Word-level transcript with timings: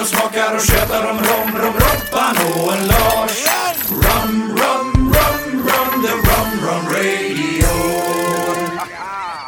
och 0.00 0.06
smakar 0.06 0.54
och 0.54 0.60
tjötar 0.60 1.10
om 1.10 1.18
rom, 1.18 1.62
rom, 1.62 1.74
Robban 1.74 2.36
och 2.54 2.72
en 2.72 2.86
Lars. 2.86 3.46
Rum, 3.90 4.56
rum, 4.56 5.14
rum, 5.14 5.62
rum, 5.62 6.02
the 6.02 6.12
rum, 6.12 6.68
rum 6.68 6.84
radio. 6.92 7.66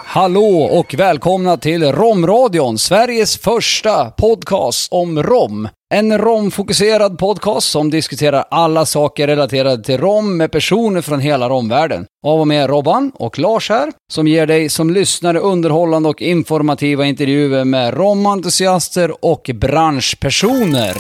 Hallå 0.05 0.63
och 0.63 0.95
välkomna 0.95 1.57
till 1.57 1.93
Romradion, 1.93 2.79
Sveriges 2.79 3.39
första 3.39 4.11
podcast 4.11 4.93
om 4.93 5.23
rom. 5.23 5.69
En 5.95 6.19
romfokuserad 6.19 7.19
podcast 7.19 7.71
som 7.71 7.91
diskuterar 7.91 8.45
alla 8.51 8.87
saker 8.87 9.27
relaterade 9.27 9.85
till 9.85 9.99
rom 9.99 10.37
med 10.37 10.53
personer 10.53 11.01
från 11.01 11.21
hela 11.21 11.49
romvärlden. 11.49 12.07
Av 12.27 12.41
och 12.41 12.49
med 12.49 12.71
Robban 12.71 13.13
och 13.15 13.39
Lars 13.39 13.69
här, 13.69 13.93
som 14.13 14.27
ger 14.27 14.47
dig 14.47 14.69
som 14.69 14.91
lyssnare 14.91 15.39
underhållande 15.39 16.09
och 16.09 16.23
informativa 16.23 17.07
intervjuer 17.07 17.65
med 17.65 17.95
romentusiaster 17.95 19.25
och 19.25 19.51
branschpersoner. 19.55 20.97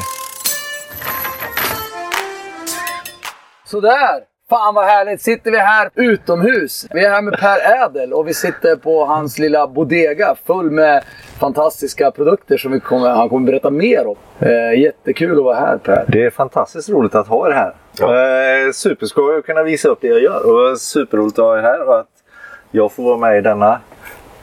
Sådär! 3.66 4.29
Fan 4.50 4.74
vad 4.74 4.84
härligt! 4.84 5.22
Sitter 5.22 5.50
vi 5.50 5.58
här 5.58 5.90
utomhus. 5.94 6.86
Vi 6.90 7.04
är 7.04 7.10
här 7.10 7.22
med 7.22 7.40
Per 7.40 7.84
Ädel 7.84 8.12
och 8.12 8.28
vi 8.28 8.34
sitter 8.34 8.76
på 8.76 9.04
hans 9.04 9.38
lilla 9.38 9.66
bodega 9.66 10.34
full 10.46 10.70
med 10.70 11.04
fantastiska 11.40 12.10
produkter 12.10 12.56
som 12.56 12.72
vi 12.72 12.80
kommer, 12.80 13.08
han 13.08 13.28
kommer 13.28 13.46
berätta 13.46 13.70
mer 13.70 14.06
om. 14.06 14.16
Eh, 14.38 14.80
jättekul 14.80 15.38
att 15.38 15.44
vara 15.44 15.56
här 15.56 15.78
Per. 15.78 16.04
Det 16.08 16.24
är 16.24 16.30
fantastiskt 16.30 16.88
roligt 16.88 17.14
att 17.14 17.28
ha 17.28 17.48
er 17.48 17.52
här. 17.52 17.74
Eh, 18.66 18.72
superskoj 18.72 19.38
att 19.38 19.46
kunna 19.46 19.62
visa 19.62 19.88
upp 19.88 19.98
det 20.00 20.08
jag 20.08 20.22
gör 20.22 20.70
och 20.70 20.78
superroligt 20.78 21.38
att 21.38 21.44
ha 21.44 21.58
er 21.58 21.62
här 21.62 21.88
och 21.88 21.98
att 21.98 22.10
jag 22.70 22.92
får 22.92 23.02
vara 23.02 23.18
med 23.18 23.38
i 23.38 23.40
denna 23.40 23.80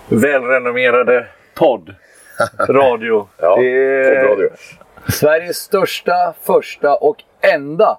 välrenommerade 0.09 1.27
podd. 1.55 1.95
Radio. 2.69 3.27
Ja, 3.37 3.55
det 3.55 3.67
är... 3.67 4.23
radio. 4.23 4.49
Sveriges 5.09 5.57
största, 5.57 6.33
första 6.43 6.95
och 6.95 7.23
enda 7.41 7.97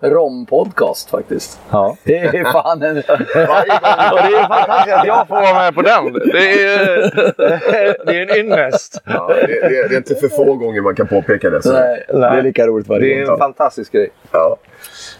rompodcast 0.00 1.10
faktiskt. 1.10 1.60
Ja. 1.70 1.96
Det 2.04 2.16
är 2.18 2.52
fan 2.52 2.82
en... 2.82 2.96
Och 2.98 3.02
det 3.04 4.36
är 4.36 4.48
fantastiskt 4.48 4.96
att 4.96 5.06
jag 5.06 5.28
får 5.28 5.34
vara 5.34 5.54
med 5.54 5.74
på 5.74 5.82
den. 5.82 6.12
Det 6.12 6.64
är, 6.64 8.04
det 8.06 8.16
är 8.16 8.22
en 8.30 8.36
ynnest. 8.38 9.02
Ja, 9.04 9.26
det, 9.28 9.46
det, 9.46 9.88
det 9.88 9.94
är 9.94 9.96
inte 9.96 10.14
för 10.14 10.28
få 10.28 10.54
gånger 10.54 10.80
man 10.80 10.94
kan 10.94 11.06
påpeka 11.08 11.50
det. 11.50 11.62
Så. 11.62 11.72
Nej, 11.72 12.04
det 12.08 12.26
är 12.26 12.42
lika 12.42 12.66
roligt 12.66 12.86
Det 12.86 12.92
varje 12.94 13.20
är 13.20 13.24
gång. 13.24 13.32
en 13.32 13.38
fantastisk 13.38 13.92
grej. 13.92 14.08
Ja. 14.32 14.56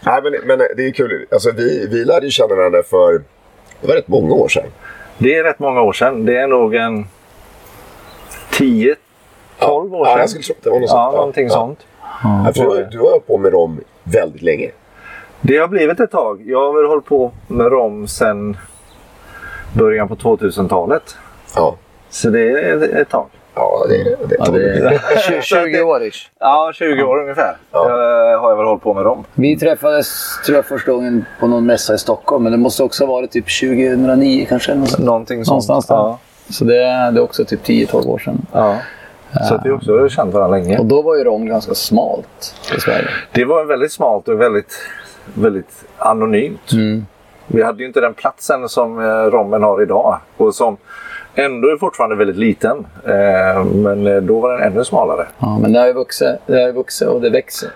Nej, 0.03 0.21
men, 0.23 0.33
men 0.45 0.59
det 0.77 0.87
är 0.87 0.93
kul. 0.93 1.27
Alltså, 1.33 1.51
vi, 1.57 1.87
vi 1.91 2.05
lärde 2.05 2.27
ju 2.27 2.31
känna 2.31 2.55
varandra 2.55 2.83
för 2.83 3.13
det 3.81 3.89
var 3.89 3.95
rätt 3.95 4.09
många 4.09 4.35
år 4.35 4.49
sedan. 4.49 4.67
Det 5.19 5.37
är 5.37 5.45
rätt 5.45 5.59
många 5.59 5.83
år 5.83 5.93
sedan. 5.93 6.27
Det 6.27 6.37
är 6.37 6.47
nog 6.47 6.75
en 6.75 7.07
10, 8.53 8.97
12 9.59 9.95
år 9.95 10.07
Ja, 10.07 10.13
sedan. 10.13 10.21
jag 10.21 10.31
skulle 10.31 10.45
tro 10.45 10.55
att 10.59 10.65
det 10.65 10.71
var 10.71 10.81
något 10.81 10.91
Ja, 10.91 11.05
sånt. 11.05 11.17
någonting 11.17 11.45
ja. 11.47 11.51
sånt. 11.53 11.87
Ja, 12.23 12.53
för 12.57 12.63
du, 12.77 12.85
du 12.91 12.99
har 12.99 13.11
hållit 13.11 13.27
på 13.27 13.39
med 13.39 13.53
rom 13.53 13.81
väldigt 14.13 14.43
länge. 14.43 14.71
Det 15.41 15.57
har 15.57 15.69
blivit 15.69 16.01
ett 16.01 16.11
tag. 16.11 16.43
Jag 16.47 16.59
har 16.67 16.77
väl 16.83 16.87
hållit 16.91 17.05
på 17.05 17.33
med 17.47 17.67
rom 17.73 18.09
sedan 18.09 18.57
början 19.73 20.09
på 20.09 20.15
2000-talet. 20.17 21.17
Ja, 21.57 21.77
Så 22.11 22.31
det 22.31 22.41
är 22.51 23.01
ett 23.01 23.09
tag. 23.09 23.27
ja 23.55 23.87
det, 23.89 24.05
det, 24.29 24.37
Ja, 24.39 24.45
det 24.51 24.63
är 25.37 25.41
20 25.43 25.83
år 25.83 26.03
ish. 26.03 26.31
Ja, 26.41 26.71
20 26.75 27.03
år 27.03 27.23
ungefär 27.23 27.57
Ja. 27.73 27.85
eh, 27.89 28.41
har 28.41 28.51
jag 28.51 28.57
väl 28.57 28.67
hållit 28.67 28.83
på 28.83 28.95
med 28.95 29.05
rom. 29.05 29.25
Vi 29.35 29.57
träffades 29.59 30.39
tror 30.47 30.57
jag 30.57 30.65
första 30.67 30.93
gången 30.93 31.25
på 31.41 31.47
någon 31.47 31.67
mässa 31.67 31.95
i 31.95 31.99
Stockholm, 31.99 32.43
men 32.43 32.53
det 32.53 32.59
måste 32.59 32.83
också 32.83 33.07
ha 33.07 33.13
varit 33.13 33.31
typ 33.31 33.61
2009 33.61 34.47
kanske. 34.49 34.75
Någonting 34.99 35.45
sånt. 35.45 35.49
Någonstans 35.69 35.87
där. 35.87 35.95
Ja. 35.95 36.19
Så 36.51 36.65
det 36.65 36.77
är, 36.83 37.13
det 37.13 37.21
är 37.21 37.23
också 37.25 37.45
typ 37.45 37.65
10-12 37.67 38.07
år 38.07 38.19
sedan. 38.19 38.47
ja. 38.53 38.77
Så 39.49 39.55
att 39.55 39.67
vi 39.67 39.71
också 39.71 39.99
har 39.99 40.09
känt 40.09 40.35
varandra 40.35 40.59
länge. 40.59 40.79
Och 40.79 40.87
då 40.87 41.03
var 41.03 41.17
ju 41.17 41.25
Rom 41.25 41.47
ganska 41.47 41.75
smalt 41.75 42.55
i 42.77 42.81
Sverige. 42.81 43.09
Det 43.33 43.45
var 43.45 43.65
väldigt 43.65 43.93
smalt 43.93 44.29
och 44.29 44.41
väldigt, 44.41 44.75
väldigt 45.35 45.85
anonymt. 45.99 46.73
Mm. 46.73 47.07
Vi 47.47 47.63
hade 47.63 47.79
ju 47.79 47.87
inte 47.87 48.01
den 48.01 48.15
platsen 48.15 48.69
som 48.69 48.99
eh, 48.99 49.05
rommen 49.05 49.63
har 49.63 49.83
idag. 49.83 50.19
Och 50.37 50.55
som 50.55 50.77
ändå 51.35 51.69
är 51.69 51.77
fortfarande 51.77 52.17
väldigt 52.17 52.37
liten. 52.37 52.87
Eh, 53.05 53.65
men 53.65 54.07
eh, 54.07 54.17
då 54.17 54.41
var 54.41 54.53
den 54.53 54.73
ännu 54.73 54.85
smalare. 54.85 55.27
Ja, 55.39 55.59
men 55.59 55.73
det 55.73 55.79
har 55.79 55.87
ju 55.87 55.93
vuxit, 55.93 56.29
det 56.47 56.61
har 56.61 56.67
ju 56.67 56.73
vuxit 56.73 57.09
och 57.09 57.21
det 57.21 57.31
växer. 57.31 57.71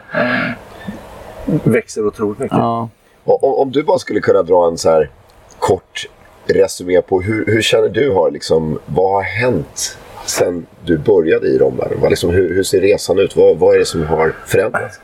Växer 1.64 2.06
otroligt 2.06 2.38
mycket. 2.38 2.58
Ja. 2.58 2.88
Och, 3.24 3.44
om, 3.44 3.54
om 3.54 3.72
du 3.72 3.82
bara 3.82 3.98
skulle 3.98 4.20
kunna 4.20 4.42
dra 4.42 4.66
en 4.66 4.78
så 4.78 4.90
här 4.90 5.10
kort 5.58 6.08
resumé 6.46 7.02
på 7.02 7.20
hur, 7.20 7.46
hur 7.46 7.62
känner 7.62 7.88
du 7.88 8.10
har 8.10 8.30
liksom, 8.30 8.78
vad 8.86 9.12
har 9.12 9.22
hänt 9.22 9.98
sen 10.26 10.66
du 10.84 10.98
började 10.98 11.46
i 11.46 11.58
romvärlden? 11.58 11.98
Vad 12.00 12.10
Liksom, 12.10 12.30
hur, 12.30 12.54
hur 12.54 12.62
ser 12.62 12.80
resan 12.80 13.18
ut? 13.18 13.36
Vad, 13.36 13.56
vad 13.58 13.74
är 13.74 13.78
det 13.78 13.84
som 13.84 14.06
har 14.06 14.32
förändrats? 14.46 15.00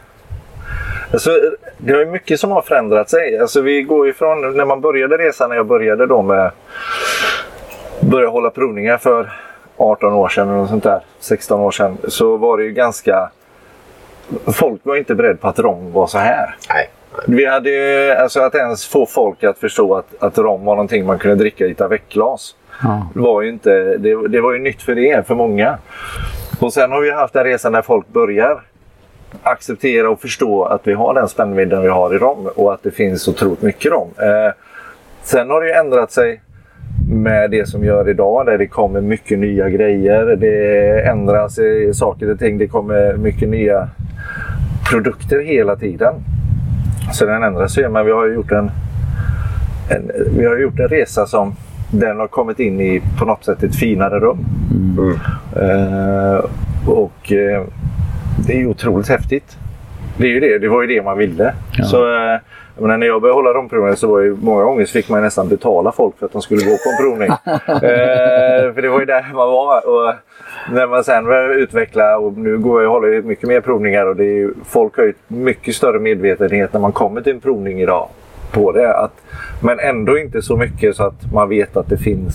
Alltså, 1.12 1.31
det 1.78 1.92
är 1.92 2.06
mycket 2.06 2.41
som 2.41 2.50
har 2.50 2.62
förändrat 2.62 3.10
sig. 3.10 3.38
Alltså, 3.38 3.60
vi 3.60 3.82
går 3.82 4.09
ifrån 4.09 4.56
när 4.56 4.64
man 4.64 4.80
började 4.80 5.16
resan, 5.19 5.48
när 5.48 5.56
jag 5.56 5.66
började 5.66 6.06
då 6.06 6.22
med 6.22 6.50
börja 8.00 8.28
hålla 8.28 8.50
provningar 8.50 8.98
för 8.98 9.32
18 9.76 10.12
år 10.12 10.28
sedan 10.28 10.48
eller 10.50 10.66
sånt 10.66 10.84
där, 10.84 11.00
16 11.20 11.60
år 11.60 11.70
sedan, 11.70 11.98
så 12.09 12.36
var 12.36 12.59
det 12.59 12.64
ju 12.64 12.72
ganska... 12.72 13.30
Folk 14.53 14.80
var 14.84 14.97
inte 14.97 15.14
beredda 15.14 15.36
på 15.36 15.48
att 15.48 15.59
rom 15.59 15.92
var 15.92 16.06
så 16.06 16.19
här. 16.19 16.56
Nej. 16.75 16.91
Vi 17.26 17.47
hade 17.47 17.70
ju- 17.70 18.10
alltså 18.12 18.41
att 18.41 18.54
ens 18.54 18.86
få 18.86 19.06
folk 19.06 19.44
att 19.44 19.59
förstå 19.59 19.94
att, 19.97 20.22
att 20.22 20.38
rom 20.38 20.64
var 20.64 20.75
någonting 20.76 21.06
man 21.06 21.19
kunde 21.19 21.36
dricka 21.36 21.66
i 21.66 21.70
ett 21.70 21.80
aveckglas. 21.80 22.54
Det 23.14 23.20
var 23.20 23.42
ju 23.42 23.48
inte, 23.48 23.96
det, 23.98 24.28
det 24.28 24.41
var 24.41 24.52
ju 24.52 24.58
nytt 24.58 24.82
för 24.82 24.94
det, 24.94 25.26
för 25.26 25.34
många. 25.34 25.78
Och 26.60 26.72
sen 26.72 26.91
har 26.91 27.00
vi 27.00 27.10
haft 27.10 27.36
en 27.36 27.44
resa 27.44 27.70
när 27.70 27.82
folk 27.82 28.08
börjar 28.08 28.62
acceptera 29.42 30.10
och 30.10 30.20
förstå 30.20 30.64
att 30.64 30.86
vi 30.86 30.92
har 30.92 31.14
den 31.14 31.28
spännvidden 31.28 31.82
vi 31.82 31.88
har 31.88 32.14
i 32.14 32.18
rom 32.18 32.48
och 32.56 32.74
att 32.74 32.82
det 32.82 32.91
finns 32.91 33.28
otroligt 33.28 33.62
mycket 33.62 33.92
rom. 33.92 34.08
Eh, 34.18 34.52
sen 35.22 35.50
har 35.50 35.60
det 35.60 35.66
ju 35.66 35.72
ändrat 35.72 36.12
sig 36.12 36.41
med 37.10 37.50
det 37.50 37.68
som 37.68 37.84
gör 37.84 38.08
idag 38.08 38.46
där 38.46 38.58
det 38.58 38.66
kommer 38.66 39.00
mycket 39.00 39.38
nya 39.38 39.68
grejer. 39.68 40.36
Det 40.36 41.00
ändras 41.06 41.58
i 41.58 41.94
saker 41.94 42.30
och 42.30 42.38
ting. 42.38 42.58
Det 42.58 42.66
kommer 42.66 43.16
mycket 43.16 43.48
nya 43.48 43.88
produkter 44.91 45.41
hela 45.41 45.76
tiden. 45.76 46.14
Så 47.12 47.26
den 47.26 47.42
ändras 47.42 47.78
ju. 47.78 47.88
Men 47.88 48.06
vi 48.06 48.12
har 48.12 48.26
ju 48.26 48.34
gjort 48.34 48.52
en, 48.52 48.70
en, 49.91 50.10
vi 50.38 50.47
har 50.47 50.58
gjort 50.58 50.78
en 50.78 50.88
resa 50.88 51.26
som 51.26 51.56
den 51.90 52.18
har 52.18 52.26
kommit 52.26 52.58
in 52.58 52.80
i 52.80 53.02
på 53.18 53.24
något 53.24 53.44
sätt 53.44 53.62
ett 53.62 53.76
finare 53.76 54.20
rum. 54.20 54.38
Eh, 55.56 56.44
och 56.86 57.32
eh, 57.32 57.64
det 58.46 58.52
är 58.52 58.58
ju 58.58 58.66
otroligt 58.66 59.08
häftigt. 59.08 59.56
Det 60.16 60.24
är 60.26 60.30
ju 60.30 60.40
det. 60.40 60.58
Det 60.58 60.68
var 60.68 60.82
ju 60.82 60.86
det 60.86 61.02
man 61.02 61.18
ville. 61.18 61.54
Så, 61.84 61.96
eh, 61.96 62.38
jag 62.74 62.82
menar, 62.82 62.96
när 62.96 63.06
jag 63.06 63.22
började 63.22 63.38
hålla 63.38 63.52
romprovningar 63.52 63.94
så 63.94 64.06
var 64.06 64.20
ju 64.20 64.36
många 64.42 64.64
gånger 64.64 64.84
så 64.84 64.92
fick 64.92 65.08
man 65.08 65.22
nästan 65.22 65.48
betala 65.48 65.92
folk 65.92 66.18
för 66.18 66.26
att 66.26 66.32
de 66.32 66.42
skulle 66.42 66.64
gå 66.64 66.70
på 66.70 66.90
en 66.90 67.04
provning. 67.04 67.28
eh, 67.66 68.74
för 68.74 68.82
det 68.82 68.88
var 68.88 69.00
ju 69.00 69.06
där 69.06 69.22
man 69.34 69.50
var. 69.50 69.88
Och 69.88 70.14
när 70.72 70.86
man 70.86 71.04
sen 71.04 71.24
började 71.24 71.54
utveckla 71.54 72.18
och 72.18 72.38
nu 72.38 72.58
går 72.58 72.82
jag 72.82 72.88
och 72.88 73.00
håller 73.00 73.22
mycket 73.22 73.48
mer 73.48 73.60
provningar 73.60 74.06
och 74.06 74.16
det 74.16 74.24
är 74.24 74.36
ju, 74.36 74.54
folk 74.64 74.96
har 74.96 75.04
ju 75.04 75.12
mycket 75.28 75.74
större 75.74 75.98
medvetenhet 75.98 76.72
när 76.72 76.80
man 76.80 76.92
kommer 76.92 77.20
till 77.20 77.32
en 77.32 77.40
provning 77.40 77.80
idag 77.80 78.08
på 78.52 78.72
det. 78.72 78.94
Att, 78.96 79.12
men 79.62 79.78
ändå 79.78 80.18
inte 80.18 80.42
så 80.42 80.56
mycket 80.56 80.96
så 80.96 81.02
att 81.02 81.32
man 81.32 81.48
vet 81.48 81.76
att 81.76 81.88
det 81.88 81.98
finns 81.98 82.34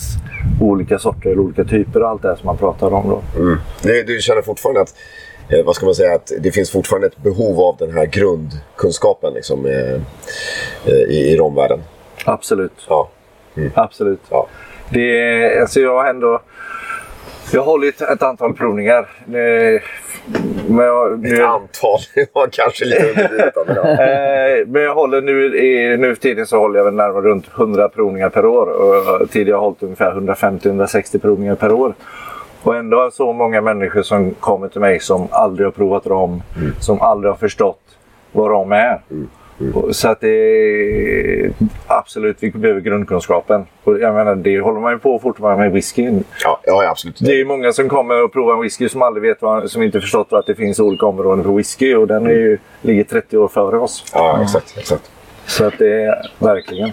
olika 0.62 1.00
sorter, 1.00 1.40
olika 1.40 1.64
typer 1.64 2.04
och 2.04 2.10
allt 2.10 2.22
det 2.22 2.28
här 2.28 2.36
som 2.36 2.46
man 2.46 2.58
pratar 2.58 2.94
om 2.94 3.10
då. 3.10 3.42
Mm. 3.42 3.58
Du, 3.82 4.04
du 4.04 4.20
känner 4.22 4.42
fortfarande 4.42 4.82
att, 4.82 4.94
eh, 5.50 5.66
vad 5.66 5.76
ska 5.76 5.86
man 5.86 5.96
säga, 5.96 6.16
att 6.16 6.32
det 6.40 6.52
finns 6.52 6.72
fortfarande 6.72 7.08
ett 7.08 7.24
behov 7.24 7.60
av 7.60 7.76
den 7.80 7.92
här 7.92 8.06
grundkunskapen 8.06 9.34
liksom, 9.34 9.66
eh, 9.66 10.02
eh, 10.86 10.94
i, 11.10 11.34
i 11.34 11.38
romvärlden? 11.38 11.80
Absolut. 12.26 12.86
Ja. 12.90 13.10
Absolut. 13.74 14.22
Ja. 14.30 14.48
Det 14.90 15.20
är, 15.20 15.62
alltså 15.62 15.80
jag 15.80 15.96
har 15.96 16.10
ändå 16.10 16.42
jag 17.52 17.62
har 17.62 17.66
hållit 17.66 18.02
ett 18.02 18.24
antal 18.24 18.54
provningar. 18.54 19.10
Eh, 19.28 19.82
Men 20.70 20.86
jag, 20.86 21.26
Ett 21.26 21.40
antal, 21.44 22.00
det 22.16 22.30
var 22.34 22.48
kanske 22.52 22.86
lite 22.86 23.10
underdrivet. 23.10 23.54
ja. 23.68 23.92
Eh, 23.92 24.68
men 24.68 24.82
jag 24.82 24.96
håller 24.96 25.22
nu, 25.22 25.58
i, 25.58 25.98
nu 25.98 26.16
för 26.16 26.22
tiden 26.22 26.46
så 26.46 26.58
håller 26.60 26.80
jag 26.80 26.86
väl 26.86 26.94
närmare 26.94 27.22
runt 27.22 27.46
100 27.58 27.90
provningar 27.90 28.30
per 28.30 28.46
år. 28.46 28.68
Och 28.68 29.30
tidigare 29.32 29.56
har 29.58 29.62
jag 29.64 29.66
hållit 29.66 29.84
ungefär 29.84 30.12
150-160 30.14 31.20
provningar 31.20 31.56
per 31.56 31.72
år. 31.72 31.94
Och 32.64 32.76
ändå 32.76 32.98
har 32.98 33.10
så 33.10 33.34
många 33.34 33.62
människor 33.62 34.02
som 34.02 34.32
kommer 34.34 34.68
till 34.68 34.82
mig 34.82 35.00
som 35.00 35.28
aldrig 35.32 35.68
har 35.68 35.72
provat 35.72 36.08
rom. 36.08 36.44
Som 36.80 37.02
aldrig 37.02 37.32
har 37.32 37.38
förstått 37.38 37.82
vad 38.32 38.48
rom 38.52 38.72
är. 38.72 39.00
Och 39.74 39.96
Så 39.96 40.08
att 40.08 40.22
det 40.22 40.30
är 40.30 41.52
absolut, 41.88 42.38
vi 42.40 42.52
behöver 42.52 42.82
grundkunskapen. 42.82 43.66
Och 43.84 44.00
jag 44.00 44.14
menar, 44.14 44.36
det 44.36 44.60
håller 44.60 44.80
man 44.80 44.94
ju 44.94 45.00
på 45.00 45.20
fortfarande 45.20 45.64
med 45.64 45.72
whisky. 45.72 46.12
Ja, 46.44 46.60
ja, 46.64 46.90
absolut. 46.90 47.20
Det 47.20 47.42
är 47.42 47.46
många 47.46 47.72
som 47.72 47.90
kommer 47.90 48.24
och 48.24 48.34
provar 48.34 48.54
en 48.54 48.62
whisky 48.62 48.90
som 48.90 49.02
aldrig 49.02 49.22
vet 49.22 49.42
vad, 49.42 49.72
som 49.72 49.84
inte 49.84 50.02
förstått 50.02 50.34
att 50.34 50.46
det 50.46 50.56
finns 50.56 50.80
olika 50.80 51.06
områden 51.06 51.44
för 51.44 51.52
whisky. 51.52 51.96
Och 51.96 52.08
den 52.08 52.28
är 52.28 52.32
ju, 52.32 52.58
ligger 52.82 53.04
30 53.04 53.38
år 53.38 53.48
före 53.48 53.78
oss. 53.78 54.06
Ja, 54.14 54.40
exakt. 54.44 54.78
exakt. 54.78 55.12
Så 55.48 55.66
att 55.66 55.78
det 55.78 56.04
är 56.04 56.32
verkligen. 56.40 56.92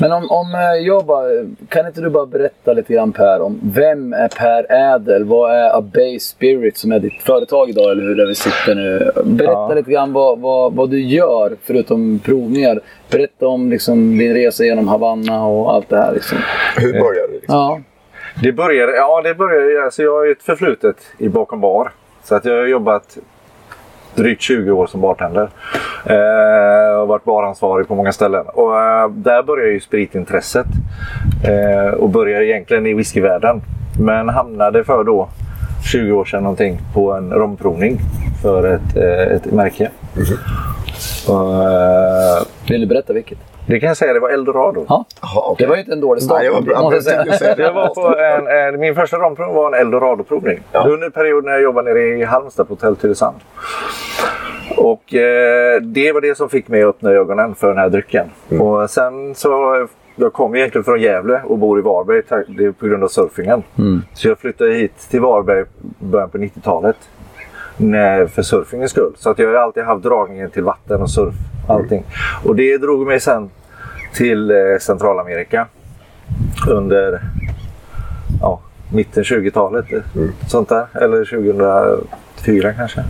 Men 0.00 0.12
om, 0.12 0.30
om 0.30 0.54
eh, 0.54 0.86
jag 0.86 1.04
bara, 1.06 1.26
kan 1.68 1.86
inte 1.86 2.00
du 2.00 2.10
bara 2.10 2.26
berätta 2.26 2.72
lite 2.72 2.92
grann 2.94 3.12
Per 3.12 3.40
om 3.42 3.60
vem 3.74 4.12
är 4.12 4.28
Per 4.28 4.66
Ädel? 4.72 5.24
Vad 5.24 5.52
är 5.52 5.78
A 5.78 5.80
Bay 5.94 6.20
Spirit 6.20 6.76
som 6.76 6.92
är 6.92 6.98
ditt 6.98 7.22
företag 7.22 7.70
idag 7.70 7.90
eller 7.90 8.02
hur 8.02 8.14
där 8.14 8.26
vi 8.26 8.34
sitter 8.34 8.74
nu? 8.74 9.10
Berätta 9.24 9.52
Ja. 9.52 9.74
lite 9.74 9.90
grann 9.90 10.12
vad, 10.12 10.38
vad, 10.38 10.72
vad 10.74 10.90
du 10.90 11.00
gör 11.00 11.56
förutom 11.64 12.18
provningar. 12.24 12.80
Berätta 13.10 13.46
om 13.46 13.70
liksom, 13.70 14.18
din 14.18 14.34
resa 14.34 14.64
genom 14.64 14.88
Havanna 14.88 15.44
och 15.46 15.72
allt 15.74 15.88
det 15.88 15.96
här. 15.96 16.12
Liksom. 16.12 16.38
Hur 16.76 16.92
började 16.92 17.28
det? 17.28 17.34
Liksom? 17.34 17.54
Ja. 17.56 17.80
Det 18.42 18.52
började, 18.52 18.92
ja 18.96 19.22
det 19.22 19.34
började, 19.34 19.84
alltså 19.84 20.02
jag 20.02 20.12
har 20.12 20.24
ju 20.24 20.32
ett 20.32 20.42
förflutet 20.42 20.96
i 21.18 21.28
bakom 21.28 21.60
bar. 21.60 21.92
Så 22.24 22.34
att 22.34 22.44
jag 22.44 22.54
har 22.56 22.66
jobbat 22.66 23.18
drygt 24.14 24.42
20 24.42 24.70
år 24.70 24.86
som 24.86 25.00
bartender. 25.00 25.48
Eh, 26.04 27.00
och 27.00 27.08
varit 27.08 27.24
baransvarig 27.24 27.88
på 27.88 27.94
många 27.94 28.12
ställen. 28.12 28.44
Och 28.46 28.80
eh, 28.80 29.08
där 29.08 29.42
började 29.42 29.70
ju 29.72 29.80
spritintresset. 29.80 30.66
Eh, 31.44 31.94
och 31.94 32.08
började 32.08 32.46
egentligen 32.46 32.86
i 32.86 32.94
whiskyvärlden. 32.94 33.60
Men 34.00 34.28
hamnade 34.28 34.84
för 34.84 35.04
då 35.04 35.28
20 35.92 36.12
år 36.12 36.24
sedan 36.24 36.42
någonting 36.42 36.78
på 36.94 37.12
en 37.12 37.32
romprovning 37.32 38.00
för 38.42 38.74
ett, 38.74 38.96
eh, 38.96 39.36
ett 39.36 39.52
märke. 39.52 39.90
Och, 41.28 41.54
eh, 41.64 42.42
Vill 42.68 42.80
du 42.80 42.86
berätta 42.86 43.12
vilket? 43.12 43.51
Det 43.66 43.80
kan 43.80 43.86
jag 43.86 43.96
säga, 43.96 44.12
det 44.12 44.20
var 44.20 44.30
Eldorado. 44.30 44.86
Ja. 44.88 45.04
Jaha, 45.22 45.42
okej. 45.46 45.64
Det 45.64 45.68
var 45.68 45.76
ju 45.76 45.80
inte 45.80 45.92
en 45.92 46.00
dålig 46.00 46.22
start. 46.22 46.38
Nej, 46.38 46.48
det 46.48 46.74
var 46.74 46.82
jag 46.82 46.94
Jag 46.94 47.04
tänkte 47.04 47.38
säga. 47.38 47.54
säga 47.54 47.66
Jag 47.66 47.72
var 47.72 47.88
på 47.88 48.18
en, 48.18 48.74
en, 48.74 48.80
min 48.80 48.94
första 48.94 49.16
romprovning 49.16 49.56
var 49.56 49.72
en 49.72 49.80
Eldorado-provning. 49.80 50.60
Ja. 50.72 50.88
Under 50.88 51.10
perioden 51.10 51.44
när 51.44 51.52
jag 51.52 51.62
jobbade 51.62 51.94
nere 51.94 52.02
i 52.02 52.24
Halmstad 52.24 52.68
på 52.68 52.74
Hotell 52.74 52.96
Tylösand. 52.96 53.36
Och 54.76 55.14
eh, 55.14 55.80
det 55.80 56.12
var 56.12 56.20
det 56.20 56.36
som 56.36 56.48
fick 56.48 56.68
mig 56.68 56.82
att 56.82 56.88
öppna 56.88 57.10
ögonen 57.10 57.54
för 57.54 57.68
den 57.68 57.78
här 57.78 57.88
drycken. 57.88 58.26
Och 58.60 58.90
sen 58.90 59.34
så... 59.34 59.86
Jag 60.16 60.32
kom 60.32 60.54
egentligen 60.54 60.84
från 60.84 61.00
Gävle 61.00 61.40
och 61.44 61.58
bor 61.58 61.78
i 61.78 61.82
Varberg 61.82 62.22
det 62.56 62.64
är 62.64 62.72
på 62.72 62.86
grund 62.86 63.04
av 63.04 63.08
surfingen. 63.08 63.62
Så 64.14 64.28
jag 64.28 64.38
flyttade 64.38 64.74
hit 64.74 65.08
till 65.10 65.20
Varberg 65.20 65.64
början 65.98 66.30
på 66.30 66.38
90-talet. 66.38 66.96
När- 67.82 68.26
För 68.26 68.42
surfingens 68.42 68.90
skull. 68.90 69.12
Så 69.16 69.30
att 69.30 69.38
jag 69.38 69.48
har 69.48 69.54
alltid 69.54 69.82
haft 69.84 70.02
dragningen 70.02 70.50
till 70.50 70.62
vatten 70.62 71.02
och 71.02 71.10
surf. 71.10 71.34
Allting. 71.68 72.04
Och 72.44 72.56
det 72.56 72.78
drog 72.78 73.06
mig 73.06 73.20
sen 73.20 73.50
till 74.14 74.50
eh, 74.50 74.56
Centralamerika 74.80 75.66
under 76.68 77.20
ja, 78.40 78.60
mitten 78.92 79.22
20-talet. 79.22 79.84
Sånt 80.48 80.68
där. 80.68 80.86
Eller 80.94 81.24
2004 81.24 82.72
kanske. 82.72 83.04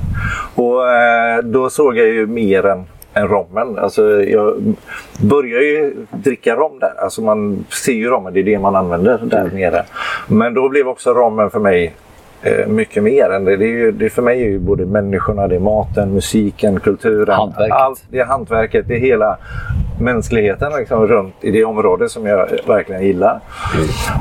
Och 0.55 0.91
eh, 0.91 1.39
då 1.43 1.71
såg 1.71 1.97
jag 1.97 2.07
ju 2.07 2.27
mer 2.27 2.67
än, 2.67 2.85
än 3.15 3.29
rommen. 3.29 3.79
Alltså, 3.79 4.23
jag 4.23 4.75
började 5.21 5.65
ju 5.65 5.95
dricka 6.11 6.57
rom 6.57 6.79
där. 6.79 6.93
Alltså 7.03 7.23
man 7.23 7.65
ser 7.85 7.93
ju 7.93 8.09
rommen, 8.09 8.33
det 8.35 8.41
är 8.41 8.45
det 8.45 8.59
man 8.59 8.77
använder 8.77 9.19
där 9.25 9.51
nere. 9.55 9.85
Men 10.29 10.55
då 10.55 10.69
blev 10.69 10.89
också 10.89 11.15
rommen 11.15 11.51
för 11.51 11.61
mig 11.61 11.85
eh, 11.87 11.93
mycket 12.67 13.03
mer 13.03 13.31
än 13.31 13.45
det. 13.45 13.57
Det 13.57 13.65
är, 13.65 13.69
ju, 13.69 13.93
det 13.93 14.11
för 14.11 14.23
mig 14.23 14.43
är 14.43 14.49
ju 14.49 14.59
både 14.59 14.87
människorna, 14.87 15.49
det 15.49 15.55
är 15.55 15.61
maten, 15.61 16.15
musiken, 16.15 16.81
kulturen. 16.81 17.37
Hantverket. 17.37 17.77
Allt, 17.77 18.05
det 18.09 18.19
är 18.19 18.25
hantverket, 18.25 18.89
det 18.89 18.95
är 18.95 19.01
hela 19.01 19.37
mänskligheten 20.01 20.73
liksom, 20.79 21.07
runt 21.07 21.35
i 21.41 21.51
det 21.51 21.65
område 21.65 22.09
som 22.09 22.27
jag 22.27 22.49
verkligen 22.67 23.03
gillar. 23.03 23.41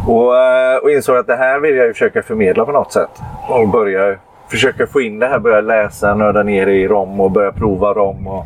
Och, 0.08 0.38
eh, 0.38 0.78
och 0.84 0.92
insåg 0.92 1.18
att 1.18 1.28
det 1.28 1.36
här 1.36 1.60
vill 1.60 1.76
jag 1.76 1.88
ju 1.88 1.94
försöka 1.94 2.22
förmedla 2.22 2.66
på 2.66 2.72
något 2.72 2.94
sätt. 2.94 3.10
Och 3.50 3.70
börja 3.70 4.16
försöka 4.52 4.88
få 4.88 5.02
in 5.02 5.20
det 5.20 5.28
här, 5.28 5.40
börja 5.40 5.62
läsa, 5.62 6.16
nörda 6.16 6.44
ner 6.44 6.68
i 6.68 6.88
rom 6.88 7.20
och 7.20 7.32
börja 7.32 7.52
prova 7.52 7.94
rom. 7.94 8.28
Och 8.28 8.46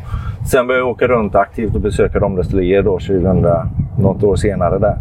sen 0.50 0.66
började 0.66 0.84
jag 0.84 0.90
åka 0.90 1.06
runt 1.06 1.34
aktivt 1.34 1.74
och 1.74 1.80
besöka 1.80 2.18
romdestillerier 2.18 2.82
då 2.82 2.98
2000, 2.98 3.46
något 3.98 4.22
år 4.22 4.36
senare 4.36 4.78
där. 4.78 4.96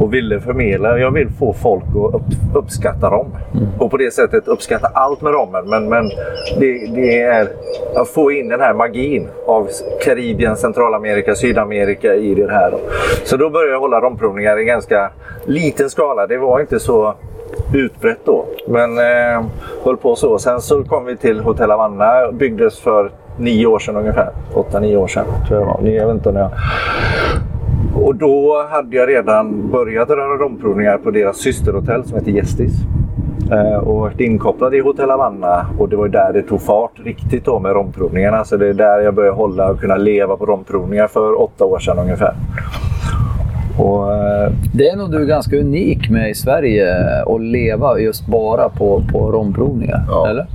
Och 0.00 0.14
ville 0.14 0.40
förmedla, 0.40 0.98
jag 0.98 1.10
vill 1.10 1.28
få 1.28 1.52
folk 1.52 1.84
att 1.84 2.14
upp, 2.14 2.22
uppskatta 2.54 3.10
rom. 3.10 3.36
Och 3.78 3.90
på 3.90 3.96
det 3.96 4.10
sättet 4.14 4.48
uppskatta 4.48 4.86
allt 4.94 5.20
med 5.20 5.32
rommen. 5.32 5.68
Men, 5.68 5.88
men 5.88 6.08
det, 6.60 6.86
det 6.94 7.20
är 7.20 7.48
att 7.96 8.08
få 8.08 8.32
in 8.32 8.48
den 8.48 8.60
här 8.60 8.74
magin 8.74 9.28
av 9.46 9.68
Karibien, 10.04 10.56
Centralamerika, 10.56 11.34
Sydamerika 11.34 12.14
i 12.14 12.34
det 12.34 12.50
här. 12.50 12.74
Så 13.24 13.36
då 13.36 13.50
började 13.50 13.72
jag 13.72 13.80
hålla 13.80 14.00
romprovningar 14.00 14.58
i 14.58 14.64
ganska 14.64 15.10
liten 15.44 15.90
skala. 15.90 16.26
Det 16.26 16.38
var 16.38 16.60
inte 16.60 16.80
så 16.80 17.14
utbrett 17.74 18.20
då. 18.24 18.44
Men 18.68 18.98
eh, 18.98 19.44
höll 19.84 19.96
på 19.96 20.16
så. 20.16 20.38
Sen 20.38 20.60
så 20.60 20.84
kom 20.84 21.04
vi 21.04 21.16
till 21.16 21.40
Hotell 21.40 21.70
Havanna. 21.70 22.32
Byggdes 22.32 22.80
för 22.80 23.10
nio 23.38 23.66
år 23.66 23.78
sedan 23.78 23.96
ungefär. 23.96 24.30
Åtta, 24.54 24.80
nio 24.80 24.96
år 24.96 25.06
sedan 25.06 25.24
tror 25.48 25.60
jag 25.60 25.68
det 25.68 25.82
var. 25.82 25.90
Jag 25.90 26.06
vet 26.06 26.14
inte 26.14 26.32
när 26.32 26.40
jag... 26.40 26.50
Och 27.94 28.14
då 28.14 28.66
hade 28.70 28.96
jag 28.96 29.08
redan 29.08 29.70
börjat 29.70 30.08
göra 30.08 30.36
romprovningar 30.36 30.98
på 30.98 31.10
deras 31.10 31.36
systerhotell 31.36 32.04
som 32.04 32.18
heter 32.18 32.30
Gästis. 32.30 32.72
Eh, 33.52 33.76
och 33.76 33.96
varit 33.96 34.20
inkopplad 34.20 34.74
i 34.74 34.80
Hotell 34.80 35.10
Havanna 35.10 35.66
och 35.78 35.88
det 35.88 35.96
var 35.96 36.08
där 36.08 36.32
det 36.32 36.42
tog 36.42 36.62
fart 36.62 36.92
riktigt 37.04 37.44
då 37.44 37.58
med 37.58 37.72
romprovningarna. 37.72 38.44
Så 38.44 38.56
det 38.56 38.68
är 38.68 38.74
där 38.74 39.00
jag 39.00 39.14
började 39.14 39.36
hålla 39.36 39.70
och 39.70 39.80
kunna 39.80 39.96
leva 39.96 40.36
på 40.36 40.46
romprovningar 40.46 41.06
för 41.06 41.42
åtta 41.42 41.64
år 41.64 41.78
sedan 41.78 41.98
ungefär. 41.98 42.34
Och, 43.78 44.12
eh, 44.12 44.52
Det 44.74 44.88
är 44.88 44.96
nog 44.96 45.10
du 45.10 45.26
ganska 45.26 45.56
unik 45.56 46.10
med 46.10 46.30
i 46.30 46.34
Sverige 46.34 46.86
att 47.26 47.40
leva 47.40 47.98
just 47.98 48.26
bara 48.26 48.68
på, 48.68 49.02
på 49.12 49.32
romprovningar. 49.32 50.04
Ja. 50.08 50.28
Eller? 50.28 50.46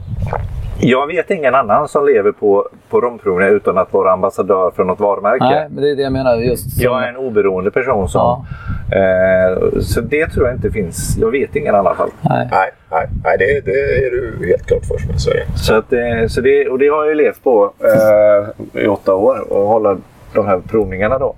Jag 0.80 1.08
vet 1.08 1.32
ingen 1.32 1.56
annan 1.56 1.88
som 1.88 2.06
lever 2.06 2.32
på, 2.32 2.68
på 2.90 3.02
romprovningar 3.02 3.52
utan 3.52 3.78
att 3.78 3.94
vara 3.94 4.12
ambassadör 4.12 4.72
för 4.76 4.84
något 4.84 5.00
varumärke. 5.00 5.44
Nej, 5.46 5.68
men 5.70 5.84
det 5.84 5.90
är 5.92 5.96
det 5.96 6.02
jag 6.02 6.12
menar. 6.12 6.36
Just 6.36 6.72
som- 6.72 6.84
Jag 6.84 7.04
är 7.04 7.08
en 7.08 7.18
oberoende 7.18 7.72
person 7.72 8.10
som... 8.10 8.46
Eh, 8.92 9.80
så 9.82 10.02
det 10.02 10.28
tror 10.28 10.46
jag 10.48 10.56
inte 10.56 10.72
finns. 10.72 11.18
Jag 11.20 11.32
vet 11.32 11.56
ingen 11.56 11.76
i 11.76 11.78
alla 11.78 11.96
fall. 11.96 12.10
Nej. 12.22 12.48
Nej, 12.52 12.72
nej, 12.92 13.08
nej 13.24 13.38
det, 13.38 13.46
det 13.72 13.80
är 14.06 14.12
du 14.12 14.48
helt 14.48 14.66
klart 14.66 14.86
för 14.86 14.98
som 14.98 15.20
så. 15.20 15.32
Så 15.56 15.74
att, 15.76 15.94
eh, 15.94 16.28
så 16.28 16.42
det, 16.42 16.70
och 16.70 16.80
det 16.80 16.88
har 16.88 17.06
jag 17.06 17.18
levt 17.18 17.44
på 17.44 17.72
eh, 17.84 18.82
i 18.84 18.88
åtta 18.88 19.16
år 19.16 19.54
och 19.54 19.68
hålla 19.68 19.98
de 20.34 20.48
här 20.48 20.60
provningarna 20.70 21.18
då. 21.20 21.36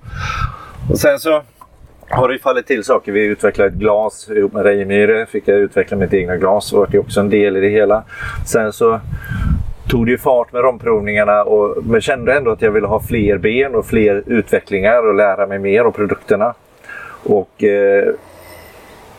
Och 0.92 0.98
sen 1.00 1.20
så 1.20 1.42
har 2.12 2.28
det 2.28 2.34
ju 2.34 2.40
fallit 2.40 2.68
till 2.68 2.84
saker. 2.84 3.12
Vi 3.12 3.26
utvecklade 3.26 3.70
ett 3.70 3.76
glas 3.76 4.30
ihop 4.30 4.54
med 4.54 4.64
Reijemyre. 4.64 5.26
Fick 5.26 5.48
jag 5.48 5.58
utveckla 5.58 5.98
mitt 5.98 6.14
egna 6.14 6.38
glas 6.38 6.70
Det 6.70 6.78
var 6.78 6.88
det 6.88 7.00
också 7.00 7.20
en 7.20 7.30
del 7.30 7.58
i 7.58 7.60
det 7.60 7.70
hela. 7.70 8.04
Sen 8.48 8.74
så 8.74 9.00
tog 9.90 10.06
det 10.06 10.12
ju 10.12 10.18
fart 10.18 10.54
med 10.54 10.64
romprovningarna 10.64 11.44
och 11.44 11.86
men 11.86 12.02
kände 12.02 12.34
ändå 12.34 12.52
att 12.52 12.62
jag 12.62 12.72
ville 12.72 12.88
ha 12.88 13.00
fler 13.00 13.38
ben 13.38 13.76
och 13.76 13.86
fler 13.86 14.24
utvecklingar 14.26 15.08
och 15.08 15.16
lära 15.16 15.48
mig 15.48 15.60
mer 15.60 15.86
om 15.86 15.94
produkterna. 15.94 16.54
Och 17.24 17.64
eh, 17.64 18.14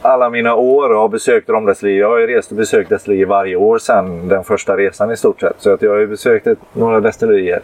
alla 0.02 0.30
mina 0.30 0.54
år 0.54 0.92
och 0.92 1.00
har 1.00 1.08
besökt 1.08 1.48
romdestillerier. 1.48 2.00
Jag 2.00 2.08
har 2.08 2.18
ju 2.18 2.26
rest 2.26 2.50
och 2.50 2.56
besökt 2.56 2.90
destillerier 2.90 3.26
varje 3.26 3.56
år 3.56 3.78
sedan 3.78 4.28
den 4.28 4.44
första 4.44 4.76
resan 4.76 5.10
i 5.10 5.16
stort 5.16 5.40
sett. 5.40 5.56
Så 5.58 5.74
att 5.74 5.82
jag 5.82 5.90
har 5.90 5.98
ju 5.98 6.06
besökt 6.06 6.46
några 6.72 7.00
destillerier 7.00 7.60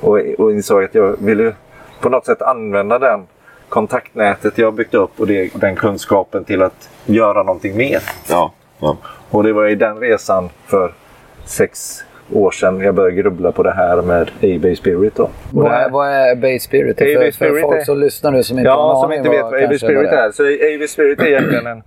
och, 0.00 0.18
och 0.38 0.52
insåg 0.52 0.84
att 0.84 0.94
jag 0.94 1.16
ville 1.18 1.54
på 2.00 2.08
något 2.08 2.26
sätt 2.26 2.42
använda 2.42 2.98
den 2.98 3.20
kontaktnätet 3.72 4.58
jag 4.58 4.66
har 4.66 4.72
byggt 4.72 4.94
upp 4.94 5.10
och 5.20 5.26
det, 5.26 5.50
den 5.54 5.76
kunskapen 5.76 6.44
till 6.44 6.62
att 6.62 6.88
göra 7.06 7.42
någonting 7.42 7.76
mer. 7.76 8.02
Ja, 8.30 8.52
ja. 8.80 8.96
Och 9.30 9.42
det 9.42 9.52
var 9.52 9.66
i 9.66 9.74
den 9.74 9.96
resan 9.98 10.48
för 10.66 10.92
sex 11.44 12.04
år 12.32 12.50
sedan 12.50 12.80
jag 12.80 12.94
började 12.94 13.16
grubbla 13.16 13.52
på 13.52 13.62
det 13.62 13.72
här 13.72 14.02
med 14.02 14.22
A-Bay 14.22 14.76
Spirit. 14.76 15.14
Då. 15.16 15.30
Vad 15.50 15.70
här- 15.70 15.84
är, 15.86 15.90
vad 15.90 16.08
är 16.08 16.36
Bay 16.36 16.58
Spirit? 16.58 17.00
A-Bay 17.00 17.14
För, 17.14 17.22
för 17.24 17.30
Spirit 17.30 17.62
folk 17.62 17.80
är- 17.80 17.84
som 17.84 17.98
lyssnar 17.98 18.30
nu 18.30 18.42
som 18.42 18.58
inte 18.58 18.68
Ja, 18.68 19.00
som 19.02 19.12
inte 19.12 19.28
vet 19.28 19.42
vad 19.42 19.54
AB 19.54 19.60
kanske 19.60 19.78
Spirit 19.78 20.10
det 20.10 20.16
är. 20.16 20.30
Så 20.32 20.42
AB 20.42 20.88
Spirit 20.88 21.20
är 21.20 21.26
egentligen 21.26 21.66
en... 21.66 21.82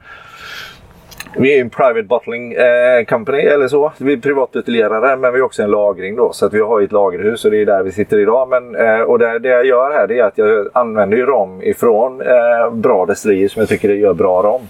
Vi 1.37 1.57
är 1.57 1.61
en 1.61 1.69
private 1.69 2.03
bottling 2.03 2.53
eh, 2.53 3.05
company 3.05 3.39
eller 3.39 3.67
så. 3.67 3.91
Vi 3.97 4.13
är 4.13 4.17
privatbuteljerare 4.17 5.15
men 5.15 5.33
vi 5.33 5.39
är 5.39 5.43
också 5.43 5.63
en 5.63 5.71
lagring 5.71 6.15
då. 6.15 6.33
Så 6.33 6.45
att 6.45 6.53
vi 6.53 6.59
har 6.59 6.81
ett 6.81 6.91
lagerhus 6.91 7.45
och 7.45 7.51
det 7.51 7.61
är 7.61 7.65
där 7.65 7.83
vi 7.83 7.91
sitter 7.91 8.19
idag. 8.19 8.49
Men, 8.49 8.75
eh, 8.75 9.01
och 9.01 9.19
det, 9.19 9.39
det 9.39 9.49
jag 9.49 9.65
gör 9.65 9.91
här 9.91 10.07
det 10.07 10.19
är 10.19 10.23
att 10.23 10.37
jag 10.37 10.67
använder 10.73 11.17
ju 11.17 11.25
rom 11.25 11.61
ifrån 11.61 12.21
eh, 12.21 12.71
bra 12.71 13.05
destillerier 13.05 13.49
som 13.49 13.59
jag 13.59 13.69
tycker 13.69 13.87
det 13.87 13.95
gör 13.95 14.13
bra 14.13 14.41
rom. 14.41 14.61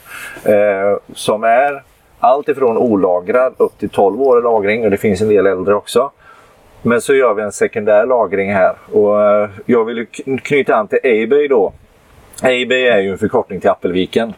Eh, 0.43 0.97
som 1.13 1.43
är 1.43 1.83
allt 2.19 2.49
ifrån 2.49 2.77
olagrad 2.77 3.53
upp 3.57 3.79
till 3.79 3.89
12 3.89 4.21
år 4.21 4.39
i 4.39 4.41
lagring 4.41 4.83
och 4.83 4.91
det 4.91 4.97
finns 4.97 5.21
en 5.21 5.29
del 5.29 5.47
äldre 5.47 5.75
också. 5.75 6.11
Men 6.81 7.01
så 7.01 7.13
gör 7.13 7.33
vi 7.33 7.43
en 7.43 7.51
sekundär 7.51 8.05
lagring 8.05 8.53
här. 8.53 8.73
Och 8.91 9.21
eh, 9.21 9.49
jag 9.65 9.85
vill 9.85 10.05
knyta 10.43 10.75
an 10.75 10.87
till 10.87 10.99
A-Bay 11.03 11.47
då. 11.47 11.73
A-Bay 12.43 12.87
är 12.87 12.99
ju 12.99 13.11
en 13.11 13.17
förkortning 13.17 13.59
till 13.59 13.69
Appelviken. 13.69 14.33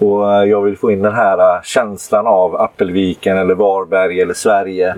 Och 0.00 0.32
eh, 0.32 0.44
jag 0.44 0.62
vill 0.62 0.76
få 0.78 0.90
in 0.90 1.02
den 1.02 1.14
här 1.14 1.38
eh, 1.38 1.62
känslan 1.62 2.26
av 2.26 2.56
Appelviken 2.56 3.38
eller 3.38 3.54
Varberg 3.54 4.20
eller 4.20 4.34
Sverige. 4.34 4.94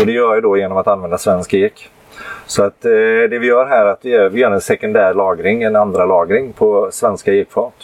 Och 0.00 0.06
det 0.06 0.12
gör 0.12 0.34
jag 0.34 0.42
då 0.42 0.56
genom 0.56 0.78
att 0.78 0.86
använda 0.86 1.18
svensk 1.18 1.54
ek. 1.54 1.90
Så 2.46 2.62
att 2.62 2.84
eh, 2.84 2.90
det 3.30 3.38
vi 3.38 3.46
gör 3.46 3.66
här 3.66 3.86
är 3.86 3.90
att 3.90 4.04
vi 4.04 4.10
gör, 4.10 4.28
vi 4.28 4.40
gör 4.40 4.50
en 4.50 4.60
sekundär 4.60 5.14
lagring, 5.14 5.62
en 5.62 5.76
andra 5.76 6.04
lagring 6.04 6.52
på 6.52 6.88
svenska 6.92 7.32
ekfat. 7.32 7.74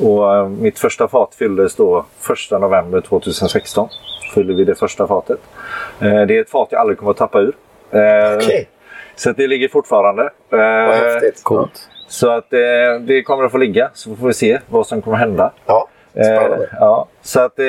Och 0.00 0.34
eh, 0.36 0.48
mitt 0.48 0.78
första 0.78 1.08
fat 1.08 1.34
fylldes 1.38 1.76
då 1.76 2.04
1 2.52 2.60
november 2.60 3.00
2016. 3.00 3.88
Fyllde 4.34 4.54
vi 4.54 4.64
det 4.64 4.74
första 4.74 5.06
fatet. 5.06 5.40
Eh, 6.00 6.22
det 6.22 6.36
är 6.36 6.40
ett 6.40 6.50
fat 6.50 6.68
jag 6.70 6.80
aldrig 6.80 6.98
kommer 6.98 7.10
att 7.10 7.16
tappa 7.16 7.40
ur. 7.40 7.54
Eh, 7.90 8.36
Okej. 8.36 8.68
Så 9.16 9.30
att 9.30 9.36
det 9.36 9.46
ligger 9.46 9.68
fortfarande. 9.68 10.30
Vad 10.48 10.60
häftigt. 10.94 11.40
Coolt. 11.42 11.88
så 12.08 12.30
att 12.30 12.52
eh, 12.52 12.58
det 13.00 13.22
kommer 13.22 13.44
att 13.44 13.52
få 13.52 13.58
ligga. 13.58 13.90
Så 13.94 14.16
får 14.16 14.26
vi 14.26 14.32
se 14.32 14.58
vad 14.68 14.86
som 14.86 15.02
kommer 15.02 15.16
hända. 15.16 15.52
Ja, 15.66 15.88
spännande. 16.12 16.56
Eh, 16.56 16.70
ja, 16.80 17.06
så 17.22 17.40
att, 17.40 17.58
eh, 17.58 17.64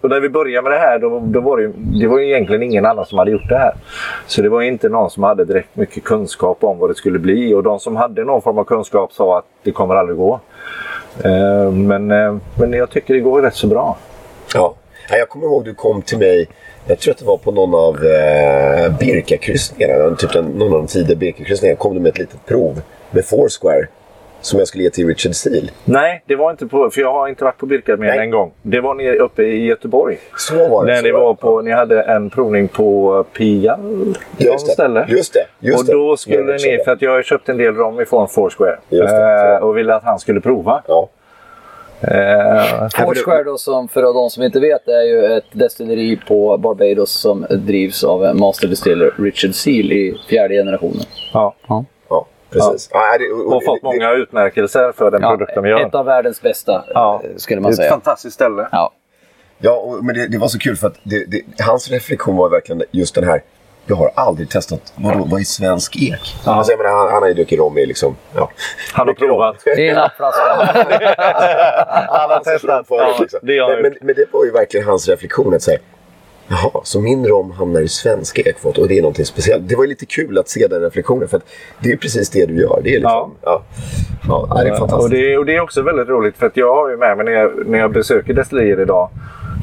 och 0.00 0.10
när 0.10 0.20
vi 0.20 0.28
började 0.28 0.62
med 0.62 0.72
det 0.72 0.78
här 0.78 0.98
då, 0.98 1.20
då 1.24 1.40
var 1.40 1.56
det, 1.56 1.62
ju- 1.62 1.72
det 1.76 2.06
var 2.06 2.18
ju 2.18 2.26
egentligen 2.28 2.62
ingen 2.62 2.86
annan 2.86 3.06
som 3.06 3.18
hade 3.18 3.30
gjort 3.30 3.48
det 3.48 3.58
här. 3.58 3.72
Så 4.26 4.42
det 4.42 4.48
var 4.48 4.62
inte 4.62 4.88
någon 4.88 5.10
som 5.10 5.22
hade 5.22 5.44
direkt 5.44 5.76
mycket 5.76 6.04
kunskap 6.04 6.64
om 6.64 6.78
vad 6.78 6.90
det 6.90 6.94
skulle 6.94 7.18
bli. 7.18 7.54
Och 7.54 7.62
de 7.62 7.80
som 7.80 7.96
hade 7.96 8.24
någon 8.24 8.42
form 8.42 8.58
av 8.58 8.64
kunskap 8.64 9.12
sa 9.12 9.38
att 9.38 9.44
det 9.62 9.72
kommer 9.72 9.94
aldrig 9.94 10.18
gå. 10.18 10.40
Eh, 11.24 11.70
men, 11.72 12.06
men 12.58 12.72
jag 12.72 12.90
tycker 12.90 13.14
det 13.14 13.20
går 13.20 13.42
rätt 13.42 13.54
så 13.54 13.66
bra. 13.66 13.96
Ja. 14.54 14.74
Ja, 15.10 15.16
Jag 15.16 15.28
kommer 15.28 15.46
ihåg 15.46 15.64
du 15.64 15.74
kom 15.74 16.02
till 16.02 16.18
mig, 16.18 16.48
jag 16.86 16.98
tror 16.98 17.12
att 17.12 17.18
det 17.18 17.24
var 17.24 17.36
på 17.36 17.50
någon 17.52 17.74
av 17.74 17.94
eh, 18.04 18.98
Birka-kryssningarna, 18.98 20.16
typ 20.16 20.32
den, 20.32 20.44
någon 20.44 20.72
av 20.72 20.78
de 20.78 20.86
tidiga 20.86 21.16
Birka-kryssningarna, 21.16 21.76
kom 21.78 21.94
du 21.94 22.00
med 22.00 22.10
ett 22.10 22.18
litet 22.18 22.46
prov 22.46 22.80
med 23.10 23.24
Foursquare 23.24 23.86
som 24.40 24.58
jag 24.58 24.68
skulle 24.68 24.84
ge 24.84 24.90
till 24.90 25.06
Richard 25.06 25.34
Steele. 25.34 25.68
Nej, 25.84 26.22
det 26.26 26.36
var 26.36 26.50
inte 26.50 26.66
på, 26.66 26.90
för 26.90 27.00
jag 27.00 27.12
har 27.12 27.28
inte 27.28 27.44
varit 27.44 27.58
på 27.58 27.66
Birka 27.66 27.96
mer 27.96 28.08
än 28.08 28.16
Nej. 28.16 28.24
en 28.24 28.30
gång. 28.30 28.52
Det 28.62 28.80
var 28.80 28.94
nere 28.94 29.16
uppe 29.16 29.42
i 29.42 29.64
Göteborg. 29.66 30.18
Så 30.36 30.68
var 30.68 30.84
det. 30.86 30.92
När 30.92 30.98
så 30.98 31.04
ni, 31.06 31.12
var 31.12 31.28
det. 31.30 31.36
på, 31.40 31.60
ni 31.62 31.70
hade 31.70 32.02
en 32.02 32.30
provning 32.30 32.68
på 32.68 33.24
Pigalle 33.36 34.14
Just 34.38 34.66
det, 34.66 34.72
ställe. 34.72 35.06
just 35.08 35.32
det, 35.34 35.46
just 35.66 35.80
och 35.80 35.86
det. 35.86 35.92
då 35.92 36.16
skulle 36.16 36.36
jag 36.52 36.60
ni, 36.60 36.84
för 36.84 36.92
att 36.92 37.02
jag 37.02 37.10
har 37.10 37.16
ju 37.16 37.22
köpt 37.22 37.48
en 37.48 37.56
del 37.56 37.74
rom 37.74 38.00
ifrån 38.00 38.28
Foursquare. 38.28 38.78
Just 38.88 39.08
det, 39.14 39.54
eh, 39.54 39.62
och 39.62 39.76
ville 39.76 39.94
att 39.94 40.04
han 40.04 40.18
skulle 40.18 40.40
prova. 40.40 40.82
Ja. 40.88 41.08
Eh, 42.00 42.88
Foursquare 42.96 43.42
då, 43.44 43.58
som 43.58 43.88
för 43.88 44.02
de 44.02 44.30
som 44.30 44.42
inte 44.42 44.60
vet, 44.60 44.88
är 44.88 45.02
ju 45.02 45.24
ett 45.36 45.44
destilleri 45.52 46.20
på 46.28 46.58
Barbados 46.58 47.10
som 47.10 47.46
drivs 47.50 48.04
av 48.04 48.36
Master 48.36 48.68
Distiller 48.68 49.14
Richard 49.18 49.54
Seal 49.54 49.92
i 49.92 50.16
fjärde 50.28 50.54
generationen. 50.54 51.02
ja. 51.32 51.54
Ja. 51.68 51.84
Ja, 52.50 52.70
precis. 52.70 52.90
Ja. 52.92 53.18
det, 53.18 53.30
Och 53.54 53.64
fått 53.64 53.82
många 53.82 54.12
utmärkelser 54.12 54.92
för 54.92 55.10
den 55.10 55.20
produkten 55.22 55.62
vi 55.62 55.70
gör. 55.70 55.80
ett 55.86 55.94
av 55.94 56.04
världens 56.06 56.42
bästa, 56.42 56.84
Ja. 56.94 57.20
eh, 57.24 57.30
skulle 57.36 57.56
det 57.56 57.62
man 57.62 57.68
är 57.68 57.72
ett 57.72 57.76
säga. 57.76 57.90
fantastiskt 57.90 58.34
ställe. 58.34 58.68
Ja. 58.72 58.92
Ja, 59.58 59.72
och, 59.72 60.04
men 60.04 60.14
det, 60.14 60.28
det 60.28 60.38
var 60.38 60.48
så 60.48 60.58
kul 60.58 60.76
för 60.76 60.86
att 60.86 60.94
det, 61.02 61.24
det, 61.24 61.62
hans 61.62 61.90
reflektion 61.90 62.36
var 62.36 62.48
verkligen 62.48 62.82
just 62.90 63.14
den 63.14 63.24
här. 63.24 63.42
Jag 63.86 63.96
har 63.96 64.10
aldrig 64.14 64.50
testat, 64.50 64.92
vadå, 64.96 65.24
vad 65.30 65.40
är 65.40 65.44
svensk 65.44 65.96
ek? 65.96 66.36
Alltså, 66.44 66.72
jag 66.72 66.78
menar, 66.78 66.96
han, 66.96 67.12
han 67.12 67.22
har 67.22 67.28
ju 67.28 67.34
druckit 67.34 67.58
rom 67.58 67.78
i 67.78 67.86
liksom... 67.86 68.16
Ja. 68.34 68.50
Han 68.94 69.06
har 69.06 69.14
provat. 69.14 69.56
Det 69.64 69.88
är 69.88 69.92
en. 69.94 69.96
Han 72.08 72.30
har 72.30 72.40
testat. 72.44 72.86
Förut, 72.88 73.00
Ja, 73.08 73.16
liksom. 73.20 73.40
det 73.42 73.58
har 73.58 73.72
men, 73.72 73.82
men, 73.82 73.94
men 74.00 74.14
det 74.14 74.24
var 74.32 74.44
ju 74.44 74.50
verkligen 74.50 74.86
hans 74.86 75.08
reflektion 75.08 75.54
att 75.54 75.62
säga 75.62 75.78
Jaha, 76.48 76.80
så 76.84 77.00
min 77.00 77.26
rom 77.26 77.50
hamnar 77.50 77.80
i 77.80 77.88
svenska 77.88 78.42
ekfat 78.42 78.78
och 78.78 78.88
det 78.88 78.98
är 78.98 79.02
någonting 79.02 79.24
speciellt. 79.24 79.68
Det 79.68 79.76
var 79.76 79.86
lite 79.86 80.06
kul 80.06 80.38
att 80.38 80.48
se 80.48 80.66
den 80.66 80.80
reflektionen 80.80 81.28
för 81.28 81.36
att 81.36 81.44
det 81.82 81.92
är 81.92 81.96
precis 81.96 82.30
det 82.30 82.46
du 82.46 82.60
gör. 82.60 82.80
Det 82.84 82.90
är 82.90 83.00
liksom, 83.00 83.34
ja. 83.42 83.62
Ja, 84.28 84.60
det 84.62 84.68
är 84.68 84.76
fantastiskt. 84.76 85.04
Och 85.04 85.10
det, 85.10 85.38
och 85.38 85.46
det 85.46 85.56
är 85.56 85.60
också 85.60 85.82
väldigt 85.82 86.08
roligt 86.08 86.36
för 86.36 86.46
att 86.46 86.56
jag 86.56 86.74
har 86.74 86.90
ju 86.90 86.96
med 86.96 87.16
mig 87.16 87.26
när 87.26 87.32
jag, 87.32 87.66
när 87.66 87.78
jag 87.78 87.92
besöker 87.92 88.34
destillerier 88.34 88.80
idag 88.80 89.10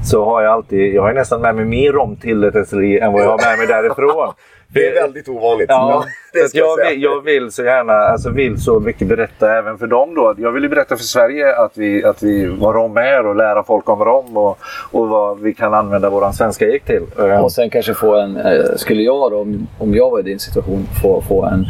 så 0.03 0.25
har 0.25 0.41
jag 0.41 0.53
alltid, 0.53 0.93
jag 0.93 1.01
har 1.01 1.13
nästan 1.13 1.41
med 1.41 1.55
mig 1.55 1.65
mer 1.65 1.91
rom 1.91 2.15
till 2.15 2.43
ett 2.43 2.53
destilleri 2.53 2.99
än 2.99 3.13
vad 3.13 3.21
jag 3.21 3.29
har 3.29 3.37
med 3.49 3.57
mig 3.57 3.67
därifrån. 3.67 4.33
Det 4.67 4.87
är 4.87 5.01
väldigt 5.01 5.29
ovanligt. 5.29 5.65
Ja, 5.69 6.05
ska 6.49 6.57
jag 6.57 6.89
vill, 6.89 7.03
jag 7.03 7.21
vill 7.21 7.51
så 7.51 7.63
gärna, 7.63 7.93
alltså 7.93 8.29
vill 8.29 8.61
så 8.61 8.79
mycket 8.79 9.07
berätta 9.07 9.57
även 9.57 9.77
för 9.77 9.87
dem 9.87 10.15
då. 10.15 10.33
Jag 10.37 10.51
vill 10.51 10.63
ju 10.63 10.69
berätta 10.69 10.95
för 10.97 11.03
Sverige 11.03 11.55
att 11.55 11.71
vi, 11.77 12.03
att 12.05 12.23
vi 12.23 12.45
vad 12.45 12.75
rom 12.75 12.97
är 12.97 13.25
och 13.25 13.35
lära 13.35 13.63
folk 13.63 13.89
om 13.89 13.99
rom 14.05 14.37
och, 14.37 14.57
och 14.91 15.07
vad 15.07 15.39
vi 15.39 15.53
kan 15.53 15.73
använda 15.73 16.09
våran 16.09 16.33
svenska 16.33 16.65
ek 16.67 16.85
till. 16.85 17.03
Eh, 17.19 17.43
Och 17.43 17.51
sen 17.51 17.69
kanske 17.69 17.93
få 17.93 18.15
en, 18.15 18.37
eh, 18.37 18.63
skulle 18.75 19.01
jag 19.03 19.31
då, 19.31 19.39
om, 19.77 19.93
jag 19.95 20.09
var 20.09 20.19
i 20.19 20.23
din 20.23 20.39
situation, 20.39 20.87
få, 21.01 21.21
få 21.21 21.43
en 21.45 21.65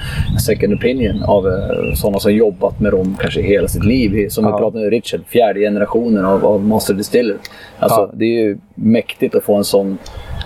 second 0.45 0.73
opinion 0.73 1.23
av 1.27 1.47
eh, 1.47 1.93
sådana 1.95 2.19
som 2.19 2.33
jobbat 2.33 2.79
med 2.79 2.91
rom 2.93 3.17
kanske 3.21 3.41
hela 3.41 3.67
sitt 3.67 3.85
liv. 3.85 4.29
Som 4.29 4.43
vi 4.45 4.51
Ja. 4.51 4.57
pratade 4.57 4.83
med 4.83 4.89
Richard, 4.89 5.21
fjärde 5.27 5.59
generationen 5.59 6.25
av, 6.25 6.45
av 6.45 6.63
Master 6.65 6.93
Distiller. 6.93 7.37
Alltså, 7.79 7.99
Ja. 7.99 8.09
Det 8.13 8.25
är 8.25 8.43
ju 8.43 8.57
mäktigt 8.75 9.35
att 9.35 9.43
få 9.43 9.55
en 9.55 9.63
sån 9.63 9.97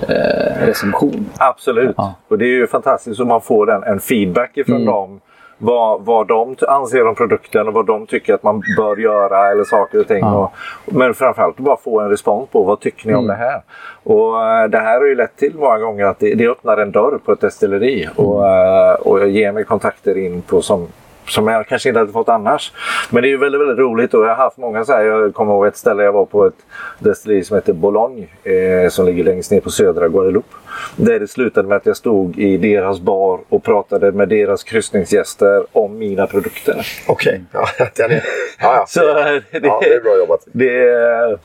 eh, 0.09 0.65
recension. 0.65 1.25
Absolut. 1.37 1.93
Ja. 1.97 2.13
Och 2.27 2.37
det 2.37 2.45
är 2.45 2.55
ju 2.55 2.67
fantastiskt 2.67 3.19
om 3.19 3.27
man 3.27 3.41
får 3.41 3.65
den, 3.65 3.83
en 3.83 3.99
feedback 4.09 4.57
ifrån 4.57 4.75
Mm. 4.75 4.85
dem. 4.87 5.19
Vad, 5.61 6.05
vad 6.05 6.27
de 6.27 6.55
anser 6.67 7.07
om 7.07 7.15
produkten 7.15 7.67
och 7.67 7.73
vad 7.73 7.85
de 7.85 8.05
tycker 8.07 8.33
att 8.33 8.43
man 8.43 8.61
bör 8.77 8.97
göra 8.97 9.51
eller 9.51 9.63
saker 9.63 9.99
och 9.99 10.07
ting. 10.07 10.19
Ja. 10.19 10.51
Och, 10.85 10.93
men 10.93 11.13
framförallt 11.13 11.57
bara 11.57 11.77
få 11.77 11.99
en 11.99 12.09
respons 12.09 12.49
på 12.49 12.63
vad 12.63 12.79
tycker 12.79 13.07
ni 13.07 13.13
om 13.13 13.23
Mm. 13.23 13.27
det 13.37 13.43
här? 13.45 13.61
Och 14.03 14.43
eh, 14.47 14.67
det 14.69 14.77
här 14.79 14.97
har 14.99 15.05
ju 15.05 15.15
lett 15.15 15.37
till 15.37 15.55
många 15.55 15.77
gånger 15.79 16.05
att 16.05 16.19
det, 16.19 16.33
det 16.35 16.47
öppnar 16.47 16.77
en 16.77 16.91
dörr 16.91 17.19
på 17.25 17.31
ett 17.31 17.41
destilleri 17.41 18.07
och, 18.15 18.45
Mm. 18.47 18.89
eh, 18.89 18.93
och 18.93 19.27
ger 19.27 19.51
mig 19.51 19.63
kontakter 19.63 20.17
in 20.17 20.41
på 20.41 20.61
som 20.61 20.87
som 21.27 21.47
jag 21.47 21.67
kanske 21.67 21.89
inte 21.89 21.99
hade 21.99 22.11
fått 22.11 22.29
annars. 22.29 22.73
Men 23.09 23.21
det 23.23 23.27
är 23.27 23.29
ju 23.29 23.37
väldigt, 23.37 23.61
väldigt 23.61 23.77
roligt 23.79 24.13
och 24.13 24.23
jag 24.23 24.27
har 24.29 24.35
haft 24.35 24.57
många 24.57 24.85
så 24.85 24.93
här. 24.93 25.03
Jag 25.03 25.33
kommer 25.33 25.53
ihåg 25.53 25.65
ett 25.67 25.77
ställe 25.77 26.03
jag 26.03 26.11
var 26.11 26.25
på 26.25 26.45
ett 26.45 26.53
destilleri 26.99 27.43
som 27.43 27.55
heter 27.55 27.73
Boulogne 27.73 28.27
eh, 28.43 28.89
som 28.89 29.05
ligger 29.05 29.23
längst 29.23 29.51
ner 29.51 29.59
på 29.61 29.69
södra 29.69 30.07
Guadeloupe. 30.07 30.55
Där 30.95 31.19
det 31.19 31.27
slutade 31.27 31.67
med 31.67 31.77
att 31.77 31.85
jag 31.85 31.97
stod 31.97 32.39
i 32.39 32.57
deras 32.57 32.99
bar 32.99 33.39
och 33.49 33.63
pratade 33.63 34.11
med 34.11 34.29
deras 34.29 34.63
kryssningsgäster 34.63 35.65
om 35.71 35.97
mina 35.97 36.27
produkter. 36.27 36.87
Okej. 37.07 37.41
Är, 37.53 38.11
ja, 38.11 38.23
ja. 38.59 38.85
Så 38.87 39.09
eh, 39.09 39.25
det, 39.25 39.41
ja, 39.51 39.79
det 39.83 39.93
är 39.93 40.01
bra 40.01 40.17
jobbat. 40.17 40.41
det, 40.45 41.39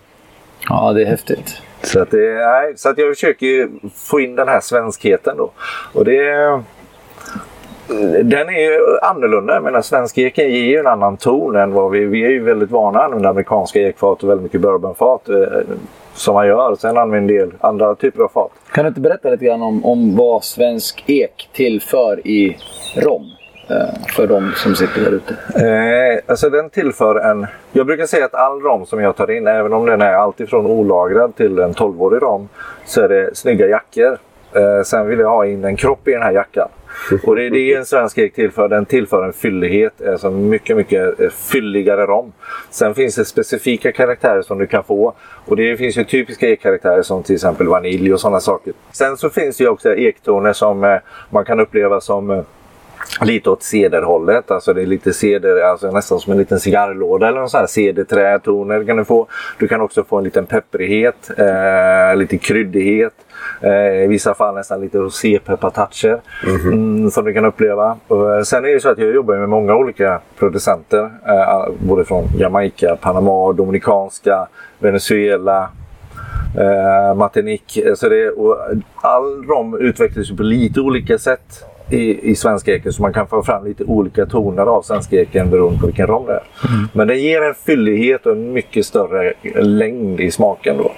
Ja, 0.69 0.93
det 0.93 1.03
är 1.03 1.07
häftigt. 1.07 1.63
så, 1.83 2.03
att 2.03 2.11
det, 2.11 2.35
nej, 2.35 2.73
så 2.77 2.89
att 2.89 2.99
jag 2.99 3.15
försöker 3.15 3.47
ju 3.47 3.69
få 3.95 4.21
in 4.21 4.37
den 4.37 4.49
här 4.49 4.61
svenskheten 4.61 5.37
då. 5.37 5.51
Och 5.93 6.05
det... 6.05 6.63
Den 8.23 8.49
är 8.49 8.61
ju 8.61 8.99
annorlunda. 9.03 9.55
Jag 9.55 9.63
menar, 9.63 9.83
svensk 9.83 10.19
ek 10.19 10.39
ger 10.39 10.47
ju 10.49 10.79
en 10.79 10.87
annan 10.87 11.17
ton 11.17 11.57
än 11.57 11.73
vad 11.73 11.91
vi... 11.91 12.05
Vi 12.05 12.25
är 12.25 12.31
ju 12.31 12.43
väldigt 12.43 12.71
vana 12.71 12.99
att 12.99 13.05
använda 13.05 13.29
amerikanska 13.29 13.81
ekfat 13.81 14.23
och 14.23 14.31
väldigt 14.31 14.43
mycket 14.43 14.61
bourbonfat 14.61 15.29
eh, 15.29 15.37
som 16.15 16.35
man 16.35 16.47
gör. 16.47 16.75
Sen 16.75 16.99
använder 16.99 17.35
en 17.35 17.41
del 17.41 17.57
andra 17.61 17.95
typer 17.95 18.23
av 18.23 18.29
fat. 18.29 18.51
Kan 18.73 18.85
du 18.85 18.89
inte 18.89 19.01
berätta 19.01 19.31
lite 19.31 19.45
grann 19.45 19.63
om, 19.63 19.85
om 19.85 20.17
vad 20.17 20.45
svensk 20.45 21.05
ek 21.07 21.49
tillför 21.53 22.27
i 22.27 22.57
rom? 22.97 23.31
Eh, 23.71 24.15
för 24.17 24.27
de 24.27 24.53
som 24.57 24.77
sitter 24.77 25.01
där 25.01 25.11
ute. 25.13 25.35
Eh, 25.67 26.21
alltså 26.27 26.51
den 26.51 26.71
tillför 26.71 27.17
en... 27.17 27.47
Jag 27.73 27.87
brukar 27.87 28.07
säga 28.07 28.25
att 28.25 28.35
all 28.35 28.61
rom 28.61 28.87
som 28.87 29.01
jag 29.01 29.17
tar 29.17 29.31
in, 29.31 29.47
även 29.47 29.73
om 29.73 29.87
den 29.87 30.03
är 30.03 30.13
alltifrån 30.13 30.67
olagrad 30.67 31.37
till 31.37 31.59
en 31.59 31.75
12-årig 31.75 32.23
rom, 32.23 32.49
så 32.87 33.01
är 33.01 33.09
det 33.09 33.37
snygga 33.37 33.67
jackor. 33.67 34.19
Eh, 34.53 34.83
sen 34.85 35.07
vill 35.07 35.19
jag 35.19 35.29
ha 35.29 35.47
in 35.47 35.65
en 35.65 35.77
kropp 35.77 36.09
i 36.09 36.11
den 36.11 36.23
här 36.23 36.33
jackan. 36.33 36.69
Och 37.23 37.37
det 37.37 37.47
är 37.47 37.51
det 37.51 37.75
en 37.75 37.87
svensk 37.87 38.19
ek 38.19 38.35
tillför. 38.35 38.69
Den 38.69 38.87
tillför 38.87 39.25
en 39.25 39.33
fyllighet. 39.33 40.07
Alltså 40.07 40.31
mycket, 40.31 40.77
mycket 40.77 41.21
eh, 41.21 41.31
fylligare 41.31 42.07
rom. 42.07 42.33
Sen 42.71 42.95
finns 42.95 43.15
det 43.15 43.25
specifika 43.25 43.93
karaktärer 43.93 44.43
som 44.43 44.59
du 44.59 44.67
kan 44.67 44.85
få. 44.85 45.15
Och 45.47 45.57
det 45.57 45.77
finns 45.77 45.97
ju 45.97 46.05
typiska 46.05 46.49
ekkaraktärer 46.49 47.03
som 47.03 47.23
till 47.23 47.35
exempel 47.35 47.67
vanilj 47.67 48.13
och 48.13 48.21
sådana 48.21 48.41
saker. 48.41 48.73
Sen 48.93 49.17
så 49.17 49.31
finns 49.31 49.57
det 49.57 49.65
ju 49.65 49.71
också 49.71 49.95
ektoner 49.97 50.53
som 50.53 50.85
eh, 50.85 50.99
man 51.31 51.45
kan 51.45 51.61
uppleva 51.61 52.01
som 52.01 52.31
eh, 52.31 52.43
lite 53.21 53.51
åt 53.51 53.63
cederhållet. 53.63 54.51
Alltså 54.51 54.73
det 54.73 54.83
är 54.83 54.87
lite 54.87 55.13
ceder, 55.13 55.63
alltså 55.63 55.91
nästan 55.91 56.21
som 56.21 56.33
en 56.33 56.39
liten 56.39 56.61
cigarrlåda 56.61 57.29
eller 57.29 57.39
någon 57.39 57.51
sån 57.51 57.61
här 57.61 57.67
cederträtoner 57.67 58.85
kan 58.85 58.97
du 58.97 59.05
få. 59.05 59.27
Du 59.59 59.69
kan 59.69 59.81
också 59.81 60.05
få 60.05 60.19
en 60.19 60.25
liten 60.25 60.47
pepprighet, 60.47 61.31
eh, 61.39 62.17
lite 62.17 62.39
kryddighet. 62.39 63.15
Eh, 63.61 64.05
I 64.05 64.07
vissa 64.07 64.35
fall 64.35 64.55
nästan 64.55 64.81
lite 64.81 64.99
rosépeppartoucher 64.99 66.21
mm, 66.67 67.11
som 67.11 67.25
du 67.25 67.33
kan 67.35 67.45
uppleva. 67.45 67.97
Och, 68.09 68.35
eh, 68.35 68.43
sen 68.43 68.65
är 68.65 68.69
det 68.69 68.81
så 68.81 68.89
att 68.89 68.99
jag 68.99 69.15
jobbar 69.15 69.37
med 69.37 69.49
många 69.49 69.77
olika 69.77 70.21
producenter. 70.39 71.11
Eh, 71.27 71.69
både 71.79 72.05
från 72.05 72.25
Jamaica, 72.39 72.97
Panama, 73.01 73.53
Dominikanska, 73.53 74.49
Venezuela, 74.79 75.69
eh, 76.59 77.15
Martinique. 77.15 77.97
Så 77.97 78.09
det, 78.09 78.31
och 78.31 78.57
all 78.97 79.45
rom 79.45 79.79
utvecklas 79.81 80.37
på 80.37 80.43
lite 80.43 80.81
olika 80.81 81.19
sätt 81.19 81.65
i, 81.91 82.31
i 82.31 82.35
svenska 82.37 82.75
eken 82.75 82.93
så 82.93 83.03
man 83.03 83.13
kan 83.13 83.27
få 83.27 83.43
fram 83.43 83.65
lite 83.65 83.85
olika 83.85 84.27
toner 84.27 84.63
av 84.63 84.83
svenska 84.83 85.17
eken 85.17 85.51
beroende 85.51 85.81
på 85.81 85.87
vilken 85.87 86.07
rom 86.07 86.27
det 86.27 86.33
är. 86.33 86.43
Men 86.93 87.09
den 87.09 87.19
ger 87.19 87.43
en 87.43 87.55
fyllighet 87.55 88.27
och 88.27 88.33
en 88.33 88.53
mycket 88.53 88.87
större 88.87 89.33
längd 89.63 90.21
i 90.21 90.31
smaken 90.31 90.77
då. 90.79 90.93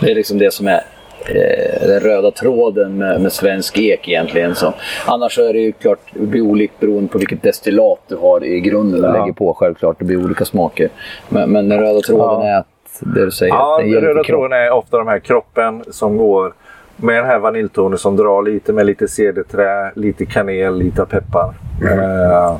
Det 0.00 0.10
är 0.10 0.14
liksom 0.14 0.38
det 0.38 0.52
som 0.52 0.66
är 0.68 0.80
eh, 1.26 1.86
den 1.88 2.00
röda 2.00 2.30
tråden 2.30 2.98
med, 2.98 3.20
med 3.20 3.32
svensk 3.32 3.78
ek 3.78 4.08
egentligen. 4.08 4.54
Så, 4.54 4.72
annars 5.06 5.38
är 5.38 5.52
det 5.52 5.58
ju 5.58 5.72
klart, 5.72 5.98
det 6.14 6.26
blir 6.26 6.40
olikt 6.40 6.80
beroende 6.80 7.08
på 7.08 7.18
vilket 7.18 7.42
destillat 7.42 7.98
du 8.08 8.16
har 8.16 8.44
i 8.44 8.60
grunden 8.60 9.04
och 9.04 9.10
Ja. 9.10 9.18
lägger 9.20 9.32
på 9.32 9.54
självklart. 9.54 9.98
Det 9.98 10.04
blir 10.04 10.24
olika 10.24 10.44
smaker. 10.44 10.88
Men, 11.28 11.50
men 11.52 11.68
den 11.68 11.80
röda 11.80 12.00
tråden 12.00 12.46
Ja. 12.46 12.48
är 12.48 12.58
att 12.58 12.66
det 13.00 13.24
du 13.24 13.30
säger, 13.30 13.54
Ja, 13.54 13.78
att 13.78 13.84
den 13.92 14.00
röda 14.00 14.24
tråden 14.24 14.52
är 14.52 14.70
ofta 14.70 14.96
de 14.98 15.08
här 15.08 15.18
kroppen 15.18 15.84
som 15.90 16.16
går 16.16 16.54
med 17.02 17.14
den 17.16 17.26
här 17.26 17.38
vaniljtonen 17.38 17.98
som 17.98 18.16
drar 18.16 18.42
lite 18.42 18.72
med 18.72 18.86
lite 18.86 19.08
cederträ, 19.08 19.92
lite 19.94 20.26
kanel, 20.26 20.78
lite 20.78 21.06
peppar. 21.06 21.54
Eh, 21.82 22.50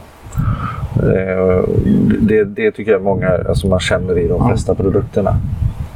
eh, 1.09 1.65
det, 2.21 2.45
det 2.45 2.71
tycker 2.71 2.93
jag 2.93 3.03
många, 3.03 3.29
alltså 3.49 3.67
man 3.67 3.81
känner 3.81 4.19
i 4.19 4.29
de 4.29 4.49
flesta 4.49 4.75
produkterna. 4.75 5.37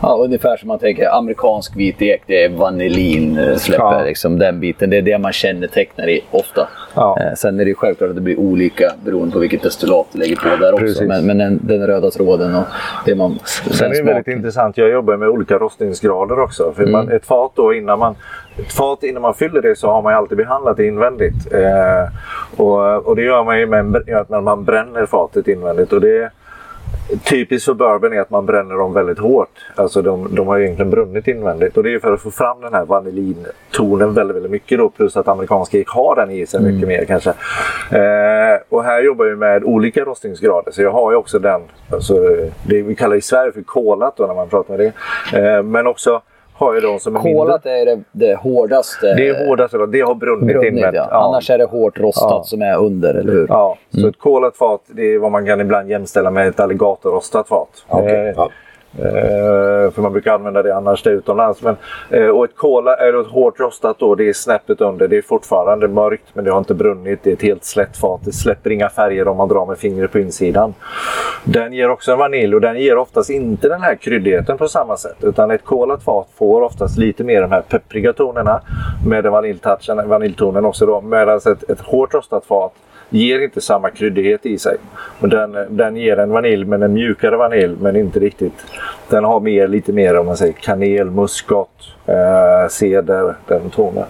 Ja, 0.03 0.17
ungefär 0.25 0.57
som 0.57 0.69
man 0.69 0.79
tänker 0.79 1.17
amerikansk 1.19 1.77
vit 1.77 2.03
ek, 2.03 2.23
det 2.27 2.45
är 2.45 2.49
vanillin 2.49 3.39
eh, 3.39 3.57
släpper. 3.57 3.85
Ja. 3.85 4.03
Liksom, 4.03 4.39
den 4.39 4.61
biten. 4.61 4.91
Det 4.91 4.97
är 4.97 5.03
det 5.03 5.19
man 5.19 5.33
kännetecknar 5.33 6.09
i 6.09 6.25
ofta. 6.31 6.69
Ja. 6.95 7.19
Eh, 7.21 7.35
sen 7.35 7.61
är 7.61 7.65
det 7.65 7.75
självklart 7.75 8.11
att 8.11 8.17
det 8.17 8.23
blir 8.23 8.41
olika 8.41 8.93
beroende 9.05 9.33
på 9.33 9.39
vilket 9.39 9.63
destillat 9.63 10.07
du 10.13 10.19
lägger 10.19 10.37
på 10.37 10.49
där 10.57 10.73
också. 10.73 10.85
Precis. 10.85 11.09
Men, 11.09 11.27
men 11.27 11.39
den, 11.39 11.61
den 11.63 11.87
röda 11.87 12.11
tråden 12.11 12.55
och 12.55 12.65
det 13.07 13.15
man... 13.15 13.39
Sen 13.71 13.91
är 13.91 13.95
det 13.95 14.03
väldigt 14.03 14.29
intressant, 14.29 14.77
jag 14.79 14.91
jobbar 14.91 15.17
med 15.17 15.29
olika 15.29 15.59
rostningsgrader 15.59 16.41
också. 16.41 16.73
För 16.77 16.87
man, 16.87 17.13
ett 17.13 17.27
fat 17.27 17.53
då 17.55 17.75
innan 17.75 17.99
man, 17.99 18.15
ett 18.59 18.73
fat 18.73 19.03
innan 19.03 19.23
man 19.23 19.35
fyller 19.35 19.63
det 19.63 19.79
så 19.79 19.89
har 19.89 20.03
man 20.03 20.15
alltid 20.15 20.39
behandlat 20.39 20.77
det 20.77 20.87
invändigt. 20.87 21.53
Eh, 21.53 22.09
och, 22.57 23.07
och 23.07 23.17
det 23.17 23.23
gör 23.23 23.45
man 23.45 23.59
ju 23.59 23.67
med, 23.67 23.97
att 24.15 24.45
man 24.45 24.65
bränner 24.65 25.07
fatet 25.07 25.49
invändigt. 25.49 25.93
Och 25.93 26.01
det, 26.01 26.31
Typiskt 27.25 27.67
för 27.67 27.75
bourbon 27.75 28.13
är 28.13 28.21
att 28.21 28.31
man 28.31 28.47
bränner 28.47 28.75
dem 28.75 28.93
väldigt 28.93 29.19
hårt. 29.19 29.49
Alltså 29.75 30.03
de, 30.03 30.35
de 30.35 30.47
har 30.47 30.57
ju 30.57 30.65
egentligen 30.65 30.91
brunnit 30.91 31.29
invändigt. 31.29 31.77
Och 31.77 31.83
det 31.83 31.95
är 31.95 31.99
för 31.99 32.13
att 32.13 32.21
få 32.21 32.31
fram 32.31 32.61
den 32.61 32.75
här 32.75 32.85
vanillintonen 32.85 34.15
väldigt, 34.15 34.37
väldigt 34.37 34.53
mycket. 34.53 34.79
Då, 34.79 34.89
plus 34.89 35.17
att 35.17 35.29
amerikanska 35.29 35.79
ek 35.79 35.89
har 35.89 36.17
den 36.17 36.31
i 36.31 36.47
sig 36.47 36.61
mycket 36.61 36.89
mer 36.89 37.05
kanske. 37.05 37.31
Eh, 37.91 38.61
och 38.69 38.85
här 38.85 39.03
jobbar 39.03 39.25
vi 39.25 39.37
med 39.37 39.65
olika 39.65 40.05
rostningsgrader. 40.05 40.73
Så 40.73 40.83
jag 40.83 40.93
har 40.93 41.11
ju 41.11 41.17
också 41.17 41.39
den, 41.39 41.61
alltså, 41.91 42.15
det 42.63 42.83
vi 42.83 42.95
kallar 42.95 43.17
i 43.17 43.21
Sverige 43.21 43.53
för 43.53 43.63
kolat 43.63 44.17
då 44.17 44.27
när 44.27 44.35
man 44.35 44.49
pratar 44.49 44.77
med 44.77 44.93
det. 45.33 45.39
Eh, 45.39 45.63
men 45.63 45.87
också 45.87 46.23
har 46.59 46.75
jag 46.75 46.83
de 46.83 46.99
som 46.99 47.17
är 47.17 47.21
mindre. 47.23 47.41
Kolat 47.45 47.67
är 47.67 47.87
det, 47.87 48.01
det 48.13 48.35
hårdaste. 48.35 49.15
Det 49.15 49.29
är 49.29 49.47
hårdast, 49.47 49.75
det 49.93 50.01
har 50.01 50.15
brunnit, 50.15 50.47
brunnit, 50.47 50.73
invändigt. 50.73 50.95
ja. 51.11 51.25
Annars 51.29 51.51
är 51.51 51.59
det 51.59 51.65
hårt 51.65 51.99
rostat 52.01 52.31
Ja. 52.31 52.43
som 52.45 52.63
är 52.63 52.77
under, 52.79 53.15
eller 53.15 53.33
hur? 53.33 53.47
Ja, 53.49 53.77
så 53.91 53.97
Mm. 53.99 54.11
ett 54.11 54.19
kolat 54.19 54.57
fat 54.57 54.81
det 54.87 55.03
är 55.15 55.19
vad 55.19 55.31
man 55.33 55.47
kan 55.47 55.61
ibland 55.61 55.91
jämställa 55.91 56.31
med 56.31 56.49
ett 56.49 56.61
alligatorrostat 56.61 57.49
fat. 57.49 57.85
Ja. 57.89 58.03
Eh, 58.09 58.47
Eh, 58.99 59.91
för 59.91 60.03
man 60.03 60.13
brukar 60.13 60.35
använda 60.35 60.63
det 60.63 60.77
annars 60.77 61.03
det 61.03 61.11
utomlands. 61.11 61.63
Men, 61.63 61.77
eh, 62.11 62.29
och 62.29 62.45
ett 62.45 62.57
kola 62.57 62.97
är 62.97 63.21
ett 63.21 63.27
hårt 63.27 63.61
rostat 63.61 63.99
då, 63.99 64.15
det 64.15 64.29
är 64.29 64.33
snäppet 64.33 64.81
under. 64.81 65.09
Det 65.09 65.17
är 65.17 65.23
fortfarande 65.23 65.89
mörkt 65.89 66.25
men 66.33 66.45
det 66.45 66.51
har 66.51 66.59
inte 66.59 66.75
brunnit. 66.75 67.21
Det 67.23 67.31
är 67.31 67.35
ett 67.35 67.43
helt 67.43 67.65
slätt 67.65 67.97
fat. 67.97 68.21
Det 68.25 68.33
släpper 68.33 68.71
inga 68.71 68.89
färger 68.89 69.29
om 69.29 69.37
man 69.37 69.49
drar 69.49 69.67
med 69.67 69.79
fingret 69.79 70.13
på 70.13 70.19
insidan. 70.19 70.75
Den 71.45 71.73
ger 71.73 71.91
också 71.91 72.13
en 72.13 72.19
vanilj 72.19 72.55
och 72.55 72.61
den 72.61 72.79
ger 72.79 72.97
oftast 72.97 73.31
inte 73.31 73.69
den 73.69 73.83
här 73.83 73.95
kryddigheten 73.95 74.59
på 74.59 74.69
samma 74.69 74.97
sätt. 74.97 75.17
Utan 75.21 75.51
ett 75.51 75.65
kolat 75.65 76.03
fat 76.03 76.29
får 76.39 76.63
oftast 76.63 76.99
lite 76.99 77.25
mer 77.25 77.41
de 77.41 77.53
här 77.53 77.63
peppriga 77.63 78.13
tonerna 78.13 78.61
med 79.07 79.25
den 79.25 79.33
vaniljtouchen, 79.33 80.09
vaniljtonen 80.09 80.65
också 80.65 80.87
då. 80.87 81.01
Medan 81.01 81.37
ett, 81.37 81.71
ett 81.71 81.81
hårt 81.81 82.15
rostat 82.15 82.45
fat 82.45 82.73
ger 83.11 83.41
inte 83.41 83.61
samma 83.61 83.91
kryddighet 83.91 84.47
i 84.47 84.59
sig. 84.59 84.77
Och 85.21 85.29
den, 85.29 85.57
den 85.71 85.97
ger 85.97 86.17
en 86.17 86.31
vanilj, 86.31 86.65
men 86.65 86.83
en 86.83 86.93
mjukare 86.93 87.37
vanilj, 87.37 87.77
men 87.81 87.97
inte 87.97 88.21
riktigt. 88.21 88.67
Den 89.09 89.25
har 89.25 89.41
mer, 89.41 89.69
lite 89.69 89.93
mer 89.93 90.19
om 90.19 90.27
man 90.27 90.37
säger 90.37 90.53
kanel, 90.53 91.11
muskat, 91.11 91.71
eh, 92.07 92.69
ceder, 92.71 93.35
den 93.47 93.71
tonen. 93.71 94.05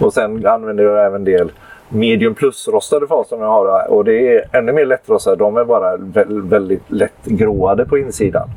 Och 0.00 0.12
sen 0.12 0.46
använder 0.46 0.84
jag 0.84 1.06
även 1.06 1.14
en 1.14 1.24
del 1.24 1.52
medium 1.94 2.34
plus-rostade 2.34 3.06
fat 3.06 3.28
som 3.28 3.40
jag 3.40 3.48
har. 3.48 3.90
Och 3.90 4.04
det 4.04 4.36
är 4.36 4.48
ännu 4.52 4.72
mer 4.72 4.84
lättrostade. 4.84 5.36
De 5.36 5.56
är 5.56 5.64
bara 5.64 5.96
väldigt 6.42 6.90
lätt 6.90 7.24
gråade 7.24 7.84
på 7.84 7.98
insidan. 7.98 8.48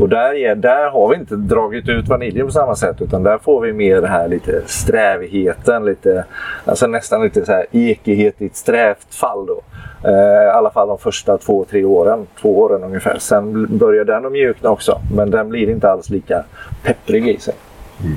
Och 0.00 0.08
där, 0.08 0.34
är, 0.34 0.54
där 0.54 0.90
har 0.90 1.08
vi 1.08 1.16
inte 1.16 1.36
dragit 1.36 1.88
ut 1.88 2.08
vaniljen 2.08 2.46
på 2.46 2.52
samma 2.52 2.76
sätt. 2.76 3.02
Utan 3.02 3.22
där 3.22 3.38
får 3.38 3.60
vi 3.60 3.72
mer 3.72 3.94
den 4.00 4.10
här 4.10 4.28
lite 4.28 4.62
strävigheten. 4.66 5.84
Lite, 5.84 6.24
alltså 6.64 6.86
nästan 6.86 7.22
lite 7.22 7.46
så 7.46 7.52
här 7.52 7.66
ekighet 7.72 8.42
i 8.42 8.46
ett 8.46 8.56
strävt 8.56 9.14
fall. 9.14 9.46
Då. 9.46 9.60
Eh, 10.04 10.44
I 10.44 10.50
alla 10.50 10.70
fall 10.70 10.88
de 10.88 10.98
första 10.98 11.38
två, 11.38 11.64
tre 11.70 11.84
åren. 11.84 12.26
Två 12.40 12.58
åren 12.58 12.84
ungefär. 12.84 13.18
Sen 13.18 13.76
börjar 13.78 14.04
den 14.04 14.26
att 14.26 14.32
mjukna 14.32 14.70
också. 14.70 15.00
Men 15.16 15.30
den 15.30 15.48
blir 15.48 15.70
inte 15.70 15.90
alls 15.90 16.10
lika 16.10 16.44
pepprig 16.82 17.28
i 17.28 17.38
sig. 17.38 17.54
Mm. 18.00 18.16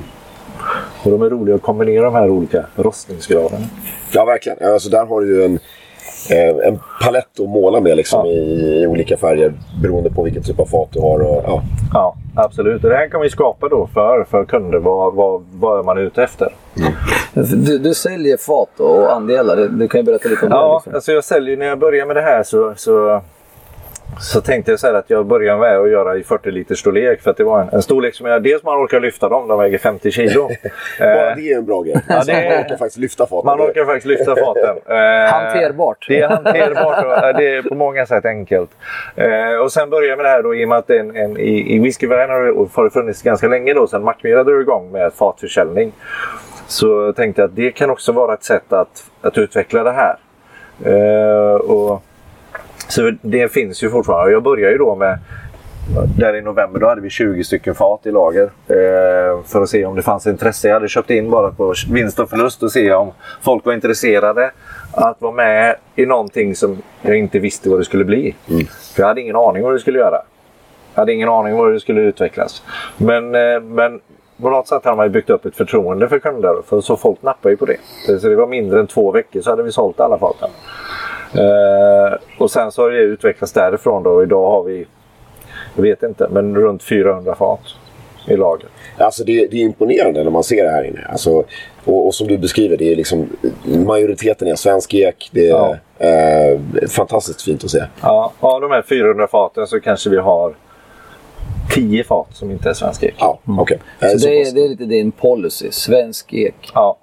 Och 1.04 1.10
de 1.10 1.22
är 1.22 1.30
roliga 1.30 1.54
att 1.54 1.62
kombinera 1.62 2.04
de 2.04 2.14
här 2.14 2.30
olika 2.30 2.64
rostningsgraderna. 2.76 3.64
Ja, 4.12 4.24
verkligen. 4.24 4.72
Alltså, 4.72 4.88
där 4.90 5.06
har 5.06 5.20
du 5.20 5.26
ju 5.36 5.44
en, 5.44 5.58
eh, 6.30 6.68
en 6.68 6.78
palett 7.04 7.40
att 7.40 7.48
måla 7.48 7.80
med 7.80 7.96
liksom, 7.96 8.26
Ja. 8.26 8.32
i, 8.32 8.82
i 8.82 8.86
olika 8.86 9.16
färger 9.16 9.52
beroende 9.82 10.10
på 10.10 10.22
vilken 10.22 10.42
typ 10.42 10.60
av 10.60 10.64
fat 10.66 10.88
du 10.92 11.00
har. 11.00 11.20
Och, 11.20 11.42
ja. 11.46 11.62
Ja, 11.94 12.14
absolut. 12.36 12.84
Och 12.84 12.90
det 12.90 12.96
här 12.96 13.08
kan 13.08 13.20
vi 13.20 13.30
skapa 13.30 13.68
då 13.68 13.88
för, 13.94 14.24
för 14.30 14.44
kunder. 14.44 14.78
Vad, 14.78 15.14
vad, 15.14 15.44
vad 15.52 15.78
är 15.78 15.82
man 15.82 15.98
ute 15.98 16.22
efter? 16.22 16.48
Du, 17.34 17.78
du 17.78 17.94
säljer 17.94 18.36
fat 18.36 18.80
och 18.80 19.12
andelar. 19.12 19.56
Du, 19.56 19.68
du 19.68 19.88
kan 19.88 20.00
ju 20.00 20.04
berätta 20.04 20.28
lite 20.28 20.44
om 20.46 20.50
det. 20.50 20.56
Ja, 20.56 20.74
Liksom. 20.78 20.94
alltså 20.94 21.12
jag 21.12 21.24
säljer, 21.24 21.56
när 21.56 21.66
jag 21.66 21.78
började 21.78 22.06
med 22.06 22.16
det 22.16 22.22
här 22.22 22.42
så, 22.42 22.72
så, 22.76 23.20
så 24.20 24.40
tänkte 24.40 24.70
jag 24.72 24.80
så 24.80 24.86
här 24.86 24.94
att 24.94 25.10
jag 25.10 25.26
började 25.26 25.60
med 25.60 25.78
att 25.78 25.90
göra 25.90 26.16
i 26.16 26.22
40 26.24 26.50
liters 26.50 26.78
storlek. 26.78 27.20
För 27.22 27.30
att 27.30 27.36
det 27.36 27.44
var 27.44 27.60
en, 27.60 27.68
en 27.72 27.82
storlek 27.82 28.14
som 28.14 28.26
jag, 28.26 28.42
dels 28.42 28.62
man 28.62 28.84
orkar 28.84 29.00
lyfta 29.00 29.28
dem, 29.28 29.48
de 29.48 29.58
väger 29.58 29.78
50 29.78 30.10
kilo. 30.10 30.48
Bara 31.00 31.30
Eh, 31.30 31.36
det 31.36 31.52
är 31.52 31.56
en 31.56 31.64
bra 31.66 31.82
grej. 31.82 31.96
Ja, 32.08 32.22
det 32.26 32.32
Man 32.32 32.60
orkar 32.64 32.76
faktiskt 32.76 32.96
lyfta 32.98 33.26
faten. 33.26 33.46
Man 33.46 33.60
orkar 33.60 33.84
faktiskt 33.84 34.06
lyfta 34.06 34.36
faten. 34.36 34.76
Eh, 34.88 35.32
Hanterbart. 35.32 36.04
Det 36.08 36.20
är 36.20 36.28
hanterbart 36.28 37.04
och 37.04 37.28
eh, 37.28 37.36
det 37.36 37.56
är 37.56 37.62
på 37.62 37.74
många 37.74 38.06
sätt 38.06 38.24
enkelt. 38.24 38.70
Eh, 39.16 39.54
och 39.62 39.72
sen 39.72 39.90
började 39.90 40.06
jag 40.08 40.16
med 40.16 40.24
det 40.24 40.30
här 40.30 40.42
då 40.42 40.54
i 40.54 40.64
och 40.64 40.68
med 40.68 40.78
att 40.78 40.90
en, 40.90 41.16
en, 41.16 41.36
i, 41.36 41.74
i 41.74 41.78
whiskyvärlden 41.78 42.30
har 42.36 42.84
det- 42.84 42.90
funnits 42.90 43.22
ganska 43.22 43.48
länge 43.48 43.74
då 43.74 43.86
sedan 43.86 44.02
Mackmyra 44.04 44.44
drog 44.44 44.60
igång 44.60 44.92
med 44.92 45.12
fatförsäljning. 45.12 45.92
Så 46.66 47.12
tänkte 47.12 47.42
jag 47.42 47.48
att 47.48 47.56
det 47.56 47.70
kan 47.70 47.90
också 47.90 48.12
vara 48.12 48.34
ett 48.34 48.44
sätt 48.44 48.72
att, 48.72 49.04
att 49.22 49.38
utveckla 49.38 49.82
det 49.82 49.92
här. 49.92 50.16
Eh, 50.84 51.54
och, 51.54 52.02
så 52.88 53.12
det 53.22 53.52
finns 53.52 53.82
ju 53.82 53.90
fortfarande. 53.90 54.32
Jag 54.32 54.42
började 54.42 54.72
ju 54.72 54.78
då 54.78 54.94
med 54.94 55.18
där 56.18 56.36
i 56.36 56.40
november 56.40 56.80
då 56.80 56.88
hade 56.88 57.00
vi 57.00 57.10
20 57.10 57.44
stycken 57.44 57.74
fat 57.74 58.06
i 58.06 58.10
lager. 58.10 58.42
Eh, 58.68 59.42
för 59.46 59.62
att 59.62 59.68
se 59.68 59.84
om 59.84 59.96
det 59.96 60.02
fanns 60.02 60.26
intresse. 60.26 60.68
Jag 60.68 60.74
hade 60.74 60.88
köpt 60.88 61.10
in 61.10 61.30
bara 61.30 61.50
på 61.50 61.74
vinst 61.90 62.18
och 62.18 62.30
förlust 62.30 62.62
och 62.62 62.72
se 62.72 62.92
om 62.92 63.12
folk 63.42 63.64
var 63.64 63.72
intresserade 63.72 64.50
att 64.92 65.20
vara 65.20 65.32
med 65.32 65.76
i 65.96 66.06
någonting 66.06 66.54
som 66.54 66.82
jag 67.02 67.18
inte 67.18 67.38
visste 67.38 67.70
vad 67.70 67.80
det 67.80 67.84
skulle 67.84 68.04
bli. 68.04 68.34
För 68.94 69.02
jag 69.02 69.06
hade 69.06 69.20
ingen 69.20 69.36
aning 69.36 69.62
vad 69.62 69.72
det 69.72 69.78
skulle 69.78 69.98
göra. 69.98 70.22
Jag 70.94 71.00
hade 71.00 71.12
ingen 71.12 71.28
aning 71.28 71.56
vad 71.56 71.72
det 71.72 71.80
skulle 71.80 72.00
utvecklas. 72.00 72.62
Men, 72.96 73.34
eh, 73.34 73.60
men 73.60 74.00
på 74.40 74.50
något 74.50 74.68
sätt 74.68 74.84
har 74.84 74.96
man 74.96 75.06
ju 75.06 75.10
byggt 75.10 75.30
upp 75.30 75.46
ett 75.46 75.56
förtroende 75.56 76.08
för 76.08 76.18
kunder. 76.18 76.62
För 76.66 76.80
så 76.80 76.96
folk 76.96 77.22
nappar 77.22 77.50
ju 77.50 77.56
på 77.56 77.66
det. 77.66 77.76
Så 78.20 78.28
det 78.28 78.36
var 78.36 78.46
mindre 78.46 78.80
än 78.80 78.86
två 78.86 79.10
veckor 79.10 79.40
så 79.40 79.50
hade 79.50 79.62
vi 79.62 79.72
sålt 79.72 80.00
alla 80.00 80.18
faten. 80.18 80.50
Eh, 81.34 82.18
och 82.38 82.50
sen 82.50 82.72
så 82.72 82.82
har 82.82 82.90
det 82.90 82.98
utvecklats 82.98 83.52
därifrån 83.52 84.02
då. 84.02 84.10
Och 84.10 84.22
idag 84.22 84.50
har 84.50 84.62
vi, 84.62 84.86
jag 85.76 85.82
vet 85.82 86.02
inte, 86.02 86.28
men 86.30 86.56
runt 86.56 86.82
400 86.82 87.34
fat 87.34 87.60
i 88.28 88.36
lager. 88.36 88.68
Alltså 88.98 89.24
det, 89.24 89.46
det 89.46 89.56
är 89.56 89.60
imponerande 89.62 90.24
när 90.24 90.30
man 90.30 90.44
ser 90.44 90.64
det 90.64 90.70
här 90.70 90.84
inne. 90.84 91.06
Alltså, 91.08 91.30
och, 91.84 92.06
och 92.06 92.14
som 92.14 92.26
du 92.26 92.38
beskriver, 92.38 92.76
det 92.76 92.92
är 92.92 92.96
liksom, 92.96 93.28
majoriteten 93.64 94.48
är 94.48 94.54
svensk 94.54 94.94
ek. 94.94 95.28
Det 95.32 95.48
är 95.48 95.50
Ja. 95.50 95.76
eh, 96.06 96.58
fantastiskt 96.88 97.42
fint 97.42 97.64
att 97.64 97.70
se. 97.70 97.82
Ja, 98.02 98.32
av 98.40 98.60
de 98.60 98.70
här 98.70 98.82
400 98.82 99.26
faten 99.28 99.66
så 99.66 99.80
kanske 99.80 100.10
vi 100.10 100.16
har 100.18 100.54
10 101.74 102.04
fat 102.04 102.26
som 102.32 102.50
inte 102.50 102.68
är 102.68 102.74
svensk 102.74 103.02
ek. 103.02 103.14
Ja, 103.18 103.38
okej. 103.44 103.78
Eh, 104.00 104.08
Så 104.08 104.18
så 104.18 104.26
det, 104.28 104.40
är, 104.42 104.52
det 104.54 104.60
är 104.64 104.68
lite 104.68 104.84
din 104.84 105.12
policy. 105.12 105.68
Svensk 105.70 106.32
ek. 106.34 106.54
Ja, 106.74 106.98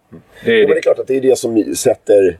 det 0.45 0.51
är 0.51 0.53
Ja, 0.53 0.59
men 0.59 0.67
det 0.67 0.71
är 0.71 0.75
det. 0.75 0.81
klart 0.81 0.99
att 0.99 1.07
det 1.07 1.17
är 1.17 1.21
det 1.21 1.37
som 1.37 1.63
sätter 1.75 2.37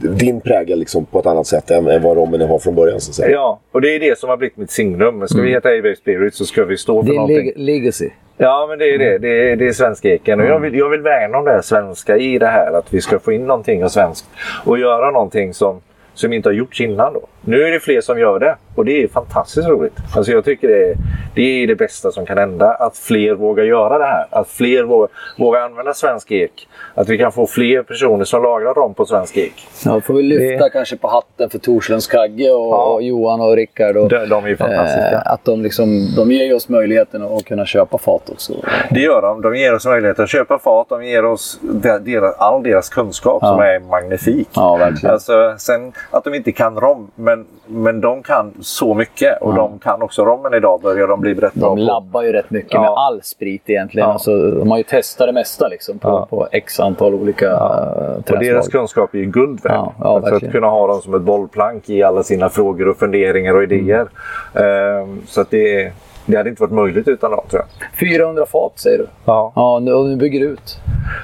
din 0.00 0.40
prägel 0.40 0.78
liksom, 0.78 1.04
på 1.04 1.18
ett 1.18 1.26
annat 1.26 1.46
sätt 1.46 1.70
än, 1.70 1.86
än 1.86 2.02
vad 2.02 2.16
rommen 2.16 2.40
har 2.40 2.58
från 2.58 2.74
början. 2.74 3.00
Så 3.00 3.10
att 3.10 3.14
säga. 3.14 3.30
Ja, 3.30 3.60
och 3.72 3.80
det 3.80 3.94
är 3.94 4.00
det 4.00 4.18
som 4.18 4.28
har 4.28 4.36
blivit 4.36 4.56
mitt 4.56 4.70
signum. 4.70 5.28
Ska 5.28 5.40
vi 5.42 5.50
heta 5.50 5.68
Avex 5.68 5.98
Spirit 6.00 6.34
så 6.34 6.44
ska 6.44 6.64
vi 6.64 6.76
stå 6.76 7.02
för 7.02 7.06
Din 7.06 7.16
någonting. 7.16 7.46
leg- 7.46 7.52
legacy. 7.56 8.08
Ja, 8.36 8.66
men 8.68 8.78
det 8.78 8.94
är 8.94 8.98
det. 8.98 9.18
Det 9.18 9.50
är, 9.50 9.56
det 9.56 9.68
är 9.68 9.72
svenska 9.72 10.08
eken. 10.08 10.40
Och 10.40 10.46
jag 10.46 10.60
vill, 10.60 10.74
jag 10.74 10.88
vill 10.88 11.00
värna 11.00 11.38
om 11.38 11.44
det 11.44 11.50
här 11.50 11.60
svenska 11.62 12.16
i 12.16 12.38
det 12.38 12.46
här. 12.46 12.72
Att 12.72 12.94
vi 12.94 13.00
ska 13.00 13.18
få 13.18 13.32
in 13.32 13.46
någonting 13.46 13.84
av 13.84 13.88
svenskt. 13.88 14.26
Och 14.64 14.78
göra 14.78 15.10
någonting 15.10 15.54
som, 15.54 15.80
som 16.14 16.32
inte 16.32 16.48
har 16.48 16.54
gjorts 16.54 16.80
innan 16.80 17.12
då. 17.12 17.20
Nu 17.48 17.62
är 17.62 17.70
det 17.72 17.80
fler 17.80 18.00
som 18.00 18.18
gör 18.18 18.38
det. 18.38 18.56
Och 18.74 18.84
det 18.84 19.02
är 19.02 19.08
fantastiskt 19.08 19.68
roligt. 19.68 19.92
Alltså 20.16 20.32
jag 20.32 20.44
tycker 20.44 20.68
det 20.68 20.90
är, 20.90 20.94
det 21.34 21.42
är 21.62 21.66
det 21.66 21.74
bästa 21.74 22.10
som 22.10 22.26
kan 22.26 22.38
hända. 22.38 22.70
Att 22.70 22.96
fler 22.96 23.34
vågar 23.34 23.64
göra 23.64 23.98
det 23.98 24.04
här. 24.04 24.26
Att 24.30 24.48
fler 24.48 24.82
vågar, 24.84 25.08
vågar 25.38 25.60
använda 25.60 25.94
svensk 25.94 26.30
ek. 26.32 26.68
Att 26.94 27.08
vi 27.08 27.18
kan 27.18 27.32
få 27.32 27.46
fler 27.46 27.82
personer 27.82 28.24
som 28.24 28.42
lagrar 28.42 28.74
rom 28.74 28.94
på 28.94 29.04
svensk 29.04 29.36
ek. 29.36 29.54
Ja, 29.84 30.00
får 30.00 30.14
vi 30.14 30.22
lyfta 30.22 30.64
Det- 30.64 30.70
kanske 30.70 30.96
på 30.96 31.08
hatten 31.08 31.50
för 31.50 31.58
Torslunds 31.58 32.06
Kagge 32.06 32.50
och, 32.50 32.66
Ja. 32.74 32.84
och 32.84 33.02
Johan 33.02 33.40
och 33.40 33.56
Rickard. 33.56 33.96
Och, 33.96 34.08
De, 34.08 34.26
de 34.28 34.44
är 34.46 34.56
fantastiska. 34.56 35.10
eh, 35.12 35.32
att 35.32 35.44
de, 35.44 35.62
liksom, 35.62 36.06
de 36.16 36.32
ger 36.32 36.54
oss 36.54 36.68
möjligheten 36.68 37.22
att 37.22 37.44
kunna 37.44 37.66
köpa 37.66 37.98
fat 37.98 38.30
också. 38.30 38.52
Det 38.90 39.00
gör 39.00 39.22
de. 39.22 39.42
De 39.42 39.56
ger 39.56 39.74
oss 39.74 39.86
möjlighet 39.86 40.18
att 40.18 40.28
köpa 40.30 40.58
fat. 40.58 40.86
De 40.88 41.04
ger 41.04 41.24
oss 41.24 41.58
de- 41.62 41.98
deras, 41.98 42.34
all 42.38 42.62
deras 42.62 42.88
kunskap 42.88 43.38
Ja. 43.42 43.48
som 43.48 43.60
är 43.60 43.80
magnifik. 43.80 44.48
Ja, 44.54 44.76
verkligen. 44.76 45.12
Alltså, 45.12 45.54
sen 45.58 45.92
att 46.10 46.24
de 46.24 46.34
inte 46.34 46.52
kan 46.52 46.80
rom, 46.80 47.10
men, 47.14 47.37
men 47.66 48.00
de 48.00 48.22
kan 48.22 48.52
så 48.60 48.94
mycket. 48.94 49.42
Och 49.42 49.54
de 49.54 49.78
kan 49.78 50.02
också 50.02 50.24
rommen 50.24 50.54
idag, 50.54 50.80
börjar 50.82 51.08
de 51.08 51.20
bli 51.20 51.34
rätt 51.34 51.54
bra 51.54 51.68
De 51.68 51.78
labbar 51.78 52.22
ju 52.22 52.32
rätt 52.32 52.50
mycket 52.50 52.72
Ja. 52.72 52.80
med 52.80 52.90
all 52.90 53.22
sprit 53.22 53.62
egentligen. 53.66 54.08
Ja. 54.08 54.12
Alltså, 54.12 54.50
de 54.50 54.70
har 54.70 54.78
ju 54.78 54.84
testat 54.84 55.26
det 55.28 55.32
mesta 55.32 55.68
liksom, 55.68 55.98
på, 55.98 56.08
Ja. 56.08 56.26
på 56.30 56.48
x 56.52 56.80
antal 56.80 57.14
olika 57.14 57.44
ja. 57.44 57.86
Och 58.30 58.38
deras 58.38 58.68
kunskap 58.68 59.14
är 59.14 59.18
ju 59.18 59.24
guld 59.26 59.60
värd. 59.64 59.72
Ja, 59.74 59.92
ja, 60.00 60.22
för 60.22 60.36
att 60.36 60.52
kunna 60.52 60.66
ha 60.66 60.86
dem 60.86 61.00
som 61.00 61.14
ett 61.14 61.22
bollplank 61.22 61.90
i 61.90 62.02
alla 62.02 62.22
sina 62.22 62.48
frågor 62.48 62.88
och 62.88 62.96
funderingar 62.96 63.54
och 63.54 63.62
idéer. 63.62 64.08
Ehm, 64.54 65.20
så 65.26 65.40
att 65.40 65.50
det 65.50 65.82
är, 65.82 65.92
det 66.28 66.36
hade 66.36 66.50
inte 66.50 66.62
varit 66.62 66.72
möjligt 66.72 67.08
utan 67.08 67.30
dem 67.30 67.44
tror 67.50 67.62
jag. 67.62 67.98
400 67.98 68.46
fat 68.46 68.72
säger 68.74 68.98
du? 68.98 69.06
Ja. 69.24 69.52
Ja, 69.56 69.78
nu, 69.82 69.92
och 69.92 70.06
nu 70.06 70.16
bygger 70.16 70.40
du 70.40 70.46
ut. 70.46 70.76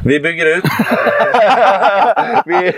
Vi 0.04 0.20
bygger 0.20 0.58
ut. 0.58 0.64
vi, 2.44 2.72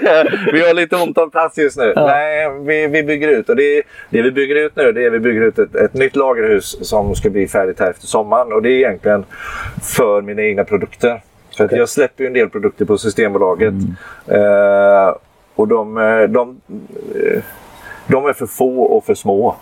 vi 0.53 0.67
har 0.67 0.75
lite 0.75 0.97
ont 0.97 1.19
om 1.19 1.31
plats 1.31 1.59
just 1.59 1.79
nu. 1.79 1.93
Nej, 1.97 2.51
vi, 2.61 2.87
vi 2.87 3.03
bygger 3.03 3.29
ut. 3.29 3.49
Och 3.49 3.57
det, 3.57 3.83
det 4.11 4.23
vi 4.23 4.31
bygger 4.31 4.55
ut 4.55 4.77
nu 4.77 4.93
det 4.93 5.05
är 5.05 5.11
vi 5.11 5.19
bygger 5.19 5.41
ut 5.41 5.59
ett, 5.59 5.75
ett 5.75 5.95
nytt 5.95 6.17
lagerhus 6.17 6.89
som 6.89 7.15
ska 7.15 7.31
bli 7.31 7.49
färdigt 7.49 7.81
här 7.81 7.91
efter 7.91 8.07
sommaren. 8.07 8.53
Och 8.53 8.63
det 8.63 8.69
är 8.69 8.77
egentligen 8.77 9.25
för 9.83 10.23
mina 10.23 10.43
egna 10.43 10.65
produkter. 10.65 11.23
För 11.57 11.65
att 11.65 11.73
jag 11.73 11.89
släpper 11.89 12.25
ju 12.25 12.29
en 12.29 12.33
del 12.33 12.51
produkter 12.51 12.85
på 12.85 12.99
Systembolaget. 12.99 13.75
Eh, 14.27 15.15
och 15.55 15.69
de, 15.69 15.99
eh, 15.99 16.23
de, 16.23 16.61
eh, 17.15 17.43
de 18.07 18.27
är 18.27 18.33
för 18.33 18.47
få 18.47 18.83
och 18.83 19.05
för 19.05 19.15
små. 19.15 19.57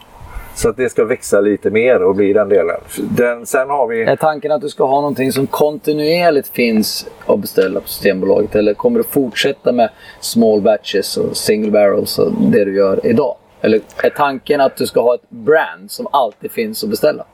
Så 0.55 0.69
att 0.69 0.77
det 0.77 0.89
ska 0.89 1.05
växa 1.05 1.41
lite 1.41 1.71
mer 1.71 2.03
och 2.03 2.15
bli 2.15 2.33
den 2.33 2.49
delen. 2.49 2.77
Den, 2.99 3.47
sen 3.47 3.71
har 3.71 3.87
vi... 3.87 4.03
Är 4.03 4.17
tanken 4.17 4.53
att 4.53 4.61
du 4.61 4.69
ska 4.69 4.85
ha 4.85 5.01
någonting 5.01 5.33
som 5.33 5.47
kontinuerligt 5.47 6.49
finns 6.49 7.07
att 7.27 7.39
beställa 7.39 7.81
på 7.81 7.89
Systembolaget? 7.89 8.55
Eller 8.55 8.75
kommer 8.75 8.99
du 8.99 9.05
fortsätta 9.05 9.73
med 9.73 9.91
small 10.21 10.61
batches 10.61 11.17
och 11.17 11.37
single 11.37 11.71
barrels 11.71 12.19
och 12.19 12.33
det 12.33 12.65
du 12.65 12.77
gör 12.77 13.07
idag? 13.07 13.37
Eller 13.61 13.81
är 14.03 14.11
tanken 14.11 14.61
att 14.61 14.77
du 14.77 14.87
ska 14.87 15.01
ha 15.01 15.15
ett 15.15 15.31
brand 15.31 15.91
som 15.91 16.07
alltid 16.13 16.53
finns 16.53 16.85
att 16.85 16.91
beställa? 16.91 17.25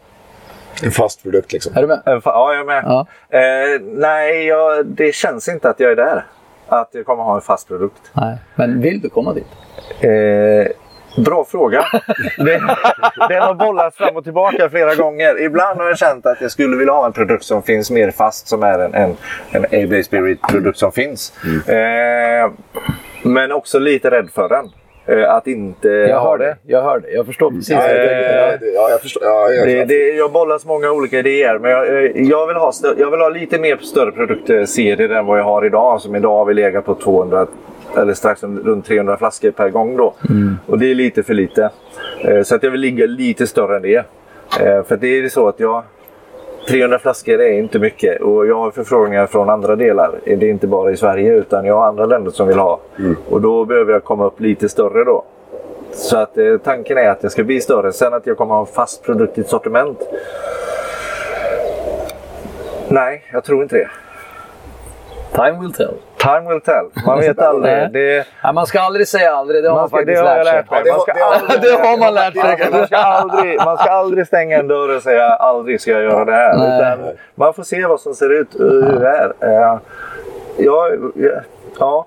En 0.83 0.91
fast 0.91 1.23
produkt 1.23 1.53
liksom. 1.53 1.73
Är 1.77 1.81
du 1.81 1.87
med? 1.87 2.03
Ja, 2.05 2.21
jag 2.25 2.61
är 2.61 2.65
med. 2.65 2.85
Ja. 2.87 3.07
Eh, 3.29 3.81
nej, 3.83 4.47
jag, 4.47 4.87
det 4.87 5.15
känns 5.15 5.49
inte 5.49 5.71
att 5.71 5.81
jag 5.81 5.93
är 5.93 5.97
där. 5.97 6.27
Att 6.69 6.89
jag 6.93 7.07
kommer 7.07 7.23
ha 7.23 7.35
en 7.35 7.41
fast 7.41 7.69
produkt. 7.69 8.11
Nej. 8.13 8.39
Men 8.55 8.81
vill 8.81 9.01
du 9.01 9.09
komma 9.09 9.35
dit? 9.35 9.47
Eh, 10.01 10.73
bra 11.17 11.45
fråga. 11.45 11.85
det, 12.37 12.61
den 13.29 13.43
har 13.43 13.55
bollats 13.55 13.97
fram 13.97 14.17
och 14.17 14.25
tillbaka 14.25 14.69
flera 14.71 14.95
gånger. 14.95 15.41
Ibland 15.41 15.81
har 15.81 15.87
jag 15.87 15.99
känt 15.99 16.27
att 16.27 16.41
jag 16.41 16.51
skulle 16.51 16.77
vilja 16.77 16.93
ha 16.93 17.07
en 17.07 17.13
produkt 17.13 17.45
som 17.45 17.63
finns 17.63 17.91
mer 17.91 18.11
fast, 18.11 18.49
som 18.49 18.63
är 18.63 18.79
en, 18.79 18.95
en, 18.95 19.17
en 19.51 19.65
A-Bay 19.65 20.03
Spirit-produkt 20.03 20.79
som 20.79 20.93
finns. 20.93 21.33
Eh, 21.69 22.51
men 23.23 23.53
också 23.53 23.79
lite 23.79 24.11
rädd 24.11 24.31
för 24.35 24.49
den. 24.49 24.71
Eh, 25.07 25.35
att 25.35 25.47
inte 25.47 25.89
Jag 25.89 26.21
ha 26.21 26.37
det. 26.37 26.57
Jag 26.67 26.83
hör 26.83 26.99
det. 27.01 27.11
Jag 27.11 27.27
förstår 27.27 27.51
precis. 27.51 27.71
Ja, 27.71 27.87
det, 27.87 28.61
ja, 28.75 28.91
jag 28.91 29.01
förstår. 29.01 29.23
Ja, 29.25 29.51
jag, 29.51 29.69
Det, 29.69 29.85
det, 29.85 29.95
jag 29.95 30.33
bollas 30.33 30.65
många 30.65 30.91
olika 30.91 31.19
idéer, 31.19 31.59
men 31.59 31.71
jag, 31.71 31.89
eh, 31.89 32.11
jag, 32.15 32.47
vill 32.47 32.57
ha 32.57 32.73
jag 32.99 33.11
vill 33.11 33.21
ha 33.21 33.29
lite 33.29 33.59
mer 33.59 33.77
större 33.77 34.13
produktserier 34.13 35.09
än 35.09 35.27
vad 35.27 35.39
jag 35.39 35.45
har 35.45 35.67
idag. 35.67 36.01
Som 36.01 36.17
idag 36.17 36.37
har 36.37 36.45
vi 36.45 36.55
legat 36.55 36.85
på 36.85 36.95
200 36.95 37.47
eller 37.97 38.15
strax 38.15 38.43
runt 38.43 38.87
300 38.87 39.17
flaskor 39.17 39.51
per 39.51 39.69
gång. 39.69 39.97
Då. 39.97 40.15
Och 40.67 40.79
det 40.79 40.91
är 40.91 40.95
lite 40.95 41.23
för 41.23 41.35
lite. 41.35 41.71
Eh, 42.25 42.43
Så 42.43 42.55
att 42.55 42.63
jag 42.63 42.71
vill 42.71 42.81
ligga 42.81 43.07
lite 43.07 43.47
större 43.47 43.77
än 43.77 43.83
det. 43.83 43.97
Eh, 44.61 44.83
För 44.85 44.95
att 44.95 45.01
det 45.01 45.07
är 45.19 45.29
så 45.29 45.49
att 45.49 45.61
jag... 45.61 45.83
300 46.69 46.99
flaskor 46.99 47.41
är 47.41 47.53
inte 47.53 47.79
mycket 47.79 48.21
och 48.21 48.47
jag 48.47 48.55
har 48.59 48.71
förfrågningar 48.71 49.27
från 49.27 49.51
andra 49.51 49.77
delar. 49.77 50.21
Det 50.25 50.33
är 50.33 50.45
inte 50.45 50.67
bara 50.67 50.91
i 50.91 50.97
Sverige 50.97 51.35
utan 51.35 51.65
jag 51.65 51.75
har 51.75 51.87
andra 51.87 52.07
länder 52.07 52.31
som 52.31 52.47
vill 52.49 52.59
ha. 52.59 52.81
Och 53.31 53.41
då 53.41 53.65
behöver 53.65 53.93
jag 53.93 54.05
komma 54.05 54.27
upp 54.27 54.41
lite 54.41 54.69
större 54.69 55.05
då. 55.05 55.25
Så 55.93 56.17
att 56.17 56.39
eh, 56.39 56.57
tanken 56.65 56.99
är 56.99 57.09
att 57.09 57.21
det 57.21 57.31
ska 57.31 57.45
bli 57.45 57.61
större. 57.61 57.93
Sen 57.93 58.15
att 58.15 58.27
jag 58.27 58.37
kommer 58.37 58.55
ha 58.55 58.61
en 58.61 58.67
fast 58.67 59.03
produkt 59.03 59.39
i 59.39 59.41
ett 59.41 59.49
sortiment. 59.49 59.99
Nej, 62.89 63.23
jag 63.33 63.45
tror 63.45 63.63
inte 63.63 63.77
det. 63.77 63.89
Time 65.35 65.61
will 65.61 65.73
tell. 65.73 65.95
Time 66.23 66.49
will 66.49 66.61
tell. 66.61 67.05
Man 67.07 67.21
vet 67.21 67.39
aldrig. 67.51 67.93
Det, 67.93 68.27
Ja, 68.43 68.53
man 68.53 68.67
ska 68.67 68.81
aldrig 68.81 69.09
säga 69.09 69.33
aldrig. 69.33 69.63
Det 69.63 69.69
har 69.69 69.75
man, 69.77 69.83
man 69.83 69.91
faktiskt 69.91 70.23
lärt 70.25 70.47
sig. 70.47 70.65
Ja, 70.71 70.77
det 70.85 70.91
Man 70.91 70.93
har- 70.93 71.01
ska 71.01 71.13
det 71.13 71.21
har- 71.21 71.33
aldrig- 71.35 71.61
Det 71.83 71.89
har 71.89 71.99
man 71.99 72.15
lärt 72.15 72.35
sig. 72.35 72.71
Man 72.73 72.87
ska, 72.87 72.97
aldrig, 72.97 73.59
man 73.65 73.77
ska 73.79 73.91
aldrig 73.91 74.27
stänga 74.27 74.59
en 74.59 74.69
dörr 74.69 74.97
och 74.97 75.03
säga 75.03 75.25
aldrig 75.29 75.81
ska 75.81 75.91
jag 75.91 76.03
göra 76.03 76.25
det 76.25 76.33
här. 76.33 76.55
Utan 76.55 76.99
man 77.35 77.55
får 77.55 77.63
se 77.63 77.87
vad 77.87 78.01
som 78.01 78.15
ser 78.15 78.41
ut 78.41 78.55
och 78.55 78.61
hur 78.71 79.01
det 79.01 79.09
är. 79.09 79.33
Eh, 79.41 79.79
Jag, 80.57 80.91
jag, 81.17 81.33
ja. 81.79 82.07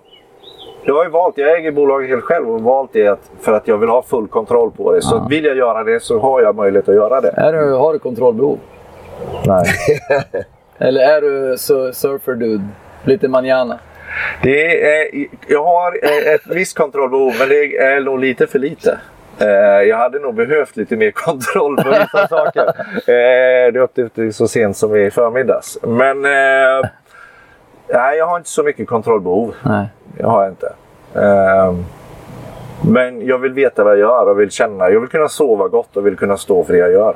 jag 0.83 0.95
har 0.95 1.03
ju 1.03 1.09
valt, 1.09 1.37
jag 1.37 1.51
äger 1.57 1.71
bolaget 1.71 2.09
helt 2.09 2.23
själv 2.23 2.49
och 2.51 2.61
valt 2.61 2.93
det 2.93 3.19
för 3.41 3.53
att 3.53 3.67
jag 3.67 3.77
vill 3.77 3.89
ha 3.89 4.01
full 4.01 4.27
kontroll 4.27 4.71
på 4.71 4.91
det. 4.93 5.01
Så 5.01 5.25
vill 5.29 5.45
jag 5.45 5.57
göra 5.57 5.83
det 5.83 5.99
så 5.99 6.19
har 6.19 6.41
jag 6.41 6.55
möjlighet 6.55 6.89
att 6.89 6.95
göra 6.95 7.21
det. 7.21 7.29
Är 7.37 7.53
du, 7.53 7.73
har 7.73 7.93
du 7.93 7.99
kontrollbehov? 7.99 8.57
Nej. 9.45 9.65
Eller 10.77 11.01
är 11.01 11.21
du 11.21 11.53
su- 11.55 11.91
surfer 11.91 12.33
dude? 12.33 12.63
Lite 13.03 13.27
manana? 13.27 13.79
Det 14.41 14.85
är, 14.97 15.27
jag 15.47 15.63
har 15.63 15.99
eh, 16.03 16.33
ett 16.33 16.47
visst 16.47 16.77
kontrollbehov, 16.77 17.33
men 17.39 17.49
det 17.49 17.77
är 17.77 17.99
nog 18.01 18.19
lite 18.19 18.47
för 18.47 18.59
lite. 18.59 18.99
Eh, 19.39 19.47
Jag 19.87 19.97
hade 19.97 20.19
nog 20.19 20.35
behövt 20.35 20.77
lite 20.77 20.95
mer 20.95 21.11
kontroll 21.15 21.77
på 21.77 21.89
vissa 21.89 22.27
saker. 22.27 22.67
Eh, 22.95 23.73
Det 23.73 23.79
upptäckte 23.79 24.23
jag 24.23 24.33
så 24.33 24.47
sent 24.47 24.77
som 24.77 24.95
i 24.95 25.11
förmiddags. 25.11 25.77
Men 25.81 26.21
nej, 27.87 28.17
jag 28.17 28.25
har 28.27 28.37
inte 28.37 28.49
så 28.49 28.63
mycket 28.63 28.87
kontrollbehov. 28.87 29.55
Nej. 29.63 29.87
Det 30.17 30.23
har 30.25 30.43
jag 30.43 30.51
inte. 30.51 30.73
Eh, 31.15 31.73
Men 32.85 33.25
jag 33.25 33.37
vill 33.37 33.53
veta 33.53 33.83
vad 33.83 33.93
jag 33.93 33.99
gör 33.99 34.29
och 34.29 34.39
vill 34.39 34.51
känna. 34.51 34.89
Jag 34.89 34.99
vill 34.99 35.09
kunna 35.09 35.27
sova 35.29 35.67
gott 35.67 35.97
och 35.97 36.05
vill 36.05 36.17
kunna 36.17 36.37
stå 36.37 36.63
för 36.63 36.73
det 36.73 36.79
jag 36.79 36.91
gör. 36.91 37.15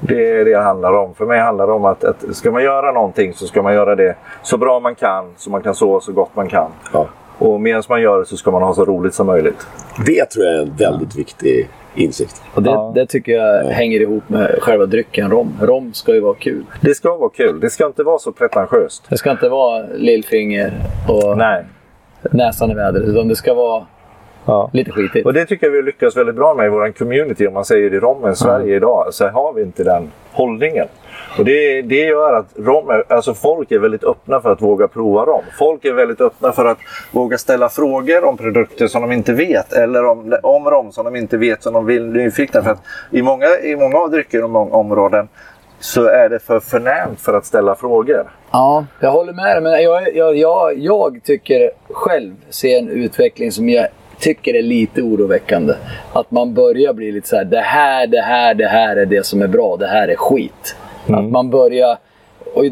Det 0.00 0.28
är 0.30 0.44
det 0.44 0.50
det 0.50 0.58
handlar 0.58 0.92
om. 0.92 1.14
För 1.14 1.26
mig 1.26 1.40
handlar 1.40 1.66
det 1.66 1.72
om 1.72 1.84
att, 1.84 2.04
att 2.04 2.24
ska 2.36 2.50
man 2.50 2.62
göra 2.62 2.92
någonting 2.92 3.32
så 3.34 3.46
ska 3.46 3.62
man 3.62 3.74
göra 3.74 3.96
det 3.96 4.14
så 4.42 4.56
bra 4.56 4.80
man 4.80 4.94
kan. 4.94 5.24
Så 5.36 5.50
man 5.50 5.62
kan 5.62 5.74
sova 5.74 6.00
så 6.00 6.12
gott 6.12 6.30
man 6.36 6.48
kan. 6.48 6.70
Ja. 6.92 7.06
Och 7.38 7.60
medan 7.60 7.82
man 7.88 8.02
gör 8.02 8.18
det 8.18 8.26
så 8.26 8.36
ska 8.36 8.50
man 8.50 8.62
ha 8.62 8.74
så 8.74 8.84
roligt 8.84 9.14
som 9.14 9.26
möjligt. 9.26 9.66
Det 10.06 10.24
tror 10.30 10.46
jag 10.46 10.54
är 10.54 10.62
en 10.62 10.76
väldigt 10.76 11.16
viktig 11.16 11.68
insikt. 11.94 12.42
Och 12.54 12.62
det, 12.62 12.70
Ja. 12.70 12.92
det 12.94 13.06
tycker 13.06 13.32
jag 13.32 13.64
hänger 13.64 14.00
ihop 14.00 14.28
med 14.28 14.58
själva 14.60 14.86
drycken 14.86 15.30
rom. 15.30 15.52
Rom 15.62 15.92
ska 15.92 16.14
ju 16.14 16.20
vara 16.20 16.34
kul. 16.34 16.64
Det 16.80 16.94
ska 16.94 17.16
vara 17.16 17.30
kul. 17.30 17.60
Det 17.60 17.70
ska 17.70 17.86
inte 17.86 18.02
vara 18.02 18.18
så 18.18 18.32
pretentiöst. 18.32 19.04
Det 19.08 19.16
ska 19.18 19.30
inte 19.30 19.48
vara 19.48 19.86
lillfinger 19.94 20.72
och 21.08 21.36
Nej. 21.38 21.64
näsan 22.30 22.70
i 22.70 22.74
vädret. 22.74 23.04
Utan 23.08 23.28
det 23.28 23.36
ska 23.36 23.54
vara 23.54 23.86
Ja. 24.48 24.70
lite 24.72 24.90
skitigt. 24.92 25.26
Och 25.26 25.32
det 25.32 25.46
tycker 25.46 25.66
jag 25.66 25.70
vi 25.70 25.78
har 25.78 25.84
lyckats 25.84 26.16
väldigt 26.16 26.34
bra 26.34 26.54
med 26.54 26.66
i 26.66 26.68
vår 26.68 26.92
community. 26.92 27.46
Om 27.46 27.54
man 27.54 27.64
säger 27.64 27.94
i 27.94 28.00
rommen 28.00 28.36
Sverige 28.36 28.76
idag 28.76 29.14
så 29.14 29.28
har 29.28 29.52
vi 29.52 29.62
inte 29.62 29.84
den 29.84 30.10
hållningen. 30.32 30.86
Och 31.38 31.44
det, 31.44 31.82
det 31.82 32.04
gör 32.04 32.32
att 32.32 32.46
rom 32.56 32.90
är, 32.90 33.04
alltså 33.08 33.34
folk 33.34 33.70
är 33.70 33.78
väldigt 33.78 34.04
öppna 34.04 34.40
för 34.40 34.52
att 34.52 34.62
våga 34.62 34.88
prova 34.88 35.24
rom. 35.24 35.42
Folk 35.58 35.84
är 35.84 35.92
väldigt 35.92 36.20
öppna 36.20 36.52
för 36.52 36.64
att 36.64 36.78
våga 37.12 37.38
ställa 37.38 37.68
frågor 37.68 38.24
om 38.24 38.36
produkter 38.36 38.86
som 38.86 39.02
de 39.02 39.12
inte 39.12 39.32
vet. 39.32 39.72
Eller 39.72 40.04
om, 40.04 40.36
om 40.42 40.70
rom 40.70 40.92
som 40.92 41.04
de 41.04 41.16
inte 41.16 41.36
vet 41.36 41.62
som 41.62 41.72
de 41.72 41.86
vill 41.86 42.06
nyfikna. 42.06 42.62
För 42.62 42.70
att 42.70 42.82
i 43.10 43.22
många, 43.22 43.46
i 43.62 43.76
många 43.76 43.98
av 43.98 44.10
drycker 44.10 44.44
och 44.44 44.50
många 44.50 44.70
områden 44.76 45.28
så 45.80 46.04
är 46.04 46.28
det 46.28 46.38
för 46.38 46.60
förnämt 46.60 47.20
för 47.20 47.34
att 47.34 47.46
ställa 47.46 47.74
frågor. 47.74 48.30
Ja, 48.50 48.84
jag 49.00 49.10
håller 49.10 49.32
med 49.32 49.56
dig. 49.56 49.60
Men 49.60 49.82
jag, 49.82 50.16
jag, 50.16 50.36
jag, 50.36 50.78
jag 50.78 51.20
tycker 51.24 51.70
själv 51.90 52.34
ser 52.50 52.78
en 52.78 52.88
utveckling 52.88 53.52
som 53.52 53.68
jag 53.68 53.88
tycker 54.18 54.54
är 54.54 54.62
lite 54.62 55.02
oroväckande. 55.02 55.74
Att 56.12 56.30
man 56.30 56.54
börjar 56.54 56.92
bli 56.92 57.12
lite 57.12 57.28
så 57.28 57.36
här, 57.36 57.44
det 57.44 57.60
här, 57.60 58.06
det 58.06 58.20
här, 58.20 58.54
det 58.54 58.66
här 58.66 58.96
är 58.96 59.06
det 59.06 59.26
som 59.26 59.42
är 59.42 59.46
bra, 59.48 59.76
det 59.76 59.86
här 59.86 60.08
är 60.08 60.16
skit. 60.16 60.76
Att 61.08 61.24
man 61.24 61.50
börjar... 61.50 61.96
Och 62.54 62.64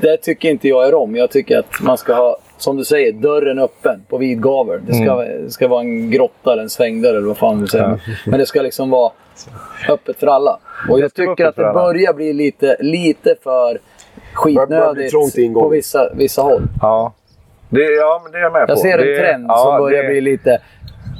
det 0.00 0.16
tycker 0.16 0.48
inte 0.50 0.68
jag 0.68 0.88
är 0.88 0.94
om. 0.94 1.16
Jag 1.16 1.30
tycker 1.30 1.58
att 1.58 1.80
man 1.82 1.98
ska 1.98 2.14
ha, 2.14 2.36
som 2.58 2.76
du 2.76 2.84
säger, 2.84 3.12
dörren 3.12 3.58
öppen 3.58 4.02
på 4.08 4.18
vid 4.18 4.42
gavel. 4.42 4.80
Det 4.86 4.94
ska, 4.94 5.16
det 5.16 5.50
ska 5.50 5.68
vara 5.68 5.80
en 5.80 6.10
grotta 6.10 6.52
eller 6.52 6.62
en 6.62 6.70
svängdörr 6.70 7.14
eller 7.14 7.26
vad 7.26 7.36
fan 7.36 7.60
du 7.60 7.66
säger. 7.66 8.00
Men 8.26 8.38
det 8.38 8.46
ska 8.46 8.62
liksom 8.62 8.90
vara 8.90 9.12
öppet 9.88 10.16
för 10.16 10.26
alla. 10.26 10.58
Och 10.90 11.00
jag 11.00 11.14
tycker 11.14 11.44
att 11.44 11.56
det 11.56 11.72
börjar 11.74 12.12
bli 12.12 12.32
lite, 12.32 12.76
lite 12.80 13.34
för 13.42 13.80
skitnödigt 14.32 15.12
på 15.54 15.68
vissa, 15.68 16.10
vissa 16.14 16.42
håll. 16.42 16.62
Ja. 16.80 17.12
Det, 17.68 17.82
ja, 17.82 18.20
men 18.22 18.32
det 18.32 18.38
är 18.38 18.42
jag 18.42 18.52
med 18.52 18.66
på. 18.66 18.72
Jag 18.72 18.78
ser 18.78 18.98
en 18.98 19.06
det, 19.06 19.18
trend 19.18 19.46
ja, 19.48 19.56
som 19.56 19.78
börjar 19.78 20.02
det- 20.02 20.08
bli 20.08 20.20
lite... 20.20 20.58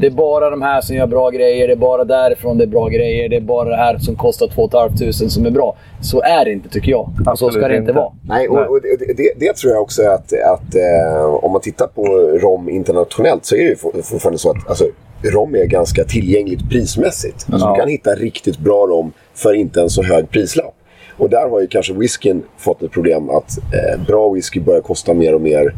Det 0.00 0.06
är 0.06 0.10
bara 0.10 0.50
de 0.50 0.62
här 0.62 0.80
som 0.80 0.96
gör 0.96 1.06
bra 1.06 1.30
grejer, 1.30 1.66
det 1.66 1.72
är 1.72 1.76
bara 1.76 2.04
därifrån 2.04 2.58
det 2.58 2.64
är 2.64 2.68
bra 2.68 2.88
grejer, 2.88 3.28
det 3.28 3.36
är 3.36 3.40
bara 3.40 3.68
det 3.68 3.76
här 3.76 3.98
som 3.98 4.16
kostar 4.16 4.46
2 4.46 4.68
500 4.68 5.12
som 5.12 5.46
är 5.46 5.50
bra. 5.50 5.76
Så 6.00 6.22
är 6.22 6.44
det 6.44 6.52
inte 6.52 6.68
tycker 6.68 6.90
jag. 6.90 7.10
Och 7.26 7.38
så 7.38 7.50
ska 7.50 7.60
det 7.60 7.76
inte 7.76 7.76
inte. 7.76 7.92
vara. 7.92 8.12
Nej, 8.28 8.48
och, 8.48 8.58
och 8.70 8.80
det, 8.82 9.14
det, 9.16 9.32
det 9.36 9.56
tror 9.56 9.72
jag 9.72 9.82
också 9.82 10.02
att, 10.02 10.32
att 10.32 10.74
eh, 10.74 11.24
om 11.24 11.52
man 11.52 11.60
tittar 11.60 11.86
på 11.86 12.06
rom 12.42 12.68
internationellt 12.68 13.44
så 13.44 13.54
är 13.54 13.58
det 13.62 13.68
ju 13.68 13.76
for- 13.76 14.02
fortfarande 14.02 14.38
så 14.38 14.50
att 14.50 14.68
alltså, 14.68 14.84
rom 15.32 15.54
är 15.54 15.64
ganska 15.64 16.04
tillgängligt 16.04 16.70
prismässigt. 16.70 17.46
Alltså, 17.52 17.66
Ja. 17.68 17.74
Du 17.74 17.80
kan 17.80 17.88
hitta 17.88 18.10
riktigt 18.14 18.58
bra 18.58 18.86
rom 18.86 19.12
för 19.34 19.54
inte 19.54 19.80
en 19.80 19.90
så 19.90 20.02
hög 20.02 20.30
prislapp. 20.30 20.74
Och 21.18 21.30
där 21.30 21.48
har 21.48 21.60
ju 21.60 21.66
kanske 21.66 21.92
whiskyn 21.92 22.42
fått 22.58 22.82
ett 22.82 22.90
problem 22.90 23.30
att 23.30 23.58
eh, 23.58 24.06
bra 24.06 24.28
whisky 24.32 24.60
börjar 24.60 24.80
kosta 24.80 25.14
mer 25.14 25.34
och 25.34 25.40
mer. 25.40 25.74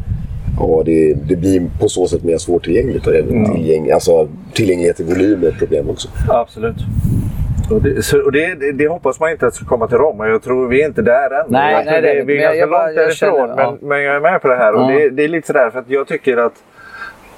Och 0.59 0.85
det, 0.85 1.13
det 1.13 1.35
blir 1.35 1.61
på 1.79 1.89
så 1.89 2.07
sätt 2.07 2.23
mer 2.23 2.37
svårtillgängligt. 2.37 3.07
Och 3.07 3.13
det, 3.13 3.23
tillgäng, 3.53 3.91
alltså, 3.91 4.27
tillgänglighet 4.53 4.99
i 4.99 5.03
volym 5.03 5.43
är 5.43 5.47
ett 5.47 5.59
problem 5.59 5.89
också. 5.89 6.07
Absolut. 6.29 6.75
Och, 7.71 7.81
det, 7.81 8.01
så, 8.03 8.19
och 8.25 8.31
det, 8.31 8.53
det, 8.59 8.71
det 8.71 8.87
hoppas 8.87 9.19
man 9.19 9.31
inte 9.31 9.47
att 9.47 9.55
ska 9.55 9.65
komma 9.65 9.87
till 9.87 9.97
Rom. 9.97 10.19
Och 10.19 10.27
Jag 10.29 10.43
tror 10.43 10.67
vi 10.67 10.81
är 10.81 10.85
inte 10.87 11.01
där 11.01 11.39
än. 11.39 11.45
Nej, 11.49 11.73
jag 11.73 11.83
tror 11.83 11.91
nej, 11.91 12.01
det 12.01 12.09
är 12.19 12.23
vi 12.25 12.43
är. 12.43 12.49
Men 12.49 12.59
ganska 12.59 12.65
långt 12.65 12.95
jag 12.95 12.95
därifrån. 12.95 13.47
känner- 13.47 13.63
ja. 13.63 13.77
men, 13.81 13.89
men 13.89 14.01
jag 14.03 14.15
är 14.15 14.19
med 14.19 14.41
på 14.41 14.47
det 14.47 14.55
här. 14.55 14.73
Och 14.73 14.81
Ja. 14.81 14.87
det, 14.99 15.09
det 15.09 15.23
är 15.23 15.27
lite 15.27 15.47
sådär 15.47 15.69
för 15.69 15.79
att 15.79 15.89
jag 15.89 16.07
tycker 16.07 16.37
att 16.37 16.53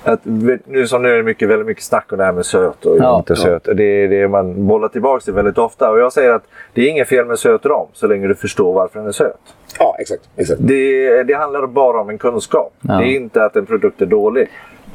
att, 0.07 0.19
nu 0.65 0.87
som 0.87 1.01
nu 1.03 1.09
är 1.13 1.17
det 1.17 1.23
mycket, 1.23 1.49
väldigt 1.49 1.67
mycket 1.67 1.83
snack 1.83 2.11
om 2.11 2.17
det 2.17 2.23
här 2.23 2.31
med 2.31 2.45
söt 2.45 2.85
och 2.85 2.97
Ja, 2.97 3.17
inte 3.17 3.33
ja. 3.33 3.37
söt. 3.37 3.63
Det 3.77 3.83
är 3.83 4.07
det 4.07 4.27
man 4.27 4.67
bollar 4.67 4.87
tillbaka 4.87 5.19
till 5.23 5.33
väldigt 5.33 5.57
ofta. 5.57 5.91
Och 5.91 5.99
jag 5.99 6.13
säger 6.13 6.31
att 6.31 6.43
det 6.73 6.81
är 6.81 6.89
inget 6.89 7.07
fel 7.07 7.25
med 7.25 7.39
söt 7.39 7.65
rom 7.65 7.87
så 7.93 8.07
länge 8.07 8.27
du 8.27 8.35
förstår 8.35 8.73
varför 8.73 8.99
den 8.99 9.07
är 9.07 9.11
söt. 9.11 9.37
Ja, 9.79 9.95
exakt. 9.99 10.21
exakt. 10.35 10.59
Det, 10.63 11.23
det 11.23 11.33
handlar 11.33 11.67
bara 11.67 12.01
om 12.01 12.09
en 12.09 12.17
kunskap. 12.17 12.73
Ja. 12.81 12.93
Det 12.93 13.03
är 13.03 13.15
inte 13.15 13.45
att 13.45 13.55
en 13.55 13.65
produkt 13.65 14.01
är 14.01 14.05
dålig. 14.05 14.49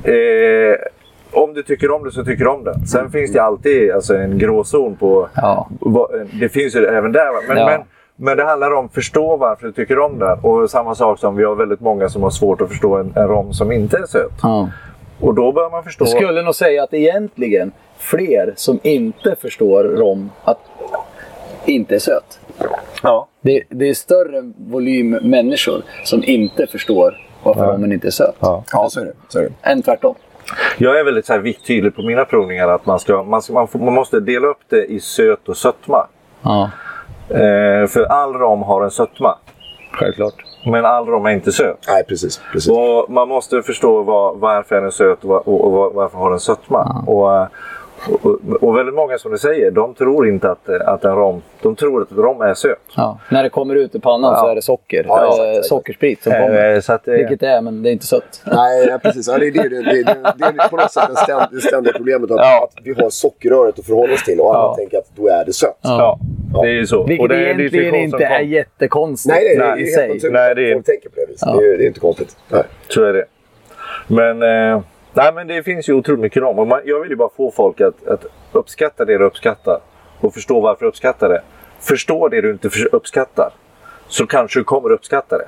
Eh, 0.05 0.77
om 1.33 1.55
du 1.55 1.63
tycker 1.63 1.91
om 1.91 2.05
det 2.05 2.11
så 2.11 2.25
tycker 2.25 2.45
du 2.45 2.51
om 2.51 2.65
den. 2.65 2.87
Sen 2.87 3.11
finns 3.11 3.33
det 3.33 3.43
alltid 3.43 3.91
alltså, 3.93 4.15
en 4.15 4.39
gråzon 4.39 4.97
på... 4.97 5.29
Ja. 5.35 5.69
Det 6.41 6.49
finns 6.49 6.77
ju 6.77 6.85
även 6.85 7.13
där. 7.13 7.49
Men, 7.49 7.57
Ja. 7.57 7.67
men, 7.67 7.81
men 8.17 8.37
det 8.37 8.45
handlar 8.45 8.71
om 8.75 8.87
att 8.87 8.95
förstå 8.95 9.37
varför 9.37 9.67
du 9.67 9.73
tycker 9.73 9.99
om 9.99 10.19
den. 10.19 10.39
Och 10.43 10.71
samma 10.71 10.95
sak 10.95 11.19
som 11.19 11.37
vi 11.37 11.45
har 11.45 11.55
väldigt 11.55 11.81
många 11.81 12.09
som 12.09 12.23
har 12.23 12.31
svårt 12.31 12.61
att 12.61 12.69
förstå 12.69 12.97
en, 12.97 13.13
en 13.17 13.29
rom 13.29 13.53
som 13.53 13.73
inte 13.73 13.97
är 13.97 14.07
söt. 14.07 14.33
Ja. 14.43 14.69
Och 15.23 15.35
då 15.35 15.53
bör 15.53 15.71
man 15.71 15.85
förstå... 15.85 16.05
Jag 16.05 16.09
skulle 16.09 16.43
nog 16.43 16.55
säga 16.55 16.83
att 16.83 16.95
egentligen 16.95 17.73
fler 17.99 18.53
som 18.57 18.81
inte 18.83 19.37
förstår 19.41 19.85
rom 19.85 20.31
att 20.45 20.59
inte 21.65 21.95
är 21.95 21.99
söt. 21.99 22.41
Ja. 23.03 23.29
Det, 23.41 23.63
det 23.69 23.89
är 23.89 23.95
större 23.95 24.53
volym 24.57 25.11
människor 25.11 25.83
som 26.05 26.25
inte 26.25 26.67
förstår 26.67 27.27
varför 27.43 27.67
rommen 27.67 27.93
inte 27.93 28.07
är 28.07 28.11
söt. 28.11 28.35
Ja. 28.41 28.65
Ja, 28.73 28.89
så 28.91 29.01
är 29.01 29.05
det. 29.05 29.13
Så 29.29 29.39
är 29.39 29.43
det. 29.43 29.71
Än 29.71 29.83
tvärtom. 29.83 30.15
Jag 30.79 31.01
är 31.01 31.05
väldigt 31.05 31.27
så 31.27 31.33
här, 31.33 31.41
vitt 31.41 31.65
tydlig 31.67 31.97
på 31.97 32.03
mina 32.03 32.25
provningar 32.25 32.69
att 32.69 32.87
man, 32.87 32.99
ska, 33.01 33.23
man, 33.23 33.43
ska, 33.43 33.53
man, 33.53 33.69
får, 33.69 33.79
man 33.79 33.95
måste 33.95 34.21
dela 34.21 34.47
upp 34.47 34.61
det 34.69 34.85
i 34.85 35.01
söt 35.01 35.49
och 35.49 35.57
sötma. 35.57 36.07
Ja, 36.43 36.71
Eh, 37.29 37.87
för 37.87 38.03
all 38.03 38.35
rom 38.35 38.63
har 38.63 38.85
en 38.85 38.91
sötma. 38.91 39.39
självklart. 39.93 40.35
Men 40.65 40.85
all 40.85 41.07
rom 41.07 41.27
är 41.27 41.31
inte 41.31 41.53
söt. 41.53 41.79
Nej, 41.89 42.05
precis. 42.05 42.41
precis. 42.53 42.71
Och 42.73 43.07
man 43.11 43.29
måste 43.29 43.63
förstå 43.63 44.03
vad, 44.03 44.39
varför 44.39 44.75
den 44.75 44.85
är 44.87 44.91
söt 44.91 45.19
och, 45.25 45.29
var- 45.29 45.49
och, 45.49 45.65
och, 45.65 45.73
var- 45.73 45.91
varför 45.91 46.19
har 46.19 46.31
den 46.31 46.41
sötma. 46.41 47.05
Och, 47.07 47.35
eh, 47.35 47.47
och, 48.11 48.63
och 48.63 48.77
väldigt 48.77 48.95
många 48.95 49.19
som 49.19 49.33
du 49.33 49.39
säger, 49.39 49.71
de 49.71 49.95
tror 49.95 50.29
inte 50.29 50.51
att, 50.51 50.69
eh, 50.69 50.89
att 50.89 51.05
en 51.05 51.17
rom, 51.17 51.43
de 51.63 51.77
tror 51.77 52.03
att 52.03 52.13
rom 52.13 52.41
är 52.41 52.55
söt. 52.55 52.79
Ja. 52.97 53.19
När 53.31 53.43
det 53.43 53.49
kommer 53.49 53.75
ut 53.75 53.95
ur 53.95 53.99
pannan 54.01 54.37
så 54.37 54.49
är 54.49 54.55
det 54.55 54.63
socker. 54.63 55.05
Ja, 55.09 55.21
eh, 55.23 55.29
exakt, 55.29 55.49
exakt. 55.49 55.67
sockersprit 55.67 56.23
som 56.23 56.33
kommer. 56.33 56.75
Eh, 56.75 56.81
så 56.81 56.93
att, 56.93 57.09
eh, 57.09 57.15
Vilket 57.15 57.41
det 57.41 57.47
är, 57.49 57.61
men 57.61 57.83
det 57.83 57.91
är 57.91 57.93
inte 57.93 58.07
sött. 58.07 58.43
Nej, 58.45 58.87
ja, 58.89 58.99
precis. 59.03 59.29
Ja, 59.29 59.39
det, 59.39 59.47
är 59.47 59.51
det, 59.53 59.69
det, 59.69 59.83
det, 59.83 59.93
det, 59.93 60.05
det 60.39 60.63
är 60.63 60.69
på 60.69 60.77
något 60.77 60.93
sätt 60.93 61.05
det 61.09 61.17
ständ, 61.17 61.43
det 61.53 61.61
ständiga 61.61 61.93
problemet 61.97 62.31
att, 62.31 62.37
Ja. 62.37 62.69
att 62.71 62.85
vi 62.85 63.03
har 63.03 63.11
sockerröret 63.11 63.79
att 63.79 63.87
förhålla 63.87 64.15
oss 64.15 64.25
till 64.25 64.41
och 64.41 64.55
alla 64.55 64.59
Ja. 64.65 64.75
tänker 64.79 64.99
att 64.99 65.11
då 65.17 65.29
är 65.29 65.45
det 65.45 65.53
sött. 65.53 65.79
ja, 65.83 66.19
det 66.63 66.69
är 66.69 66.73
ju 66.73 66.87
så. 66.87 67.05
Vilket 67.05 67.23
och 67.23 67.29
det 67.29 67.35
är 67.35 67.41
en 67.55 67.61
egentligen 67.61 67.95
inte 67.95 68.25
är 68.25 68.41
jättekonstigt 68.41 69.35
Nej, 69.35 69.57
nej, 69.59 69.67
det 69.77 69.83
är 69.83 69.87
i 69.87 69.91
helt 70.01 70.15
naturligt 70.15 70.33
Nej, 70.33 70.51
att 70.51 70.57
det 70.57 70.71
är- 70.71 70.75
folk 70.75 70.87
tänker 70.87 71.09
på 71.09 71.15
det 71.17 71.27
viset. 71.33 71.49
Det, 71.59 71.65
är, 71.65 71.79
det 71.79 71.85
är 71.85 71.87
inte 71.87 72.01
konstigt. 72.01 72.37
Nej. 72.49 72.63
Så 72.89 73.05
är 73.05 73.13
det. 73.13 73.25
Men, 74.07 74.43
eh, 74.43 74.81
nej, 75.15 75.33
men 75.35 75.47
det 75.47 75.63
finns 75.63 75.89
ju 75.89 75.93
otroligt 75.93 76.21
mycket. 76.21 76.43
Och 76.43 76.67
man, 76.67 76.81
jag 76.85 77.01
vill 77.01 77.11
ju 77.11 77.17
bara 77.17 77.29
få 77.37 77.51
folk 77.51 77.81
att, 77.81 78.07
att 78.07 78.25
uppskatta 78.53 79.05
det 79.05 79.19
du 79.19 79.25
uppskattar. 79.25 79.79
Och 80.21 80.35
förstå 80.35 80.61
varför 80.61 80.85
du 80.85 80.89
uppskattar 80.89 81.29
det. 81.29 81.43
Förstå 81.81 82.29
det 82.29 82.41
du 82.41 82.51
inte 82.51 82.71
för- 82.71 82.95
uppskattar. 82.95 83.51
Så 84.09 84.27
kanske 84.27 84.61
du 84.61 84.65
kommer 84.65 84.91
uppskatta 84.93 85.39
det. 85.39 85.47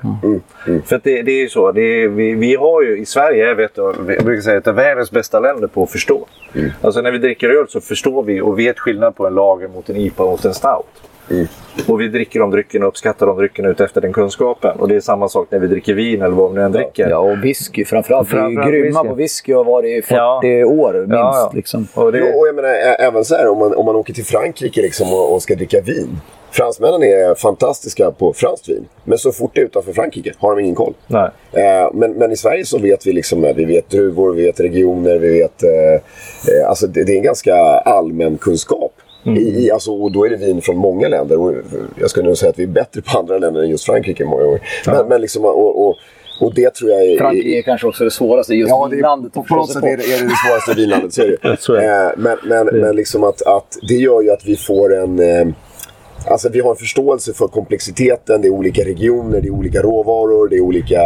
För 0.85 0.95
att 0.95 1.03
det, 1.03 1.21
det 1.21 1.31
är 1.31 1.41
ju 1.41 1.49
så. 1.49 1.71
Det 1.71 1.81
är, 1.81 2.07
vi, 2.07 2.33
vi 2.35 2.55
har 2.55 2.81
ju 2.81 2.97
i 2.97 3.05
Sverige, 3.05 3.47
jag 3.47 3.55
vet, 3.55 3.77
jag 3.77 3.95
brukar 4.05 4.41
säga, 4.41 4.57
ett 4.57 4.67
av 4.67 4.75
världens 4.75 5.11
bästa 5.11 5.39
länder 5.39 5.67
på 5.67 5.83
att 5.83 5.91
förstå. 5.91 6.25
Alltså 6.81 7.01
när 7.01 7.11
vi 7.11 7.17
dricker 7.17 7.49
öl 7.49 7.65
så 7.69 7.81
förstår 7.81 8.23
vi 8.23 8.41
och 8.41 8.59
vet 8.59 8.79
skillnad 8.79 9.15
på 9.15 9.27
en 9.27 9.35
lager 9.35 9.67
mot 9.67 9.89
en 9.89 9.95
IPA 9.95 10.23
och 10.23 10.29
mot 10.31 10.45
en 10.45 10.53
stout. 10.53 10.85
Och 11.87 12.01
vi 12.01 12.07
dricker 12.07 12.39
de 12.39 12.51
dryckerna 12.51 12.85
och 12.85 12.89
uppskattar 12.91 13.25
de 13.27 13.37
dryckerna 13.37 13.69
ut 13.69 13.79
efter 13.81 14.01
den 14.01 14.13
kunskapen. 14.13 14.79
Och 14.79 14.87
det 14.87 14.95
är 14.95 14.99
samma 14.99 15.29
sak 15.29 15.47
när 15.49 15.59
vi 15.59 15.67
dricker 15.67 15.93
vin 15.93 16.21
eller 16.21 16.35
vad 16.35 16.51
vi 16.51 16.57
nu 16.57 16.63
än 16.65 16.71
dricker. 16.71 17.09
Ja, 17.09 17.17
och 17.17 17.43
whisky 17.43 17.85
framförallt. 17.85 18.33
Vi 18.33 18.37
är 18.37 18.39
ju 18.49 18.55
Framförallt 18.55 18.71
grymma 18.73 19.01
whisky. 19.03 19.09
på 19.09 19.15
whisky 19.15 19.53
och 19.53 19.65
har 19.65 19.71
varit 19.71 19.97
i 19.97 20.01
40 20.01 20.15
Ja. 20.15 20.65
år 20.65 20.93
minst. 20.93 21.09
Ja, 21.11 21.31
ja. 21.35 21.51
Liksom. 21.55 21.87
Och 21.93 22.11
det, 22.11 22.21
och 22.21 22.47
jag 22.47 22.55
menar, 22.55 22.69
även 22.99 23.25
så 23.25 23.35
här, 23.35 23.47
om 23.47 23.57
man, 23.59 23.75
om 23.75 23.85
man 23.85 23.95
åker 23.95 24.13
till 24.13 24.25
Frankrike 24.25 24.81
liksom 24.81 25.13
och, 25.13 25.33
och 25.33 25.41
ska 25.41 25.55
dricka 25.55 25.81
vin. 25.81 26.21
Fransmännen 26.51 27.03
är 27.03 27.35
fantastiska 27.35 28.11
på 28.11 28.33
franskt 28.33 28.69
vin. 28.69 28.85
Men 29.03 29.17
så 29.17 29.31
fort 29.31 29.51
det 29.53 29.61
är 29.61 29.65
utanför 29.65 29.93
Frankrike 29.93 30.33
har 30.39 30.55
de 30.55 30.61
ingen 30.61 30.75
koll. 30.75 30.93
nej. 31.07 31.29
Eh, 31.53 31.89
men, 31.93 32.11
men 32.11 32.31
i 32.31 32.35
Sverige 32.37 32.65
så 32.65 32.77
vet 32.77 33.07
vi 33.07 33.13
liksom, 33.13 33.45
eh, 33.45 33.55
vi 33.55 33.65
vet 33.65 33.89
druvor, 33.89 34.33
vi 34.33 34.45
vet 34.45 34.59
regioner, 34.59 35.17
vi 35.19 35.39
vet... 35.39 35.63
Eh, 35.63 35.69
eh, 36.61 36.69
alltså 36.69 36.87
det, 36.87 37.03
det 37.03 37.11
är 37.13 37.17
en 37.17 37.23
ganska 37.23 37.55
allmän 37.85 38.37
kunskap. 38.37 38.91
Mm. 39.25 39.37
I, 39.37 39.71
alltså, 39.71 39.91
och 39.91 40.11
då 40.11 40.25
är 40.25 40.29
det 40.29 40.35
vin 40.35 40.61
från 40.61 40.77
många 40.77 41.07
länder. 41.07 41.39
Och 41.39 41.53
jag 41.99 42.09
skulle 42.09 42.27
nog 42.27 42.37
säga 42.37 42.49
att 42.49 42.59
vi 42.59 42.63
är 42.63 42.67
bättre 42.67 43.01
på 43.01 43.19
andra 43.19 43.37
länder 43.37 43.61
än 43.61 43.69
just 43.69 43.85
Frankrike 43.85 44.25
många 44.25 44.43
gånger. 44.43 44.61
Men, 44.87 45.07
men 45.07 45.21
liksom, 45.21 45.45
och, 45.45 45.87
och, 45.87 45.95
och 46.39 46.53
det 46.53 46.73
tror 46.73 46.91
jag 46.91 47.03
är... 47.03 47.17
Frankrike 47.17 47.57
är 47.57 47.61
kanske 47.61 47.87
också 47.87 48.03
det 48.03 48.11
svåraste 48.11 48.53
just 48.53 48.69
Ja, 48.69 48.87
det 48.91 48.97
är, 48.97 49.01
landet 49.01 49.33
på, 49.33 49.43
på 49.43 49.55
något 49.55 49.71
sätt 49.71 49.83
är 49.83 49.97
det, 49.97 50.03
är 50.03 50.21
det 50.21 50.27
det 50.27 50.35
svåraste 50.47 50.73
vinlandet. 50.75 51.13
Så 51.13 51.21
är 51.21 51.27
det. 51.27 51.85
Eh, 51.85 52.11
men 52.17 52.37
men, 52.43 52.81
men 52.81 52.95
liksom 52.95 53.23
att, 53.23 53.41
att 53.41 53.77
det 53.87 53.93
gör 53.95 54.21
ju 54.21 54.31
att 54.31 54.45
vi 54.45 54.55
får 54.55 54.95
en... 54.95 55.19
Eh, 55.19 55.47
alltså 56.27 56.49
vi 56.49 56.59
har 56.59 56.69
en 56.69 56.75
förståelse 56.75 57.33
för 57.33 57.47
komplexiteten. 57.47 58.41
Det 58.41 58.47
är 58.47 58.51
olika 58.51 58.85
regioner, 58.85 59.41
det 59.41 59.47
är 59.47 59.53
olika 59.53 59.81
råvaror, 59.81 60.49
det 60.49 60.55
är 60.55 60.61
olika 60.61 60.99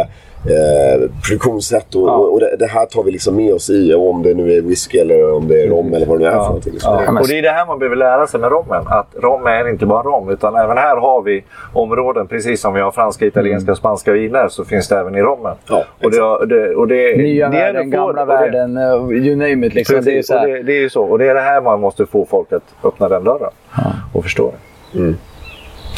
eh, 0.44 1.10
produktionssätt. 1.28 1.94
Och, 1.94 2.08
Ja. 2.08 2.12
och, 2.16 2.32
och 2.32 2.40
det, 2.40 2.56
det 2.58 2.66
här 2.66 2.86
tar 2.86 3.02
vi 3.02 3.10
liksom 3.10 3.36
med 3.36 3.54
oss 3.54 3.70
i. 3.70 3.94
Om 3.94 4.22
det 4.22 4.34
nu 4.34 4.52
är 4.52 4.60
whisky 4.62 4.98
eller 4.98 5.32
om 5.34 5.48
det 5.48 5.62
är 5.62 5.68
rom 5.68 5.94
eller 5.94 6.06
vad 6.06 6.18
det 6.18 6.22
nu 6.22 6.26
är 6.26 6.30
för 6.30 6.38
Ja. 6.38 6.46
någonting. 6.46 6.72
Liksom. 6.72 6.94
Ja. 7.06 7.20
Och 7.20 7.28
det 7.28 7.38
är 7.38 7.42
det 7.42 7.50
här 7.50 7.66
man 7.66 7.78
behöver 7.78 7.96
lära 7.96 8.26
sig 8.26 8.40
med 8.40 8.50
rommen. 8.52 8.82
Att 8.86 9.06
rom 9.22 9.46
är 9.46 9.68
inte 9.68 9.86
bara 9.86 10.02
rom. 10.02 10.30
Utan 10.30 10.56
även 10.56 10.76
här 10.78 10.96
har 10.96 11.22
vi 11.22 11.44
områden. 11.72 12.26
Precis 12.26 12.60
som 12.60 12.74
vi 12.74 12.80
har 12.80 12.90
franska, 12.90 13.26
italienska 13.26 13.70
och 13.72 13.78
spanska 13.78 14.12
viner. 14.12 14.48
Så 14.48 14.64
finns 14.64 14.88
det 14.88 14.98
även 14.98 15.14
i 15.16 15.22
rommen. 15.22 15.54
Ja, 15.68 15.84
och 16.04 16.10
det, 16.10 16.46
det, 16.46 16.74
och 16.74 16.88
det, 16.88 17.16
Nya 17.16 17.48
det 17.48 17.56
är 17.58 17.60
världen, 17.72 17.90
det 17.90 17.96
gamla 17.96 18.24
det- 18.24 18.32
världen, 18.32 18.76
uh, 18.78 19.12
you 19.12 19.36
name 19.36 19.66
it. 19.66 19.74
Liksom. 19.74 19.94
Det 19.94 20.00
är 20.00 20.04
Precis, 20.04 20.26
så 20.26 20.34
och 20.34 20.40
här. 20.40 20.48
det, 20.48 20.62
det 20.62 20.72
är 20.72 20.80
ju 20.80 20.90
så. 20.90 21.02
Och 21.04 21.18
det 21.18 21.26
är 21.28 21.34
det 21.34 21.40
här 21.40 21.60
man 21.60 21.80
måste 21.80 22.06
få 22.06 22.26
folk 22.30 22.52
att 22.52 22.62
öppna 22.84 23.08
den 23.08 23.24
dörren. 23.24 23.50
Och 24.12 24.22
förstå 24.22 24.52
det. 24.92 25.14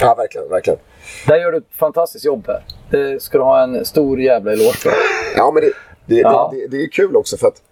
Ja, 0.00 0.14
verkligen. 0.18 0.48
verkligen. 0.48 0.78
Där 1.26 1.36
gör 1.36 1.52
du 1.52 1.58
ett 1.58 1.64
fantastiskt 1.78 2.24
jobb 2.24 2.44
här. 2.46 2.64
Det 2.90 3.22
ska 3.22 3.38
du 3.38 3.44
ha 3.44 3.62
en 3.62 3.84
stor 3.84 4.20
jävla 4.20 4.52
eloge 4.52 4.72
för. 4.76 4.92
Ja, 5.36 5.50
men 5.54 5.62
det, 5.62 5.72
det, 6.06 6.20
Ja. 6.20 6.50
det, 6.54 6.60
det, 6.60 6.76
det 6.76 6.82
är 6.84 6.88
kul 6.88 7.16
också 7.16 7.36
för 7.36 7.48
att 7.48 7.62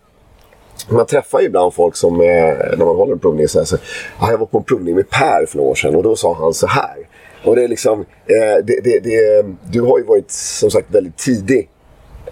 man 0.89 1.07
träffar 1.07 1.41
ju 1.41 1.47
ibland 1.47 1.75
folk 1.75 1.97
som, 1.97 2.17
när 2.19 2.77
man 2.85 2.97
håller 2.97 3.13
en 3.13 3.19
provning, 3.19 3.49
så 3.49 3.59
här, 3.59 3.65
så, 3.67 3.77
ah, 4.19 4.31
jag 4.31 4.39
var 4.39 4.47
på 4.47 4.59
en 4.59 4.65
provning 4.65 4.95
med 4.95 5.11
Per 5.11 5.47
för 5.49 5.57
några 5.57 5.71
år 5.71 5.75
sedan 5.75 5.97
och 5.97 6.03
då 6.03 6.17
sa 6.17 6.35
han 6.35 6.55
så 6.55 6.67
här. 6.67 6.97
Och 7.45 7.57
det 7.57 7.65
är 7.65 7.69
liksom, 7.69 8.01
eh, 8.27 9.47
du 9.71 9.81
har 9.81 9.99
ju 9.99 10.05
varit 10.05 10.31
som 10.31 10.71
sagt 10.71 10.95
väldigt 10.95 11.17
tidig 11.17 11.69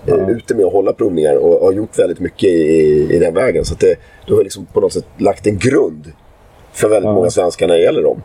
eh, 0.07 0.29
ute 0.29 0.55
med 0.55 0.65
att 0.67 0.73
hålla 0.73 0.93
provningar 0.93 1.37
och 1.37 1.67
har 1.67 1.73
gjort 1.73 1.99
väldigt 1.99 2.21
mycket 2.21 2.49
i, 2.49 3.09
i 3.11 3.19
den 3.19 3.35
vägen. 3.35 3.65
Så 3.65 3.75
det, 3.75 3.97
du 4.27 4.35
har 4.35 4.43
liksom 4.43 4.67
på 4.67 4.81
något 4.81 4.93
sätt 4.93 5.07
lagt 5.17 5.47
en 5.47 5.59
grund 5.59 6.13
för 6.73 6.89
väldigt 6.89 7.13
många 7.13 7.31
svenskar 7.31 7.67
när 7.67 7.75
det 7.75 7.83
gäller 7.83 8.03
dem. 8.03 8.23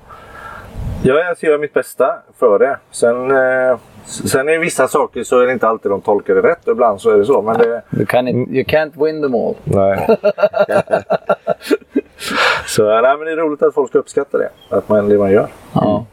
Ja, 1.06 1.20
jag 1.20 1.38
ska 1.38 1.48
göra 1.48 1.58
mitt 1.58 1.74
bästa 1.74 2.16
för 2.40 2.60
det. 2.60 2.78
Sen, 2.92 3.32
eh, 3.32 3.78
sen 4.06 4.50
är 4.50 4.60
vissa 4.60 4.88
saker 4.88 5.24
så 5.24 5.40
är 5.40 5.46
det 5.46 5.54
inte 5.54 5.68
alltid 5.68 5.92
de 5.92 6.02
tolkar 6.02 6.36
det 6.36 6.42
rätt. 6.42 6.68
Ibland 6.68 7.02
så 7.02 7.10
är 7.10 7.18
det 7.18 7.26
så. 7.26 7.42
Men 7.42 7.58
det, 7.90 8.06
kan 8.06 8.28
inte, 8.28 8.52
you 8.52 8.64
can't 8.64 9.06
win 9.06 9.22
them 9.22 9.36
all. 9.36 9.56
Nej. 9.64 10.08
så 12.66 13.02
nej, 13.02 13.18
men 13.18 13.26
det 13.26 13.32
är 13.32 13.38
roligt 13.38 13.64
att 13.64 13.74
folk 13.74 13.90
ska 13.90 14.00
uppskatta 14.00 14.38
det. 14.38 14.50
Att 14.70 14.90
man, 14.90 15.10
det 15.10 15.18
man 15.18 15.32
gör. 15.32 15.48
Ja. 15.74 16.06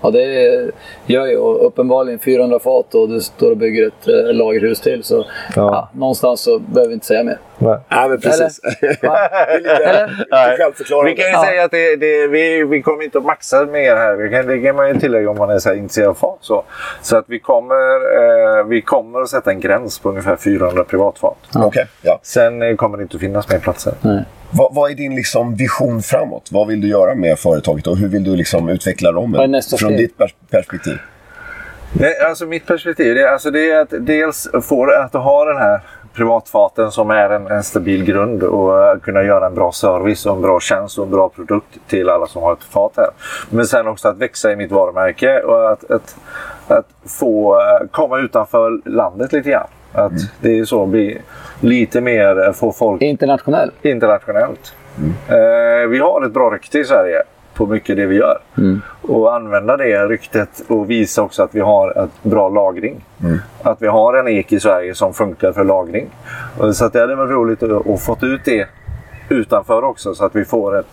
ja, 0.00 0.10
det 0.10 0.70
gör 1.06 1.26
ju 1.26 1.36
uppenbarligen 1.36 2.18
400 2.18 2.58
fat 2.58 2.94
och 2.94 3.08
du 3.08 3.20
står 3.20 3.50
och 3.50 3.56
bygger 3.56 3.86
ett 3.86 4.08
eh, 4.08 4.34
lagerhus 4.34 4.80
till. 4.80 5.04
Så 5.04 5.24
ja. 5.56 5.88
någonstans 5.92 6.40
så 6.40 6.58
behöver 6.58 6.88
vi 6.88 6.94
inte 6.94 7.06
säga 7.06 7.22
mer. 7.24 7.38
Nej. 7.58 7.78
Nej, 7.88 8.08
men 8.08 8.20
precis. 8.20 8.60
Va? 8.62 8.68
det 9.02 9.52
är 9.52 9.58
lite, 9.58 9.70
Eller? 9.74 10.08
lite 10.08 10.56
självförklarande. 10.62 11.10
Vi 11.10 11.16
kan 11.16 11.26
ju 11.26 11.32
Ja. 11.32 11.44
säga 11.44 11.64
att 11.64 11.70
det, 11.70 11.96
det, 11.96 12.26
vi, 12.26 12.64
vi 12.64 12.82
kommer 12.82 13.04
inte 13.04 13.18
att 13.18 13.24
maxa 13.24 13.64
mer 13.66 13.96
här. 13.96 14.16
Vi 14.16 14.30
kan, 14.30 14.46
det 14.46 14.58
kan 14.58 14.76
man 14.76 14.88
ju 14.88 15.00
tillägga 15.00 15.30
om 15.30 15.36
man 15.38 15.50
är 15.50 15.58
så 15.58 15.68
här 15.68 15.76
intresserad 15.76 16.08
av 16.08 16.14
fat. 16.14 16.38
Så, 16.40 16.64
så 17.02 17.16
att 17.16 17.24
vi 17.28 17.38
kommer, 17.38 17.94
eh, 18.60 18.64
vi 18.66 18.82
kommer 18.82 19.20
att 19.20 19.28
sätta 19.28 19.50
en 19.50 19.60
gräns 19.60 19.98
på 19.98 20.08
ungefär 20.08 20.36
400 20.36 20.84
privatfat. 20.84 21.36
Okej, 21.54 21.86
ja. 22.02 22.18
Sen 22.22 22.62
eh, 22.62 22.76
kommer 22.76 22.96
det 22.96 23.02
inte 23.02 23.16
att 23.16 23.20
finnas 23.20 23.48
mer 23.48 23.58
platser. 23.58 23.94
Vad, 24.50 24.74
vad 24.74 24.90
är 24.90 24.94
din 24.94 25.14
liksom 25.14 25.54
vision 25.54 26.02
framåt? 26.02 26.48
Vad 26.52 26.66
vill 26.66 26.80
du 26.80 26.88
göra 26.88 27.14
med 27.14 27.38
företaget 27.38 27.86
och 27.86 27.96
hur 27.96 28.08
vill 28.08 28.24
du 28.24 28.36
liksom 28.36 28.68
utveckla 28.68 29.05
Vad 29.38 29.44
är 29.44 29.48
nästa 29.48 29.76
från 29.76 29.88
steg? 29.88 29.98
ditt 29.98 30.18
pers- 30.18 30.34
perspektiv? 30.50 30.98
Nej, 32.00 32.20
alltså 32.20 32.46
mitt 32.46 32.66
perspektiv 32.66 33.14
det 33.14 33.22
är, 33.22 33.32
alltså 33.32 33.50
det 33.50 33.70
är 33.70 33.80
att 33.80 33.94
dels 33.98 34.48
få 34.62 34.90
att 34.90 35.12
ha 35.12 35.44
den 35.44 35.56
här 35.56 35.80
privatfaten 36.14 36.90
som 36.90 37.10
är 37.10 37.30
en, 37.30 37.46
en 37.46 37.62
stabil 37.62 38.04
grund 38.04 38.42
och 38.42 39.02
kunna 39.02 39.22
göra 39.22 39.46
en 39.46 39.54
bra 39.54 39.72
service 39.72 40.26
och 40.26 40.36
en 40.36 40.42
bra 40.42 40.60
tjänst 40.60 40.98
och 40.98 41.04
en 41.04 41.10
bra 41.10 41.28
produkt 41.28 41.78
till 41.88 42.08
alla 42.08 42.26
som 42.26 42.42
har 42.42 42.52
ett 42.52 42.64
fat 42.64 42.92
här. 42.96 43.10
Men 43.50 43.66
sen 43.66 43.86
också 43.86 44.08
att 44.08 44.16
växa 44.16 44.52
i 44.52 44.56
mitt 44.56 44.70
varumärke 44.72 45.40
och 45.40 45.72
att, 45.72 45.90
att, 45.90 46.16
att 46.68 46.86
få 47.20 47.60
eh, 47.60 47.86
komma 47.90 48.18
utanför 48.18 48.80
landet 48.88 49.32
lite 49.32 49.50
grann. 49.50 49.66
Att 49.92 50.12
det 50.40 50.58
är 50.58 50.64
så, 50.64 50.86
bli 50.86 51.18
lite 51.60 52.00
mer, 52.00 52.46
eh, 52.46 52.52
få 52.52 52.72
folk 52.72 53.02
Internationell. 53.02 53.70
internationellt. 53.82 54.74
Eh, 55.28 55.88
vi 55.88 55.98
har 55.98 56.26
ett 56.26 56.32
bra 56.32 56.50
rykte 56.50 56.78
i 56.78 56.84
Sverige. 56.84 57.22
På 57.56 57.66
mycket 57.66 57.96
det 57.96 58.06
vi 58.06 58.16
gör. 58.16 58.38
Och 59.02 59.34
använda 59.34 59.76
det 59.76 60.06
ryktet 60.06 60.62
och 60.68 60.90
visa 60.90 61.22
också 61.22 61.42
att 61.42 61.54
vi 61.54 61.60
har 61.60 62.04
ett 62.04 62.22
bra 62.22 62.48
lagring. 62.48 63.04
Att 63.62 63.82
vi 63.82 63.86
har 63.86 64.14
en 64.14 64.28
ek 64.28 64.52
i 64.52 64.60
Sverige 64.60 64.94
som 64.94 65.14
funkar 65.14 65.52
för 65.52 65.64
lagring. 65.64 66.06
Så 66.72 66.84
att 66.84 66.92
det 66.92 67.00
hade 67.00 67.14
varit 67.14 67.30
roligt 67.30 67.62
att, 67.62 67.86
att 67.86 68.02
fått 68.02 68.22
ut 68.22 68.40
det 68.44 68.68
utanför 69.28 69.84
också 69.84 70.14
så 70.14 70.24
att 70.24 70.36
vi 70.36 70.44
får 70.44 70.78
ett, 70.78 70.86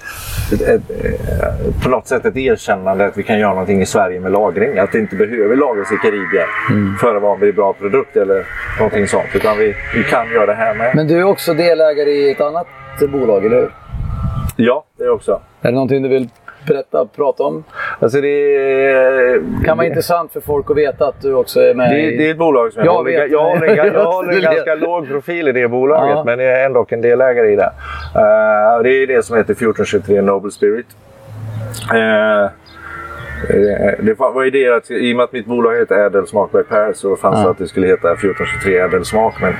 ett, 0.53 0.61
ett, 0.61 0.89
eh, 0.89 1.83
på 1.83 1.89
något 1.89 2.07
sätt 2.07 2.25
ett 2.25 2.37
erkännande 2.37 3.05
att 3.05 3.17
vi 3.17 3.23
kan 3.23 3.39
göra 3.39 3.51
någonting 3.51 3.81
i 3.81 3.85
Sverige 3.85 4.19
med 4.19 4.31
lagring. 4.31 4.79
Att 4.79 4.91
det 4.91 4.99
inte 4.99 5.15
behöver 5.15 5.55
lagras 5.55 5.91
i 5.91 5.95
Karibien 5.95 6.47
för 6.99 7.15
att 7.15 7.21
vara 7.21 7.47
en 7.47 7.55
bra 7.55 7.73
produkt 7.73 8.17
eller 8.17 8.45
någonting 8.79 9.07
sånt. 9.07 9.29
Utan 9.33 9.57
vi, 9.57 9.75
vi 9.95 10.03
kan 10.03 10.31
göra 10.31 10.45
det 10.45 10.53
här 10.53 10.75
med. 10.75 10.95
Men 10.95 11.07
du 11.07 11.19
är 11.19 11.23
också 11.23 11.53
delägare 11.53 12.09
i 12.09 12.31
ett 12.31 12.41
annat 12.41 12.67
bolag, 13.11 13.45
eller 13.45 13.57
hur? 13.57 13.71
Ja, 14.55 14.85
det 14.97 15.09
också. 15.09 15.41
Är 15.61 15.67
det 15.67 15.71
någonting 15.71 16.03
du 16.03 16.09
vill 16.09 16.29
berätta, 16.65 17.05
prata 17.15 17.43
om? 17.43 17.63
Alltså 17.99 18.21
det, 18.21 19.41
kan 19.65 19.77
vara 19.77 19.87
intressant 19.87 20.33
för 20.33 20.41
folk 20.41 20.69
att 20.69 20.77
veta 20.77 21.07
att 21.07 21.21
du 21.21 21.33
också 21.33 21.59
är 21.61 21.73
med 21.73 21.91
det, 21.91 21.99
i... 22.01 22.17
det 22.17 22.27
är 22.27 22.31
ett 22.31 22.37
bolag 22.37 22.73
som 22.73 22.79
jag, 22.79 22.87
Jag 22.87 22.93
håller, 22.97 23.11
vet. 23.21 23.31
jag 23.31 23.43
håller, 23.53 23.67
en, 23.67 23.93
jag 23.93 24.05
håller 24.05 24.29
en 24.33 24.41
Jag 24.41 24.53
ganska 24.53 24.75
låg 24.75 25.07
profil 25.07 25.47
i 25.47 25.51
det 25.51 25.67
bolaget. 25.67 26.15
Ja. 26.15 26.23
Men 26.23 26.39
jag 26.39 26.59
är 26.61 26.65
ändå 26.65 26.85
en 26.89 27.01
delägare 27.01 27.51
i 27.51 27.55
det. 27.55 27.71
Eh, 28.15 28.83
det 28.83 28.89
är 28.89 29.07
det 29.07 29.25
som 29.25 29.37
heter 29.37 29.51
1423 29.53 30.21
Noble 30.21 30.51
Spirit. 30.51 30.87
Eh, 31.93 32.49
det 33.99 34.13
var 34.19 34.45
idéat, 34.45 34.91
i 34.91 35.13
och 35.13 35.17
med 35.17 35.23
att 35.23 35.31
mitt 35.33 35.45
bolag 35.45 35.75
heter 35.75 35.95
Ädelsmak 36.05 36.51
by 36.51 36.63
Per 36.63 36.93
så 36.93 37.15
fanns 37.15 37.35
det 37.39 37.43
Ja. 37.43 37.51
att 37.51 37.57
det 37.57 37.67
skulle 37.67 37.87
heta 37.87 38.11
1423 38.11 38.77
Ädelsmak. 38.79 39.33
Men 39.41 39.53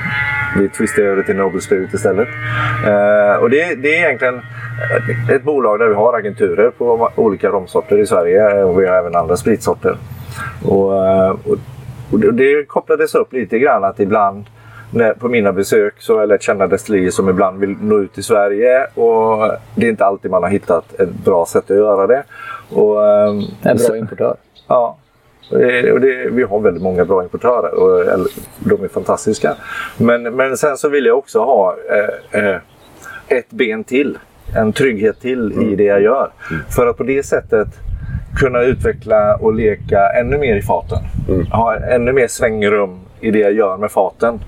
vi 0.57 0.69
twistade 0.69 1.07
över 1.07 1.17
det 1.17 1.23
till 1.23 1.35
Noble 1.35 1.61
Spirit 1.61 1.93
istället. 1.93 2.27
Eh, 2.87 3.35
och 3.41 3.49
det, 3.49 3.75
det 3.75 3.95
är 3.95 4.05
egentligen 4.05 4.41
ett 5.35 5.43
bolag 5.43 5.79
där 5.79 5.87
vi 5.87 5.93
har 5.95 6.13
agenturer 6.19 6.69
på 6.69 7.09
olika 7.15 7.49
romsorter 7.49 7.97
i 7.97 8.05
Sverige. 8.05 8.63
Och 8.63 8.81
vi 8.81 8.87
har 8.87 8.95
även 8.95 9.15
andra 9.15 9.37
spritsorter. 9.37 9.97
Och, 10.65 11.05
eh, 11.07 11.29
och, 11.29 11.57
och 12.11 12.19
det- 12.33 12.63
kopplades 12.67 13.15
upp 13.15 13.33
lite 13.33 13.59
grann 13.59 13.83
att 13.83 13.99
ibland 13.99 14.45
när, 14.91 15.13
på 15.13 15.27
mina 15.27 15.51
besök 15.53 15.93
så 15.99 16.13
har 16.13 16.19
jag 16.19 16.29
lärt 16.29 16.41
känna 16.43 16.67
destillerier 16.67 17.11
som 17.11 17.29
ibland 17.29 17.59
vill 17.59 17.75
nå 17.81 17.99
ut 17.99 18.13
till 18.13 18.23
Sverige. 18.23 18.83
Och 18.93 19.51
det 19.75 19.85
är 19.85 19.89
inte 19.89 20.05
alltid 20.05 20.31
man 20.31 20.43
har 20.43 20.49
hittat 20.49 20.99
ett 20.99 21.09
bra 21.25 21.45
sätt 21.45 21.71
att 21.71 21.77
göra 21.77 22.07
det. 22.07 22.23
Och, 22.69 23.07
ehm, 23.07 23.41
En 23.63 23.79
så- 23.79 23.87
bra 23.87 23.97
importör. 23.97 24.35
Ja. 24.67 24.97
Och 25.93 25.99
det, 26.01 26.29
vi 26.31 26.43
har 26.43 26.59
väldigt 26.59 26.83
många 26.83 27.05
bra 27.05 27.23
importörer 27.23 27.73
och 27.73 28.19
de 28.59 28.83
är 28.83 28.87
fantastiska. 28.87 29.55
Men, 29.97 30.23
men 30.23 30.57
sen 30.57 30.77
så 30.77 30.89
vill 30.89 31.05
jag 31.05 31.17
också 31.17 31.39
ha 31.39 31.75
eh, 31.89 32.45
eh, 32.45 32.57
ett 33.27 33.49
ben 33.49 33.83
till. 33.83 34.17
En 34.55 34.73
trygghet 34.73 35.19
till 35.21 35.71
i 35.71 35.75
det 35.75 35.83
jag 35.83 36.01
gör. 36.01 36.29
För 36.69 36.87
att 36.87 36.97
på 36.97 37.03
det 37.03 37.25
sättet 37.25 37.67
kunna 38.37 38.61
utveckla 38.61 39.35
och 39.35 39.53
leka 39.53 40.09
ännu 40.19 40.37
mer 40.37 40.55
i 40.55 40.61
faten. 40.61 40.99
Ha 41.51 41.75
ännu 41.75 42.13
mer 42.13 42.27
svängrum 42.27 42.99
i 43.21 43.31
det 43.31 43.39
jag 43.39 43.53
gör 43.53 43.77
med 43.77 43.91
faten. 43.91 44.39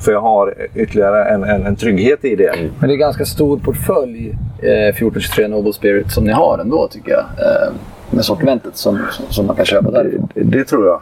För 0.00 0.12
jag 0.12 0.20
har 0.20 0.54
ytterligare 0.74 1.24
en, 1.24 1.44
en, 1.44 1.66
en 1.66 1.76
trygghet 1.76 2.24
i 2.24 2.36
det. 2.36 2.54
Men 2.78 2.88
det 2.88 2.94
är 2.94 2.96
ganska 2.96 3.24
stor 3.24 3.58
portfölj, 3.58 4.28
eh, 4.62 4.68
1423 4.88 5.48
Noble 5.48 5.72
Spirit, 5.72 6.10
som 6.10 6.24
ni 6.24 6.32
har 6.32 6.58
ändå 6.58 6.88
tycker 6.88 7.10
jag. 7.12 7.20
Eh, 7.20 7.72
med 8.10 8.24
sortimentet 8.24 8.76
som, 8.76 8.98
som, 9.10 9.24
som 9.30 9.46
man 9.46 9.56
kan 9.56 9.64
köpa 9.64 9.90
därifrån. 9.90 10.28
Det, 10.34 10.42
det 10.42 10.64
tror 10.64 10.86
jag. 10.86 11.00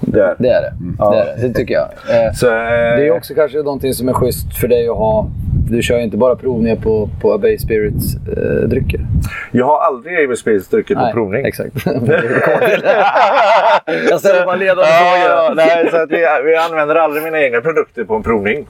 Det 0.00 0.20
är. 0.20 0.34
Det 0.38 0.48
är 0.48 0.62
det. 0.62 0.72
Ja. 0.98 1.10
Det, 1.10 1.16
är 1.20 1.36
det. 1.36 1.48
det 1.48 1.54
tycker 1.54 1.74
jag. 1.74 1.88
Eh, 2.26 2.32
Så, 2.32 2.46
eh, 2.46 2.52
det 2.96 3.06
är 3.06 3.10
också 3.10 3.34
kanske 3.34 3.58
någonting 3.58 3.94
som 3.94 4.08
är 4.08 4.12
schysst 4.12 4.56
för 4.56 4.68
dig 4.68 4.88
att 4.88 4.96
ha. 4.96 5.26
Du 5.70 5.82
kör 5.82 5.98
ju 5.98 6.04
inte 6.04 6.16
bara 6.16 6.36
provningar 6.36 6.76
på, 6.76 7.08
på 7.22 7.32
Abay 7.32 7.58
Spirits 7.58 8.14
eh, 8.14 8.68
drycker. 8.68 9.00
Jag 9.52 9.66
har 9.66 9.80
aldrig 9.80 10.24
Amy 10.24 10.36
Spirits 10.36 10.68
druckit 10.68 10.98
på 10.98 11.10
provning. 11.12 11.46
Exakt. 11.46 11.74
jag 14.10 14.20
ställer 14.20 14.46
bara 14.46 14.56
ledande 14.56 14.84
frågor. 14.84 15.54
nej, 15.54 15.88
så 15.90 15.96
att 15.96 16.10
vi, 16.10 16.26
vi 16.44 16.56
använder 16.56 16.94
aldrig 16.94 17.22
mina 17.24 17.40
egna 17.40 17.60
produkter 17.60 18.04
på 18.04 18.14
en 18.14 18.22
provning. 18.22 18.66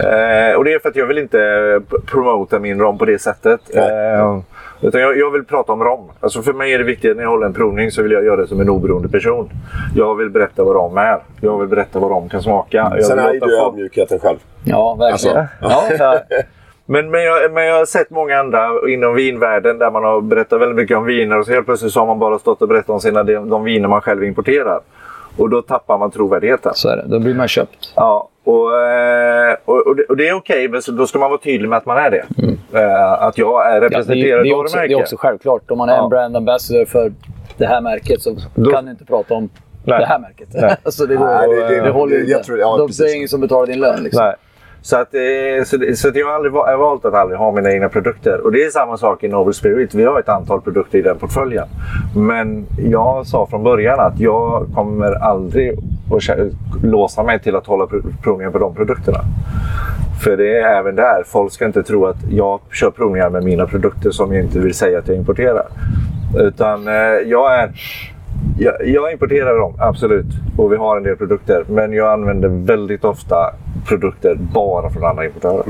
Eh, 0.00 0.56
och 0.56 0.64
det 0.64 0.72
är 0.72 0.78
för 0.78 0.88
att 0.88 0.96
jag 0.96 1.06
vill 1.06 1.18
inte 1.18 1.80
promota 2.06 2.58
min 2.58 2.80
rom 2.80 2.98
på 2.98 3.04
det 3.04 3.18
sättet. 3.18 3.60
Eh, 3.76 4.38
utan 4.84 5.00
jag, 5.00 5.18
jag 5.18 5.30
vill 5.30 5.44
prata 5.44 5.72
om 5.72 5.84
rom. 5.84 6.10
Alltså 6.20 6.42
för 6.42 6.52
mig 6.52 6.72
är 6.74 6.78
det 6.78 6.84
viktigt 6.84 7.16
när 7.16 7.22
jag 7.22 7.30
håller 7.30 7.46
en 7.46 7.54
provning 7.54 7.90
så 7.90 8.02
vill 8.02 8.12
jag 8.12 8.24
göra 8.24 8.36
det 8.36 8.46
som 8.46 8.60
en 8.60 8.68
oberoende 8.68 9.08
person. 9.08 9.50
Jag 9.96 10.14
vill 10.14 10.30
berätta 10.30 10.64
vad 10.64 10.74
rom 10.76 10.98
är. 10.98 11.18
Jag 11.40 11.58
vill 11.58 11.68
berätta 11.68 11.98
vad 11.98 12.10
rom 12.10 12.28
kan 12.28 12.42
smaka. 12.42 12.92
Jag 12.94 13.04
Sen 13.04 13.18
är 13.18 13.32
ju 13.32 13.40
du 13.40 13.60
ödmjukheten 13.60 14.18
själv. 14.18 14.38
Ja, 14.64 14.94
verkligen. 14.94 15.36
Alltså, 15.38 15.94
Ja. 15.98 16.20
Men, 16.86 17.10
men, 17.10 17.24
jag, 17.24 17.52
men 17.52 17.64
jag 17.64 17.78
har 17.78 17.86
sett 17.86 18.10
många 18.10 18.38
andra 18.38 18.68
inom 18.88 19.14
vinvärlden 19.14 19.78
där 19.78 19.90
man 19.90 20.04
har 20.04 20.20
berättat 20.20 20.60
väldigt 20.60 20.76
mycket 20.76 20.96
om 20.96 21.04
viner 21.04 21.38
och 21.38 21.46
så 21.46 21.52
helt 21.52 21.66
plötsligt 21.66 21.92
så 21.92 22.00
har 22.00 22.06
man 22.06 22.18
bara 22.18 22.38
stått 22.38 22.62
och 22.62 22.68
berättat 22.68 22.90
om 22.90 23.00
sina, 23.00 23.22
de, 23.22 23.48
de 23.48 23.64
viner 23.64 23.88
man 23.88 24.00
själv 24.00 24.24
importerar. 24.24 24.80
Och 25.36 25.50
då 25.50 25.62
tappar 25.62 25.98
man 25.98 26.10
trovärdigheten. 26.10 26.72
Så 26.74 26.88
är 26.88 26.96
det. 26.96 27.04
Då 27.06 27.18
blir 27.18 27.34
man 27.34 27.48
köpt. 27.48 27.92
Ja, 27.96 28.28
och, 28.44 28.80
eh, 28.80 29.56
och, 29.64 29.86
och, 29.86 29.96
det, 29.96 30.04
och 30.04 30.16
det 30.16 30.28
är 30.28 30.34
okej, 30.34 30.68
men 30.68 30.80
då 30.92 31.06
ska 31.06 31.18
man 31.18 31.30
vara 31.30 31.40
tydlig 31.40 31.68
med 31.68 31.76
att 31.78 31.86
man 31.86 31.96
är 31.96 32.10
det. 32.10 32.24
Eh, 32.80 33.12
Att 33.12 33.38
jag 33.38 33.66
är 33.72 33.74
Ja, 33.82 33.88
det, 33.88 34.14
det, 34.14 34.30
är 34.30 34.54
också, 34.60 34.76
det 34.76 34.84
är 34.92 35.00
också 35.00 35.16
självklart. 35.16 35.70
Om 35.70 35.78
man 35.78 35.88
är 35.88 35.96
Ja. 35.96 36.02
en 36.04 36.08
brand 36.10 36.36
ambassador 36.36 36.84
för 36.84 37.12
det 37.56 37.66
här 37.66 37.80
märket 37.80 38.22
så 38.22 38.36
Då- 38.54 38.70
kan 38.70 38.84
du 38.84 38.90
inte 38.90 39.04
prata 39.04 39.34
om 39.34 39.48
Nej. 39.84 39.98
det 39.98 40.06
här 40.06 40.18
märket. 40.18 40.48
Nej. 40.54 40.76
alltså 40.82 41.06
det, 41.06 41.16
går, 41.16 41.26
Nej, 41.26 41.48
det, 41.48 41.68
det- 41.76 41.80
det- 41.82 41.90
håller 41.90 42.14
det- 42.14 42.20
inte. 42.20 42.32
jag 42.32 42.42
tror- 42.44 42.58
ja, 42.58 42.76
De- 42.76 42.86
precis. 42.86 43.04
det 43.06 43.10
är 43.12 43.16
ingen 43.16 43.28
som 43.28 43.40
betalar 43.40 43.66
din 43.66 43.80
lön. 43.80 44.02
Liksom. 44.02 44.24
Nej. 44.24 44.34
Så, 44.84 44.96
att, 44.96 45.14
eh, 45.14 45.64
så, 45.64 45.76
det, 45.76 45.96
så 45.96 46.08
att 46.08 46.16
jag 46.16 46.26
har 46.26 46.32
aldrig 46.32 46.54
jag 46.54 46.66
har 46.66 46.76
valt 46.76 47.04
att 47.04 47.14
aldrig 47.14 47.38
ha 47.38 47.52
mina 47.52 47.72
egna 47.72 47.88
produkter. 47.88 48.40
Och 48.40 48.52
det 48.52 48.64
är 48.64 48.70
samma 48.70 48.96
sak 48.96 49.24
i 49.24 49.28
Noble 49.28 49.52
Spirit. 49.52 49.94
Vi 49.94 50.04
har 50.04 50.20
ett 50.20 50.28
antal 50.28 50.60
produkter 50.60 50.98
i 50.98 51.02
den 51.02 51.18
portföljen. 51.18 51.64
Men 52.16 52.66
jag 52.78 53.26
sa 53.26 53.46
från 53.46 53.62
början 53.62 54.00
att 54.00 54.20
jag 54.20 54.66
kommer 54.74 55.12
aldrig 55.12 55.78
att 56.10 56.84
låsa 56.84 57.22
mig 57.22 57.38
till 57.40 57.56
att 57.56 57.66
hålla 57.66 57.86
provningar 58.22 58.50
på 58.50 58.58
de 58.58 58.74
produkterna. 58.74 59.18
För 60.24 60.36
det 60.36 60.60
är 60.60 60.78
även 60.78 60.96
där. 60.96 61.22
Folk 61.26 61.52
ska 61.52 61.66
inte 61.66 61.82
tro 61.82 62.06
att 62.06 62.30
jag 62.30 62.60
kör 62.70 62.90
provningar 62.90 63.30
med 63.30 63.44
mina 63.44 63.66
produkter 63.66 64.10
som 64.10 64.34
jag 64.34 64.44
inte 64.44 64.58
vill 64.58 64.74
säga 64.74 64.98
att 64.98 65.08
jag 65.08 65.16
importerar. 65.16 65.66
Utan 66.38 66.88
eh, 66.88 66.94
jag 67.26 67.54
är... 67.54 67.70
Jag, 68.58 68.88
jag 68.88 69.12
importerar 69.12 69.58
dem, 69.58 69.74
absolut. 69.78 70.26
Och 70.58 70.72
vi 70.72 70.76
har 70.76 70.96
en 70.96 71.02
del 71.02 71.16
produkter. 71.16 71.64
Men 71.68 71.92
jag 71.92 72.12
använder 72.12 72.48
väldigt 72.48 73.04
ofta 73.04 73.54
produkter 73.88 74.34
bara 74.34 74.90
från 74.90 75.04
andra 75.04 75.24
importörer. 75.24 75.64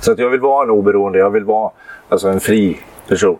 Så 0.00 0.12
att 0.12 0.18
jag 0.18 0.30
vill 0.30 0.40
vara 0.40 0.64
en 0.64 0.70
oberoende, 0.70 1.18
jag 1.18 1.30
vill 1.30 1.44
vara 1.44 1.70
alltså 2.08 2.28
en 2.28 2.40
fri 2.40 2.78
person. 3.08 3.36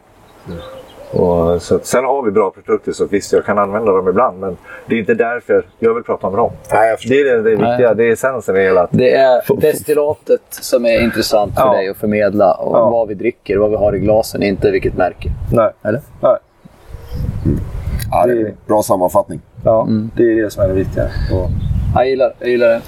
Och 1.13 1.63
så 1.63 1.75
att, 1.77 1.87
sen 1.87 2.05
har 2.05 2.23
vi 2.23 2.31
bra 2.31 2.51
produkter 2.51 2.93
så 2.93 3.07
visst, 3.07 3.33
jag 3.33 3.45
kan 3.45 3.59
använda 3.59 3.93
dem 3.93 4.09
ibland. 4.09 4.41
Men 4.41 4.57
det 4.87 4.95
är 4.95 4.99
inte 4.99 5.15
därför 5.15 5.67
jag 5.79 5.95
vill 5.95 6.03
prata 6.05 6.27
om 6.27 6.37
dem. 6.37 6.51
Nej. 6.73 6.97
Det 7.09 7.21
är 7.21 7.25
det, 7.25 7.43
det 7.43 7.53
är 7.53 7.57
viktiga, 7.57 7.95
det 7.95 8.05
är 8.05 8.13
essensen 8.13 8.57
i 8.57 8.61
hela. 8.61 8.89
Det 8.91 9.15
är 9.15 9.61
destillatet 9.61 10.41
som 10.51 10.87
är 10.87 11.01
intressant 11.03 11.55
för 11.55 11.61
Ja. 11.67 11.73
dig 11.73 11.89
att 11.89 11.97
förmedla. 11.97 12.55
Och 12.55 12.77
Ja. 12.77 12.91
vad 12.91 13.09
vi 13.09 13.15
dricker, 13.15 13.57
vad 13.59 13.71
vi 13.71 13.77
har 13.77 13.95
i 13.95 13.99
glasen, 13.99 14.43
inte 14.43 14.71
vilket 14.71 14.97
märke. 14.97 15.31
Nej. 15.53 15.71
Eller? 15.83 16.01
Nej. 16.21 16.37
Ja, 18.11 18.27
det 18.27 18.33
är 18.33 18.47
en 18.47 18.55
bra 18.67 18.83
sammanfattning. 18.83 19.41
Ja, 19.65 19.89
det 20.17 20.23
är 20.23 20.43
det 20.43 20.51
som 20.51 20.63
är 20.65 20.69
det 20.69 20.75
viktiga. 20.75 21.05
Och, 21.05 21.51
Jag 21.97 22.09
gillar, 22.09 22.33
jag 22.39 22.49
gillar 22.49 22.69
det. 22.69 22.81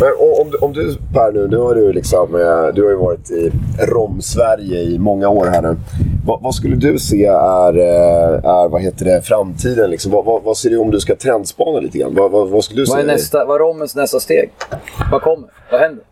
Men 0.00 0.12
om, 0.40 0.50
du- 0.50 0.56
om 0.58 0.72
du 0.72 0.96
Per 1.14 1.32
nu, 1.32 1.48
nu 1.48 1.56
har 1.56 1.74
du 1.74 1.92
liksom, 1.92 2.34
eh, 2.34 2.74
du 2.74 2.82
har 2.82 2.90
ju 2.90 2.96
varit 2.96 3.30
i 3.30 3.52
Rom-Sverige 3.88 4.80
i 4.80 4.98
många 4.98 5.28
år 5.28 5.46
här 5.46 5.62
nu. 5.62 5.76
Vad, 6.26 6.42
vad 6.42 6.54
skulle 6.54 6.76
du 6.76 6.98
se 6.98 7.24
är, 7.26 7.78
eh, 7.78 8.44
är 8.44 8.68
vad 8.68 8.82
heter 8.82 9.04
det, 9.04 9.22
framtiden? 9.22 9.90
Liksom? 9.90 10.12
Vad, 10.12 10.24
vad, 10.24 10.42
vad 10.42 10.56
ser 10.56 10.70
du 10.70 10.78
om 10.78 10.90
du 10.90 11.00
ska 11.00 11.14
trendspana 11.16 11.80
lite 11.80 11.98
grann? 11.98 12.14
Vad, 12.14 12.30
vad, 12.30 12.48
vad 12.48 12.64
skulle 12.64 12.80
du 12.82 12.90
Vad 12.90 12.98
är, 12.98 13.02
säga? 13.02 13.12
nästa, 13.14 13.44
vad 13.44 13.54
är 13.54 13.58
rommens 13.58 13.96
nästa 13.96 14.20
steg? 14.20 14.50
Vad 15.12 15.22
kommer? 15.22 15.48
Vad 15.70 15.80
händer? 15.80 16.04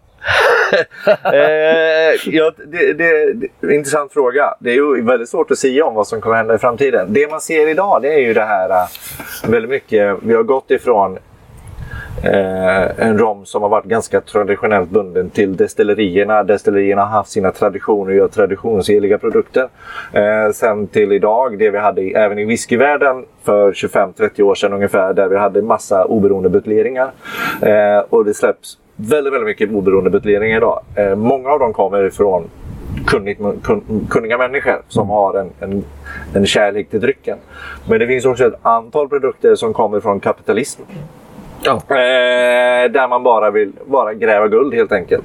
eh, 1.25 2.35
ja, 2.35 2.53
det, 2.73 2.93
det, 2.93 2.93
det 2.93 3.05
är 3.07 3.35
en 3.61 3.71
intressant 3.75 4.13
fråga. 4.13 4.55
Det 4.61 4.71
är 4.71 4.75
ju 4.75 5.03
väldigt 5.05 5.29
svårt 5.29 5.51
att 5.51 5.59
säga 5.59 5.85
om 5.87 5.95
vad 5.95 6.07
som 6.07 6.21
kommer 6.21 6.37
hända 6.37 6.55
i 6.55 6.59
framtiden. 6.59 7.07
Det 7.13 7.31
man 7.31 7.41
ser 7.41 7.69
idag 7.69 8.03
det 8.03 8.15
är 8.15 8.19
ju 8.19 8.35
det 8.35 8.45
här 8.45 8.71
eh, 8.71 8.87
väldigt 9.51 9.71
mycket. 9.71 10.17
Vi 10.23 10.35
har 10.35 10.43
gått 10.43 10.71
ifrån 10.71 11.19
eh, 12.23 13.07
en 13.07 13.19
rom 13.19 13.47
som 13.47 13.63
har 13.63 13.69
varit 13.69 13.85
ganska 13.85 14.21
traditionellt 14.21 14.91
bunden 14.91 15.31
till 15.31 15.57
destillerierna. 15.57 16.43
Destillerierna 16.43 17.03
har 17.03 17.09
haft 17.09 17.31
sina 17.31 17.53
traditioner 17.53 18.11
och 18.11 18.17
gör 18.17 18.29
traditionsenliga 18.29 19.19
produkter. 19.19 19.69
Eh, 20.13 20.53
sen 20.55 20.87
till 20.87 21.13
idag, 21.13 21.59
det 21.59 21.71
vi 21.71 21.79
hade 21.79 22.03
i, 22.03 22.13
även 22.13 22.39
i 22.39 22.45
whiskyvärlden 22.45 23.25
för 23.43 23.73
25-30 23.73 24.43
år 24.43 24.55
sedan 24.55 24.73
ungefär, 24.73 25.15
där 25.15 25.29
vi 25.29 25.39
hade 25.39 25.63
massa 25.63 26.05
oberoende 26.05 26.49
buteljeringar. 26.49 27.11
Eh, 27.63 27.99
och 28.09 28.25
det 28.25 28.35
släpps 28.35 28.79
väldigt, 28.97 29.33
väldigt 29.33 29.47
mycket 29.47 29.71
oberoende 29.71 30.11
buteljeringar 30.11 30.57
idag. 30.57 30.81
Eh, 30.95 31.17
många 31.17 31.51
av 31.51 31.59
dem 31.59 31.73
kommer 31.73 32.05
ifrån 32.05 32.51
kunnigt, 33.07 33.41
kun, 33.63 34.07
kunniga 34.11 34.39
människor 34.39 34.83
som 34.89 35.11
har 35.11 35.39
en, 35.39 35.51
en, 35.61 35.85
en 36.35 36.47
kärlek 36.47 36.91
till 36.91 37.01
drycken. 37.01 37.39
Men 37.89 37.99
det 37.99 38.07
finns 38.07 38.25
också 38.25 38.47
ett 38.47 38.59
antal 38.63 39.09
produkter 39.09 39.55
som 39.55 39.73
kommer 39.73 40.01
från 40.01 40.21
kapitalism. 40.21 40.83
Eh, 41.67 42.91
där 42.91 43.09
man 43.09 43.23
bara 43.23 43.51
vill 43.51 43.73
bara 43.87 44.15
gräva 44.15 44.49
guld 44.49 44.75
helt 44.75 44.93
enkelt. 44.93 45.25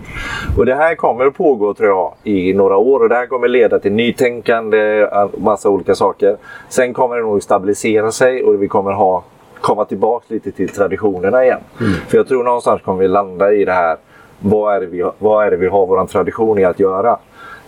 Och 0.58 0.66
det 0.66 0.76
här 0.76 0.96
kommer 0.96 1.26
att 1.26 1.38
pågå 1.38 1.74
tror 1.74 1.90
jag 1.90 2.14
i 2.24 2.54
några 2.54 2.78
år 2.78 3.00
och 3.00 3.10
det 3.10 3.16
här 3.16 3.26
kommer 3.26 3.48
leda 3.48 3.80
till 3.80 3.92
nytänkande, 3.92 5.02
eh, 5.02 5.28
massa 5.38 5.70
olika 5.70 5.96
saker. 5.96 6.38
Sen 6.70 6.94
kommer 6.94 7.16
det 7.16 7.22
nog 7.22 7.44
stabilisera 7.44 8.12
sig 8.12 8.44
och 8.44 8.64
vi 8.64 8.68
kommer 8.68 8.92
ha 8.92 9.24
komma 9.62 9.86
tillbaka 9.86 10.26
lite 10.28 10.52
till 10.52 10.70
traditionerna 10.70 11.46
igen. 11.46 11.60
För 12.08 12.18
jag 12.18 12.28
tror 12.28 12.44
någonstans 12.44 12.82
kommer 12.82 13.00
vi 13.00 13.08
landa 13.08 13.54
i 13.54 13.66
det 13.66 13.74
här. 13.74 13.98
Vad 14.40 14.76
är 14.76 14.80
det 14.80 14.86
vi, 14.86 15.10
vad 15.20 15.46
är 15.46 15.52
det 15.52 15.58
vi 15.58 15.68
har 15.68 15.86
vår 15.86 16.06
tradition 16.06 16.60
i 16.60 16.66
att 16.66 16.80
göra? 16.80 17.18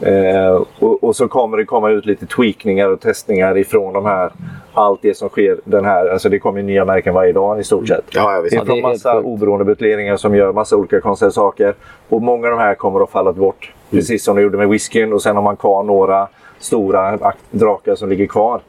Eh, 0.01 0.61
och, 0.79 1.03
och 1.03 1.15
så 1.15 1.27
kommer 1.27 1.57
det 1.57 1.65
komma 1.65 1.89
ut 1.89 2.05
lite 2.05 2.25
tweakningar 2.25 2.87
och 2.89 2.99
testningar 3.01 3.57
ifrån 3.57 3.93
de 3.93 4.05
här. 4.05 4.31
Allt 4.73 5.01
det 5.01 5.17
som 5.17 5.29
sker. 5.29 5.57
Den 5.63 5.85
här, 5.85 6.07
alltså 6.07 6.29
det 6.29 6.39
kommer 6.39 6.61
nya 6.61 6.85
märken 6.85 7.13
varje 7.13 7.33
dag 7.33 7.59
i 7.59 7.63
stort 7.63 7.87
sett. 7.87 8.03
Ja, 8.09 8.33
ja, 8.35 8.41
visst. 8.41 8.55
Ja, 8.55 8.63
det 8.63 8.77
är 8.77 8.81
massa 8.81 9.19
oberoende 9.19 9.65
buteljeringar 9.65 10.17
som 10.17 10.35
gör 10.35 10.53
massa 10.53 10.75
olika 10.75 11.01
konstiga 11.01 11.31
saker. 11.31 11.73
Och 12.09 12.21
många 12.21 12.47
av 12.47 12.51
de 12.51 12.59
här 12.59 12.75
kommer 12.75 13.03
att 13.03 13.09
falla 13.11 13.33
bort. 13.33 13.73
Precis 13.91 14.23
som 14.23 14.35
de 14.35 14.41
gjorde 14.41 14.57
med 14.57 14.69
whiskyn. 14.69 15.13
Och 15.13 15.21
sen 15.21 15.35
har 15.35 15.43
man 15.43 15.57
kvar 15.57 15.83
några 15.83 16.27
stora 16.59 17.17
ak- 17.17 17.33
drakar 17.51 17.95
som 17.95 18.09
ligger 18.09 18.25
kvar. 18.27 18.61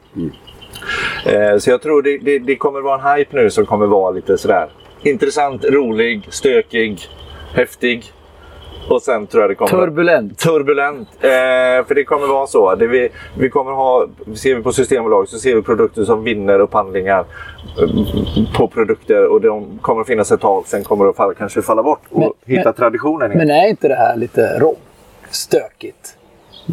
Eh, 1.25 1.57
så 1.57 1.69
jag 1.69 1.81
tror 1.81 2.01
det, 2.01 2.17
det, 2.17 2.39
det 2.39 2.55
kommer 2.55 2.81
vara 2.81 3.11
en 3.11 3.17
hype 3.17 3.35
nu 3.35 3.49
som 3.49 3.65
kommer 3.65 3.85
vara 3.85 4.11
lite 4.11 4.37
sådär 4.37 4.69
intressant, 5.01 5.65
rolig, 5.65 6.27
stökig, 6.29 6.99
häftig. 7.53 8.03
Och 8.89 9.01
sen 9.01 9.27
tror 9.27 9.43
jag 9.43 9.49
det 9.51 9.55
kommer... 9.55 9.69
Turbulent. 9.71 10.37
Turbulent. 10.37 11.07
Eh, 11.21 11.29
för 11.87 11.95
det 11.95 12.03
kommer 12.03 12.27
vara 12.27 12.47
så. 12.47 12.75
Det 12.75 12.87
vi, 12.87 13.09
vi 13.37 13.49
kommer 13.49 13.71
ha, 13.71 14.07
ser 14.35 14.55
vi 14.55 14.61
på 14.63 14.71
Systembolaget 14.71 15.29
så 15.29 15.39
ser 15.39 15.55
vi 15.55 15.61
produkter 15.61 16.03
som 16.03 16.23
vinner 16.23 16.59
upphandlingar 16.59 17.19
eh, 17.81 17.89
på 18.57 18.67
produkter 18.67 19.25
och 19.27 19.41
de 19.41 19.79
kommer 19.81 20.01
att 20.01 20.07
finnas 20.07 20.31
ett 20.31 20.41
tag. 20.41 20.63
Sen 20.67 20.83
kommer 20.83 21.05
de 21.05 21.13
falla, 21.13 21.33
kanske 21.33 21.61
falla 21.61 21.83
bort 21.83 22.01
och 22.09 22.19
Men- 22.19 22.31
hitta 22.45 22.63
men- 22.69 22.73
traditionen. 22.73 23.31
igen. 23.31 23.47
Men 23.47 23.55
är 23.57 23.69
inte 23.69 23.87
det 23.87 23.95
här 23.95 24.15
lite 24.17 24.59
rom? 24.59 24.75
Stökigt. 25.29 26.15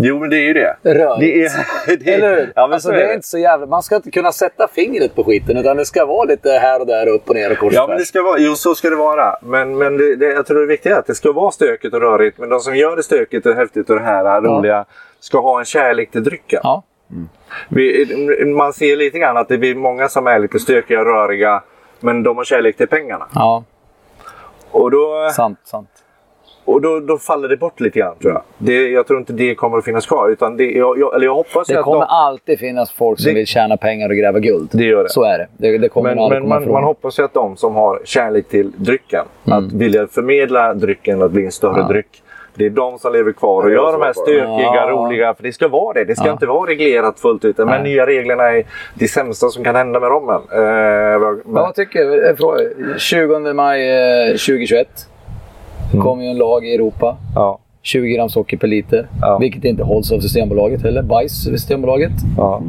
Jo, 0.00 0.18
men 0.18 0.30
det 0.30 0.36
är 0.36 0.44
ju 0.44 0.52
det. 0.52 0.76
Rörigt. 0.82 1.20
Det 1.20 1.44
är, 1.44 1.96
det 2.04 2.10
är, 2.10 2.18
Eller 2.18 2.36
hur? 2.36 2.52
Ja, 2.54 2.66
men 2.66 2.74
alltså, 2.74 2.88
så 2.88 2.94
det 2.94 3.02
är 3.02 3.08
det. 3.08 3.14
inte 3.14 3.26
så 3.28 3.38
jävla... 3.38 3.66
Man 3.66 3.82
ska 3.82 3.96
inte 3.96 4.10
kunna 4.10 4.32
sätta 4.32 4.68
fingret 4.68 5.14
på 5.14 5.24
skiten 5.24 5.56
utan 5.56 5.76
det 5.76 5.84
ska 5.84 6.06
vara 6.06 6.24
lite 6.24 6.50
här 6.50 6.80
och 6.80 6.86
där, 6.86 7.08
upp 7.08 7.28
och 7.28 7.34
ner 7.34 7.52
och 7.52 7.58
kors 7.58 7.74
Ja, 7.74 7.86
men 7.86 7.98
det 7.98 8.04
ska 8.04 8.22
vara, 8.22 8.38
jo, 8.38 8.54
så 8.54 8.74
ska 8.74 8.90
det 8.90 8.96
vara. 8.96 9.36
Men, 9.42 9.78
men 9.78 9.96
det, 9.96 10.16
det, 10.16 10.26
jag 10.26 10.46
tror 10.46 10.60
det 10.60 10.66
viktiga 10.66 10.94
är 10.94 10.98
att 10.98 11.06
det 11.06 11.14
ska 11.14 11.32
vara 11.32 11.50
stökigt 11.50 11.94
och 11.94 12.00
rörigt. 12.00 12.38
Men 12.38 12.48
de 12.48 12.60
som 12.60 12.76
gör 12.76 12.96
det 12.96 13.02
stökigt 13.02 13.46
och 13.46 13.54
häftigt 13.54 13.90
och 13.90 13.96
det 13.96 14.02
här 14.02 14.40
roliga 14.40 14.84
ska 15.20 15.40
ha 15.40 15.58
en 15.58 15.64
kärlek 15.64 16.10
till 16.10 16.24
drycken. 16.24 16.60
Ja. 16.62 16.82
Vi, 17.68 18.44
man 18.56 18.72
ser 18.72 18.96
lite 18.96 19.18
grann 19.18 19.36
att 19.36 19.48
det 19.48 19.58
blir 19.58 19.74
många 19.74 20.08
som 20.08 20.26
är 20.26 20.38
lite 20.38 20.58
stökiga 20.58 21.00
och 21.00 21.06
röriga. 21.06 21.62
Men 22.00 22.22
de 22.22 22.36
har 22.36 22.44
kärlek 22.44 22.76
till 22.76 22.88
pengarna. 22.88 23.26
ja, 23.34 23.64
Och 24.70 24.90
då, 24.90 25.30
sant, 25.36 25.58
sant. 25.64 25.88
Och 26.66 26.80
då, 26.80 27.00
då, 27.00 27.18
faller 27.18 27.48
det 27.48 27.56
bort 27.56 27.80
lite 27.80 27.98
grann 27.98 28.14
tror 28.18 28.32
jag. 28.32 28.42
Det, 28.58 28.88
jag 28.88 29.06
tror 29.06 29.18
inte 29.18 29.32
det 29.32 29.54
kommer 29.54 29.78
att 29.78 29.84
finnas 29.84 30.06
kvar. 30.06 30.28
Utan 30.28 30.56
det, 30.56 30.70
jag, 30.70 30.98
jag, 30.98 31.14
eller 31.14 31.24
jag 31.24 31.34
hoppas 31.34 31.66
det 31.66 31.78
att 31.78 31.84
kommer 31.84 32.00
de, 32.00 32.06
alltid 32.08 32.58
finnas 32.58 32.90
folk 32.90 33.20
som 33.20 33.28
det, 33.28 33.34
vill 33.34 33.46
tjäna 33.46 33.76
pengar 33.76 34.08
och 34.08 34.16
gräva 34.16 34.38
guld. 34.38 34.68
Det 34.72 34.84
gör 34.84 35.02
det. 35.02 35.08
Så 35.08 35.24
är 35.24 35.38
det. 35.38 35.46
det, 35.56 35.78
det 35.78 35.88
kommer 35.88 36.14
men 36.14 36.28
men 36.28 36.48
man, 36.48 36.70
man 36.70 36.84
hoppas 36.84 37.18
ju 37.18 37.22
att 37.22 37.34
de 37.34 37.56
som 37.56 37.74
har 37.74 38.00
kärlek 38.04 38.48
till 38.48 38.72
drycken, 38.76 39.24
mm. 39.46 39.58
att 39.58 39.72
vilja 39.72 40.06
förmedla 40.06 40.74
drycken 40.74 41.22
att 41.22 41.30
bli 41.30 41.44
en 41.44 41.52
större 41.52 41.80
ja. 41.80 41.88
dryck. 41.88 42.22
Det 42.54 42.66
är 42.66 42.70
de 42.70 42.98
som 42.98 43.12
lever 43.12 43.32
kvar 43.32 43.62
och 43.64 43.70
gör 43.70 43.92
de 43.92 44.02
här 44.02 44.12
stökiga, 44.12 44.74
ja. 44.74 44.90
roliga. 44.90 45.34
För 45.34 45.42
det 45.42 45.52
ska 45.52 45.68
vara 45.68 45.92
det. 45.92 46.04
Det 46.04 46.16
ska 46.16 46.26
ja. 46.26 46.32
inte 46.32 46.46
vara 46.46 46.70
reglerat 46.70 47.20
fullt 47.20 47.44
ut. 47.44 47.58
Men 47.58 47.82
nya 47.82 48.06
reglerna 48.06 48.42
är 48.42 48.64
det 48.94 49.08
sämsta 49.08 49.48
som 49.48 49.64
kan 49.64 49.74
hända 49.74 50.00
med 50.00 50.08
rommen. 50.08 50.40
Eh, 50.52 51.20
men... 51.20 51.42
Vad 51.44 51.74
tycker 51.74 52.04
du? 52.04 52.92
Eh, 52.92 52.96
20 52.96 53.52
maj 53.52 53.90
eh, 53.90 54.28
2021. 54.28 54.88
Mm. 55.92 56.04
kom 56.04 56.22
ju 56.22 56.28
en 56.28 56.38
lag 56.38 56.66
i 56.66 56.74
Europa. 56.74 57.16
Ja. 57.34 57.58
20 57.86 58.08
gram 58.08 58.28
socker 58.28 58.56
per 58.56 58.66
liter. 58.66 59.08
Ja. 59.20 59.38
Vilket 59.38 59.64
inte 59.64 59.82
hålls 59.82 60.12
av 60.12 60.20
Systembolaget 60.20 60.82
heller. 60.82 61.02
Bajs 61.02 61.44
Systembolaget. 61.44 62.12
Ja. 62.36 62.62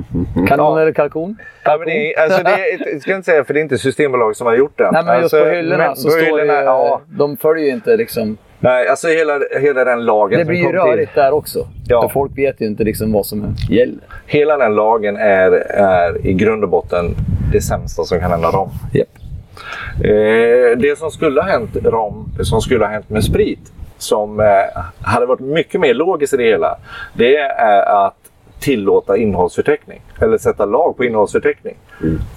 Kanon 0.47 0.77
ja. 0.77 0.81
eller 0.81 0.93
kalkon? 0.93 1.37
kalkon. 1.63 1.87
Ja, 1.87 1.93
det, 1.93 2.15
alltså 2.15 2.43
det, 2.43 2.91
jag 2.91 3.01
ska 3.01 3.15
inte 3.15 3.25
säga 3.25 3.43
för 3.43 3.53
det 3.53 3.59
är 3.59 3.61
inte 3.61 3.77
Systembolaget 3.77 4.37
som 4.37 4.47
har 4.47 4.55
gjort 4.55 4.77
den. 4.77 4.93
Nej, 4.93 5.03
men 5.03 5.23
alltså, 5.23 5.37
just 5.37 5.43
på 5.43 5.49
alltså, 5.49 5.55
hyllorna 5.55 5.87
men, 5.87 5.95
så 5.95 6.07
på 6.07 6.11
står 6.11 6.21
hyllorna, 6.21 6.53
ja. 6.53 7.01
De 7.07 7.37
följer 7.37 7.65
ju 7.65 7.71
inte 7.71 7.97
liksom... 7.97 8.37
Nej, 8.59 8.87
alltså 8.87 9.07
hela, 9.07 9.39
hela 9.61 9.83
den 9.85 10.05
lagen 10.05 10.39
Det 10.39 10.45
blir 10.45 10.59
ju 10.59 10.71
rörigt 10.71 11.13
till. 11.13 11.21
där 11.21 11.31
också. 11.33 11.67
Ja. 11.87 12.01
För 12.01 12.09
folk 12.09 12.37
vet 12.37 12.61
ju 12.61 12.65
inte 12.65 12.83
liksom 12.83 13.11
vad 13.11 13.25
som 13.25 13.55
gäller. 13.69 13.99
Hela 14.25 14.57
den 14.57 14.75
lagen 14.75 15.17
är, 15.17 15.51
är 15.71 16.27
i 16.27 16.33
grund 16.33 16.63
och 16.63 16.69
botten 16.69 17.05
det 17.53 17.61
sämsta 17.61 18.03
som 18.03 18.19
kan 18.19 18.31
hända 18.31 18.51
dem. 18.51 18.69
Yep. 18.93 19.07
Eh, 20.03 20.77
det 20.77 20.97
som 20.97 21.11
skulle 21.11 21.41
ha 21.41 21.47
hänt 21.47 21.75
rom, 21.83 22.29
som 22.43 22.61
skulle 22.61 22.85
ha 22.85 22.91
hänt 22.91 23.09
med 23.09 23.23
sprit, 23.23 23.71
som 23.97 24.39
eh, 24.39 24.45
hade 25.01 25.25
varit 25.25 25.39
mycket 25.39 25.81
mer 25.81 25.93
logiskt 25.93 26.33
i 26.33 26.37
det 26.37 26.43
hela, 26.43 26.77
det 27.13 27.37
är 27.37 28.05
att 28.05 28.17
tillåta 28.59 29.17
innehållsförteckning. 29.17 30.01
Eller 30.21 30.37
sätta 30.37 30.65
lag 30.65 30.97
på 30.97 31.05
innehållsförteckning. 31.05 31.75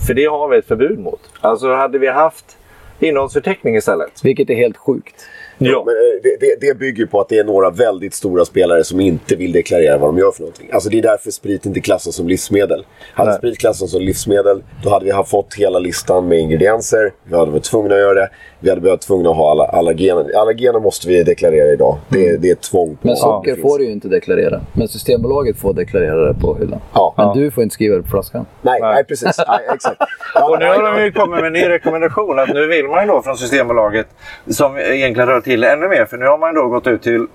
För 0.07 0.15
det 0.15 0.25
har 0.25 0.49
vi 0.49 0.59
ett 0.59 0.67
förbud 0.67 0.99
mot. 0.99 1.21
Alltså 1.41 1.75
hade 1.75 1.99
vi 1.99 2.09
haft 2.09 2.57
innehållsförteckning 2.99 3.77
istället. 3.77 4.25
Vilket 4.25 4.51
är 4.51 4.55
helt 4.55 4.77
sjukt. 4.77 5.15
Ja. 5.63 5.83
Men 5.87 5.95
eh, 5.95 6.23
det, 6.23 6.37
det, 6.41 6.69
det 6.69 6.79
bygger 6.79 7.07
på 7.07 7.21
att 7.21 7.29
det 7.29 7.39
är 7.39 7.45
några 7.45 7.71
väldigt 7.71 8.15
stora 8.15 8.45
spelare 8.45 8.85
som 8.85 9.01
inte 9.01 9.37
vill 9.37 9.53
deklarera 9.53 9.99
vad 9.99 10.09
de 10.09 10.19
gör 10.19 10.31
för 10.31 10.41
någonting. 10.41 10.71
Alltså 10.73 10.89
det 10.89 10.99
är 10.99 11.03
därför 11.03 11.31
sprit 11.31 11.67
inte 11.67 11.81
klassas 11.81 12.15
som 12.15 12.29
livsmedel. 12.29 12.87
Hade 13.15 13.31
Nej. 13.31 13.39
sprit 13.39 13.59
klassats 13.59 13.93
som 13.93 14.03
livsmedel, 14.03 14.63
då 14.85 14.91
hade 14.91 15.05
vi 15.05 15.11
haft 15.11 15.31
fått 15.31 15.55
hela 15.55 15.79
listan 15.79 16.29
med 16.29 16.39
ingredienser. 16.39 17.13
Vi 17.25 17.37
hade 17.37 17.51
varit 17.51 17.65
tvungna 17.65 17.95
att 17.95 18.01
göra 18.01 18.15
det. 18.15 18.31
Vi 18.63 18.69
hade 18.69 18.81
behövt 18.81 19.01
tvungna 19.01 19.31
att 19.31 19.37
ha 19.37 19.51
alla 19.51 19.65
allergener. 19.65 20.37
Allergener 20.37 20.81
måste 20.81 21.09
vi 21.09 21.23
deklarera 21.23 21.73
idag. 21.73 21.99
Det, 22.09 22.37
det 22.37 22.49
är 22.49 22.53
ett 22.53 22.61
tvång. 22.63 22.97
På 23.03 23.07
Men 23.07 23.17
socker 23.17 23.57
får 23.57 23.79
du 23.79 23.85
ju 23.85 23.91
inte 23.93 24.09
deklarera. 24.09 24.61
Men 24.73 24.89
Systembolaget 24.89 25.59
får 25.59 25.73
deklarera 25.75 26.33
det 26.33 26.41
på 26.41 26.55
hyllan. 26.55 26.81
Ja. 26.95 27.15
Men 27.17 27.27
Ja. 27.27 27.33
du 27.35 27.51
får 27.51 27.63
inte 27.63 27.75
skriva 27.75 27.97
det 27.97 28.03
på 28.03 28.09
flaskan. 28.09 28.47
Nej, 28.63 28.81
nej. 28.81 29.05
precis. 29.05 29.39
Nej, 29.49 29.59
exakt. 29.75 29.97
Ja, 30.35 30.51
Och 30.51 30.59
nu 30.59 30.65
nej, 30.65 30.79
har 30.79 30.97
de 30.97 31.05
ju 31.05 31.13
kommit 31.13 31.41
med 31.41 31.47
en 31.47 31.53
ny 31.53 31.69
rekommendation 31.69 32.39
att 32.39 32.49
nu 32.49 32.67
vill 32.67 32.89
man 32.89 33.07
ju 33.07 33.13
då 33.13 33.23
från 33.23 33.37
Systembolaget 33.37 34.07
som 34.51 34.79
egentligen 34.79 35.29
rör 35.29 35.41
till 35.41 35.65
ännu 35.65 35.89
mer. 35.89 36.05
För 36.05 36.17
nu 36.17 36.27
har 36.27 36.39
man 36.39 36.55
då 36.55 36.67
gått 36.69 36.87
ut 36.87 37.03
till, 37.03 37.27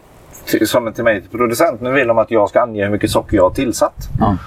till 0.45 0.67
som 0.67 0.93
till 0.93 1.03
mig 1.03 1.21
till 1.21 1.29
producent. 1.29 1.81
Nu 1.81 1.91
vill 1.91 2.07
de 2.07 2.17
att 2.17 2.31
jag 2.31 2.49
ska 2.49 2.61
ange 2.61 2.83
hur 2.83 2.91
mycket 2.91 3.09
socker 3.11 3.37
jag 3.37 3.43
har 3.43 3.49
tillsatt. 3.49 3.95
Ja. 4.19 4.37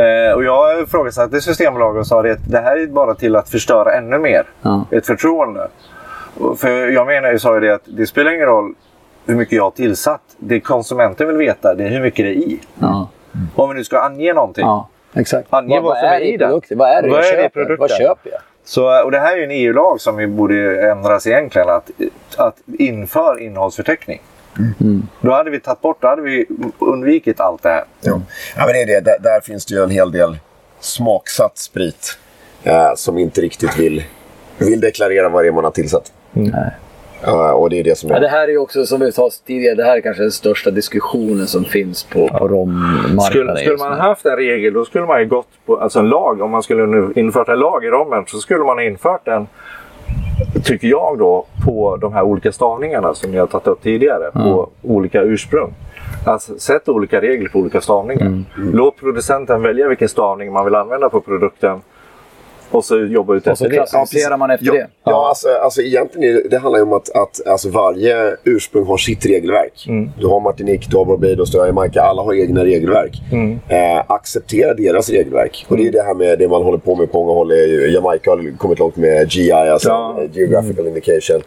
Eh, 0.00 0.32
och 0.34 0.44
jag 0.44 0.80
ifrågasatte 0.82 1.40
Systembolaget 1.40 2.00
och 2.00 2.06
sa 2.06 2.20
att 2.30 2.38
det 2.50 2.58
här 2.58 2.76
är 2.82 2.86
bara 2.86 3.14
till 3.14 3.36
att 3.36 3.48
förstöra 3.48 3.92
ännu 3.94 4.18
mer. 4.18 4.42
Ja. 4.62 4.84
Ett 4.90 5.06
förtroende. 5.06 5.68
För 6.58 6.88
jag 6.88 7.06
menar 7.06 7.32
ju 7.32 7.38
sa 7.38 7.54
ju 7.54 7.60
det 7.60 7.74
att 7.74 7.82
det 7.84 8.06
spelar 8.06 8.32
ingen 8.32 8.46
roll 8.46 8.74
hur 9.26 9.34
mycket 9.34 9.56
jag 9.56 9.62
har 9.62 9.70
tillsatt. 9.70 10.20
Det 10.38 10.60
konsumenten 10.60 11.26
vill 11.26 11.36
veta 11.36 11.74
det 11.74 11.84
är 11.84 11.88
hur 11.88 12.00
mycket 12.00 12.24
det 12.24 12.30
är 12.30 12.34
i. 12.34 12.60
Ja. 12.78 13.08
Om 13.54 13.68
vi 13.68 13.74
nu 13.74 13.84
ska 13.84 14.00
ange 14.00 14.32
någonting. 14.32 14.64
ja. 14.66 14.88
Exakt. 15.14 15.46
Ange 15.50 15.80
vad 15.80 15.98
som 15.98 16.08
är 16.08 16.20
i 16.20 16.36
den. 16.36 16.60
Vad 16.70 16.88
är 16.88 17.02
det 17.02 17.08
Vad 17.08 17.18
jag 17.18 17.28
är 17.28 17.36
det 17.36 17.42
köper? 17.42 17.48
produkten? 17.48 17.78
Vad 17.78 17.90
köper 17.90 18.30
jag? 18.30 18.40
Så, 18.64 19.04
och 19.04 19.10
det 19.10 19.18
här 19.18 19.32
är 19.32 19.36
ju 19.36 19.44
en 19.44 19.50
EU-lag 19.50 20.00
som 20.00 20.16
vi 20.16 20.26
borde 20.26 20.90
ändras 20.90 21.26
egentligen. 21.26 21.68
Att, 21.68 21.90
att 22.36 22.56
inför 22.78 23.40
innehållsförteckning. 23.40 24.20
Då 25.20 25.32
hade 25.32 25.50
vi 25.50 25.60
tagit 25.60 25.80
bort, 25.80 25.96
då 26.00 26.08
hade 26.08 26.22
vi 26.22 26.46
undvikit 26.78 27.40
allt 27.40 27.62
det 27.62 27.68
här. 27.68 27.84
Ja. 28.00 28.20
ja, 28.56 28.64
men 28.66 28.72
det 28.72 28.82
är 28.82 28.86
det. 28.86 29.00
Där, 29.00 29.16
där 29.20 29.40
finns 29.40 29.66
det 29.66 29.74
ju 29.74 29.82
en 29.82 29.90
hel 29.90 30.12
del 30.12 30.38
smaksatt 30.80 31.58
sprit 31.58 32.18
eh, 32.62 32.94
som 32.94 33.18
inte 33.18 33.40
riktigt 33.40 33.78
vill, 33.78 34.04
vill 34.58 34.80
deklarera 34.80 35.28
vad 35.28 35.44
det 35.44 35.48
är 35.48 35.52
man 35.52 35.64
har 35.64 35.70
tillsatt. 35.70 36.12
Nej. 36.32 36.70
Ja, 37.22 37.52
och 37.52 37.70
det 37.70 37.80
är 37.80 37.84
det 37.84 37.98
som 37.98 38.10
är... 38.10 38.14
Ja, 38.14 38.20
det 38.20 38.28
här 38.28 38.42
är 38.42 38.48
ju 38.48 38.58
också, 38.58 38.86
som 38.86 39.00
vi 39.00 39.12
sa 39.12 39.30
tidigare, 39.46 39.74
det 39.74 39.84
här 39.84 39.96
är 39.96 40.00
kanske 40.00 40.22
den 40.22 40.30
största 40.30 40.70
diskussionen 40.70 41.46
som 41.46 41.64
finns 41.64 42.04
på, 42.04 42.28
på 42.28 42.48
rommarknaden. 42.48 43.20
Skulle, 43.20 43.56
skulle 43.56 43.76
man 43.76 43.98
haft 43.98 44.26
en 44.26 44.36
regel, 44.36 44.74
då 44.74 44.84
skulle 44.84 45.06
man 45.06 45.20
ju 45.20 45.26
gått 45.26 45.48
på 45.66 45.76
alltså 45.76 45.98
en 45.98 46.08
lag. 46.08 46.40
Om 46.40 46.50
man 46.50 46.62
skulle 46.62 47.12
infört 47.14 47.48
en 47.48 47.58
lag 47.58 47.84
i 47.84 47.88
rommen 47.88 48.24
så 48.26 48.38
skulle 48.38 48.64
man 48.64 48.76
ha 48.76 48.82
infört 48.82 49.24
den, 49.24 49.46
tycker 50.64 50.88
jag 50.88 51.18
då, 51.18 51.46
på 51.64 51.96
de 51.96 52.12
här 52.12 52.22
olika 52.22 52.52
stavningarna 52.52 53.14
som 53.14 53.34
jag 53.34 53.42
har 53.42 53.46
tagit 53.46 53.66
upp 53.66 53.82
tidigare. 53.82 54.30
På 54.32 54.70
olika 54.82 55.22
ursprung. 55.22 55.74
Alltså, 56.26 56.58
sätt 56.58 56.88
olika 56.88 57.20
regler 57.20 57.48
på 57.48 57.58
olika 57.58 57.80
stavningar. 57.80 58.42
Låt 58.72 58.96
producenten 58.96 59.62
välja 59.62 59.88
vilken 59.88 60.08
stavning 60.08 60.52
man 60.52 60.64
vill 60.64 60.74
använda 60.74 61.08
på 61.08 61.20
produkten. 61.20 61.80
Och 62.70 62.84
så 62.84 62.98
jobba 62.98 63.34
ut 63.34 63.46
Och 63.46 63.58
så 63.58 63.64
efter 63.64 63.68
det. 63.80 63.86
klassificerar 63.86 64.36
man 64.36 64.50
efter 64.50 64.66
Ja, 64.66 64.72
det. 64.72 64.86
ja 65.04 65.28
alltså, 65.28 65.48
alltså 65.62 65.82
egentligen 65.82 66.30
är 66.36 66.42
det, 66.42 66.48
det 66.48 66.58
handlar 66.58 66.78
ju 66.78 66.82
om 66.84 66.92
att, 66.92 67.10
att 67.16 67.46
alltså 67.46 67.68
varje 67.70 68.36
ursprung 68.44 68.86
har 68.86 68.96
sitt 68.96 69.26
regelverk. 69.26 69.86
Du 70.18 70.26
har 70.26 70.40
Martinique, 70.40 70.86
du 70.90 70.96
har 70.96 71.04
Barbados, 71.04 71.50
du 71.50 71.58
har 71.58 71.66
Jamaica. 71.66 72.02
Alla 72.02 72.22
har 72.22 72.34
egna 72.34 72.64
regelverk. 72.64 73.22
Eh, 73.68 74.04
acceptera 74.06 74.74
deras 74.74 75.10
regelverk. 75.10 75.66
Och 75.68 75.76
det 75.76 75.86
är 75.88 75.92
det 75.92 76.02
här 76.02 76.14
med 76.14 76.38
det 76.38 76.48
man 76.48 76.62
håller 76.62 76.78
på 76.78 76.94
med 76.96 77.12
på 77.12 77.18
många 77.24 77.32
håll. 77.38 77.52
Ju, 77.52 77.90
Jamaica 77.94 78.30
har 78.30 78.56
kommit 78.58 78.78
långt 78.78 78.96
med 78.96 79.28
GI, 79.32 79.52
alltså 79.52 79.88
Ja. 79.88 80.16
eh, 80.22 80.36
Geographical 80.36 80.86
Indication. 80.86 81.42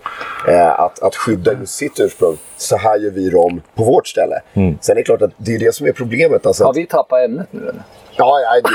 Eh, 0.48 0.80
att, 0.80 1.04
att 1.04 1.16
skydda 1.16 1.54
just 1.60 1.74
sitt 1.74 2.00
ursprung. 2.00 2.38
Så 2.58 2.78
här 2.78 3.00
gör 3.00 3.12
vi 3.12 3.30
rom 3.30 3.62
på 3.76 3.84
vårt 3.84 4.08
ställe. 4.08 4.36
Sen 4.54 4.92
är 4.92 4.96
det 4.96 5.04
klart 5.04 5.22
att 5.22 5.32
det 5.38 5.56
är 5.56 5.60
det 5.60 5.76
som 5.76 5.88
är 5.88 5.92
problemet. 5.92 6.46
Alltså 6.46 6.64
Har 6.64 6.74
vi 6.74 6.86
tappat 6.86 7.26
ämnet 7.26 7.48
nu 7.52 7.60
eller? 7.62 7.84
Ja, 8.18 8.40
ja, 8.42 8.62
det, 8.62 8.70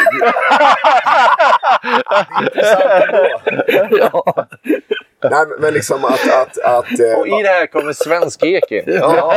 det, 3.67 3.89
det 3.91 3.99
ja. 3.99 4.47
Nej, 5.23 5.47
men- 5.49 5.61
men 5.61 5.75
liksom 5.75 6.05
att... 6.05 6.13
att, 6.33 6.59
att 6.59 7.01
eh, 7.01 7.19
Och 7.19 7.27
i 7.29 7.43
det 7.43 7.49
här 7.49 7.67
kommer 7.67 7.93
svensk 7.93 8.43
ek 8.43 8.73
in. 8.73 8.83
Ja, 8.87 9.35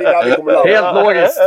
det 0.00 0.22
vi 0.30 0.36
kommer. 0.36 0.66
Helt 0.66 0.94
logiskt. 1.04 1.40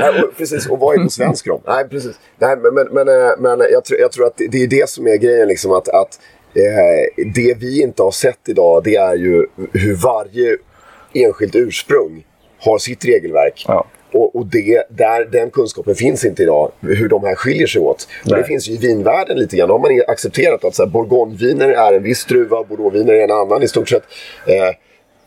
Nej, 0.00 0.22
och, 0.22 0.36
precis, 0.36 0.68
och 0.68 0.78
vad 0.78 0.98
är 0.98 1.04
på 1.04 1.10
svensk 1.10 1.46
rom? 1.46 1.60
Nej, 1.66 1.88
precis. 1.88 2.16
Nej, 2.38 2.56
men 2.56 2.74
men, 2.74 2.86
men, 2.90 3.08
eh, 3.08 3.30
men 3.38 3.60
jag, 3.72 3.84
tror, 3.84 4.00
jag 4.00 4.12
tror 4.12 4.26
att 4.26 4.36
det 4.36 4.48
det 4.48 4.62
är 4.62 4.66
det 4.66 4.88
som 4.88 5.06
är 5.06 5.16
grejen. 5.16 5.48
Liksom, 5.48 5.72
att, 5.72 5.88
att 5.88 6.18
eh, 6.54 7.24
det 7.34 7.54
vi 7.58 7.82
inte 7.82 8.02
har 8.02 8.10
sett 8.10 8.48
idag, 8.48 8.84
det 8.84 8.96
är 8.96 9.14
ju 9.14 9.46
hur 9.72 9.94
varje 9.94 10.56
enskilt 11.14 11.54
ursprung 11.56 12.24
har 12.60 12.78
sitt 12.78 13.04
regelverk. 13.04 13.64
Ja. 13.68 13.86
Och, 14.18 14.36
och 14.36 14.46
det, 14.46 14.82
där, 14.90 15.24
den 15.24 15.50
kunskapen 15.50 15.94
finns 15.94 16.24
inte 16.24 16.42
idag, 16.42 16.72
hur 16.80 17.08
de 17.08 17.24
här 17.24 17.34
skiljer 17.34 17.66
sig 17.66 17.80
åt. 17.80 18.08
Det 18.24 18.44
finns 18.44 18.68
ju 18.68 18.72
i 18.72 18.76
vinvärlden 18.76 19.38
lite 19.38 19.56
grann. 19.56 19.68
Då 19.68 19.74
har 19.74 19.78
man 19.78 20.00
accepterat 20.08 20.64
att 20.64 20.74
så 20.74 20.82
här, 20.84 20.90
bourgogneviner 20.90 21.68
är 21.68 21.92
en 21.92 22.02
viss 22.02 22.24
druva, 22.24 22.64
bordeauxviner 22.64 23.14
är 23.14 23.24
en 23.24 23.30
annan 23.30 23.62
i 23.62 23.68
stort 23.68 23.88
sett. 23.88 24.02
Eh, 24.46 24.74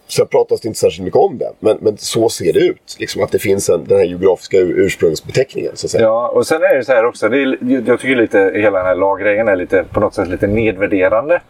Sen 0.08 0.28
pratas 0.28 0.62
det 0.62 0.68
inte 0.68 0.80
särskilt 0.80 1.04
mycket 1.06 1.20
om 1.20 1.38
det, 1.38 1.52
men, 1.60 1.78
men 1.82 1.98
så 1.98 2.30
ser 2.30 2.54
det 2.54 2.60
ut. 2.60 2.96
Liksom 3.00 3.24
att 3.24 3.32
det 3.32 3.39
finns 3.39 3.70
en, 3.70 3.86
den 3.88 3.98
här 3.98 4.06
geografiska 4.06 4.58
ur, 4.58 4.80
ursprungsbeteckningen. 4.80 5.72
Så 5.76 5.88
att 5.88 5.92
säga. 5.92 6.04
Ja, 6.04 6.28
och 6.28 6.48
sen 6.48 6.62
är 6.64 6.76
det 6.78 6.86
så 6.86 6.92
här 6.92 7.06
också. 7.06 7.30
Det 7.30 7.42
är, 7.42 7.58
jag 7.88 8.00
tycker 8.00 8.16
lite, 8.16 8.52
hela 8.56 8.78
den 8.78 8.88
här 8.88 8.96
laggrejen 8.96 9.48
är 9.48 9.56
lite, 9.56 9.86
på 9.94 10.00
något 10.00 10.16
sätt 10.16 10.28
lite 10.28 10.48
nedvärderande. 10.48 11.42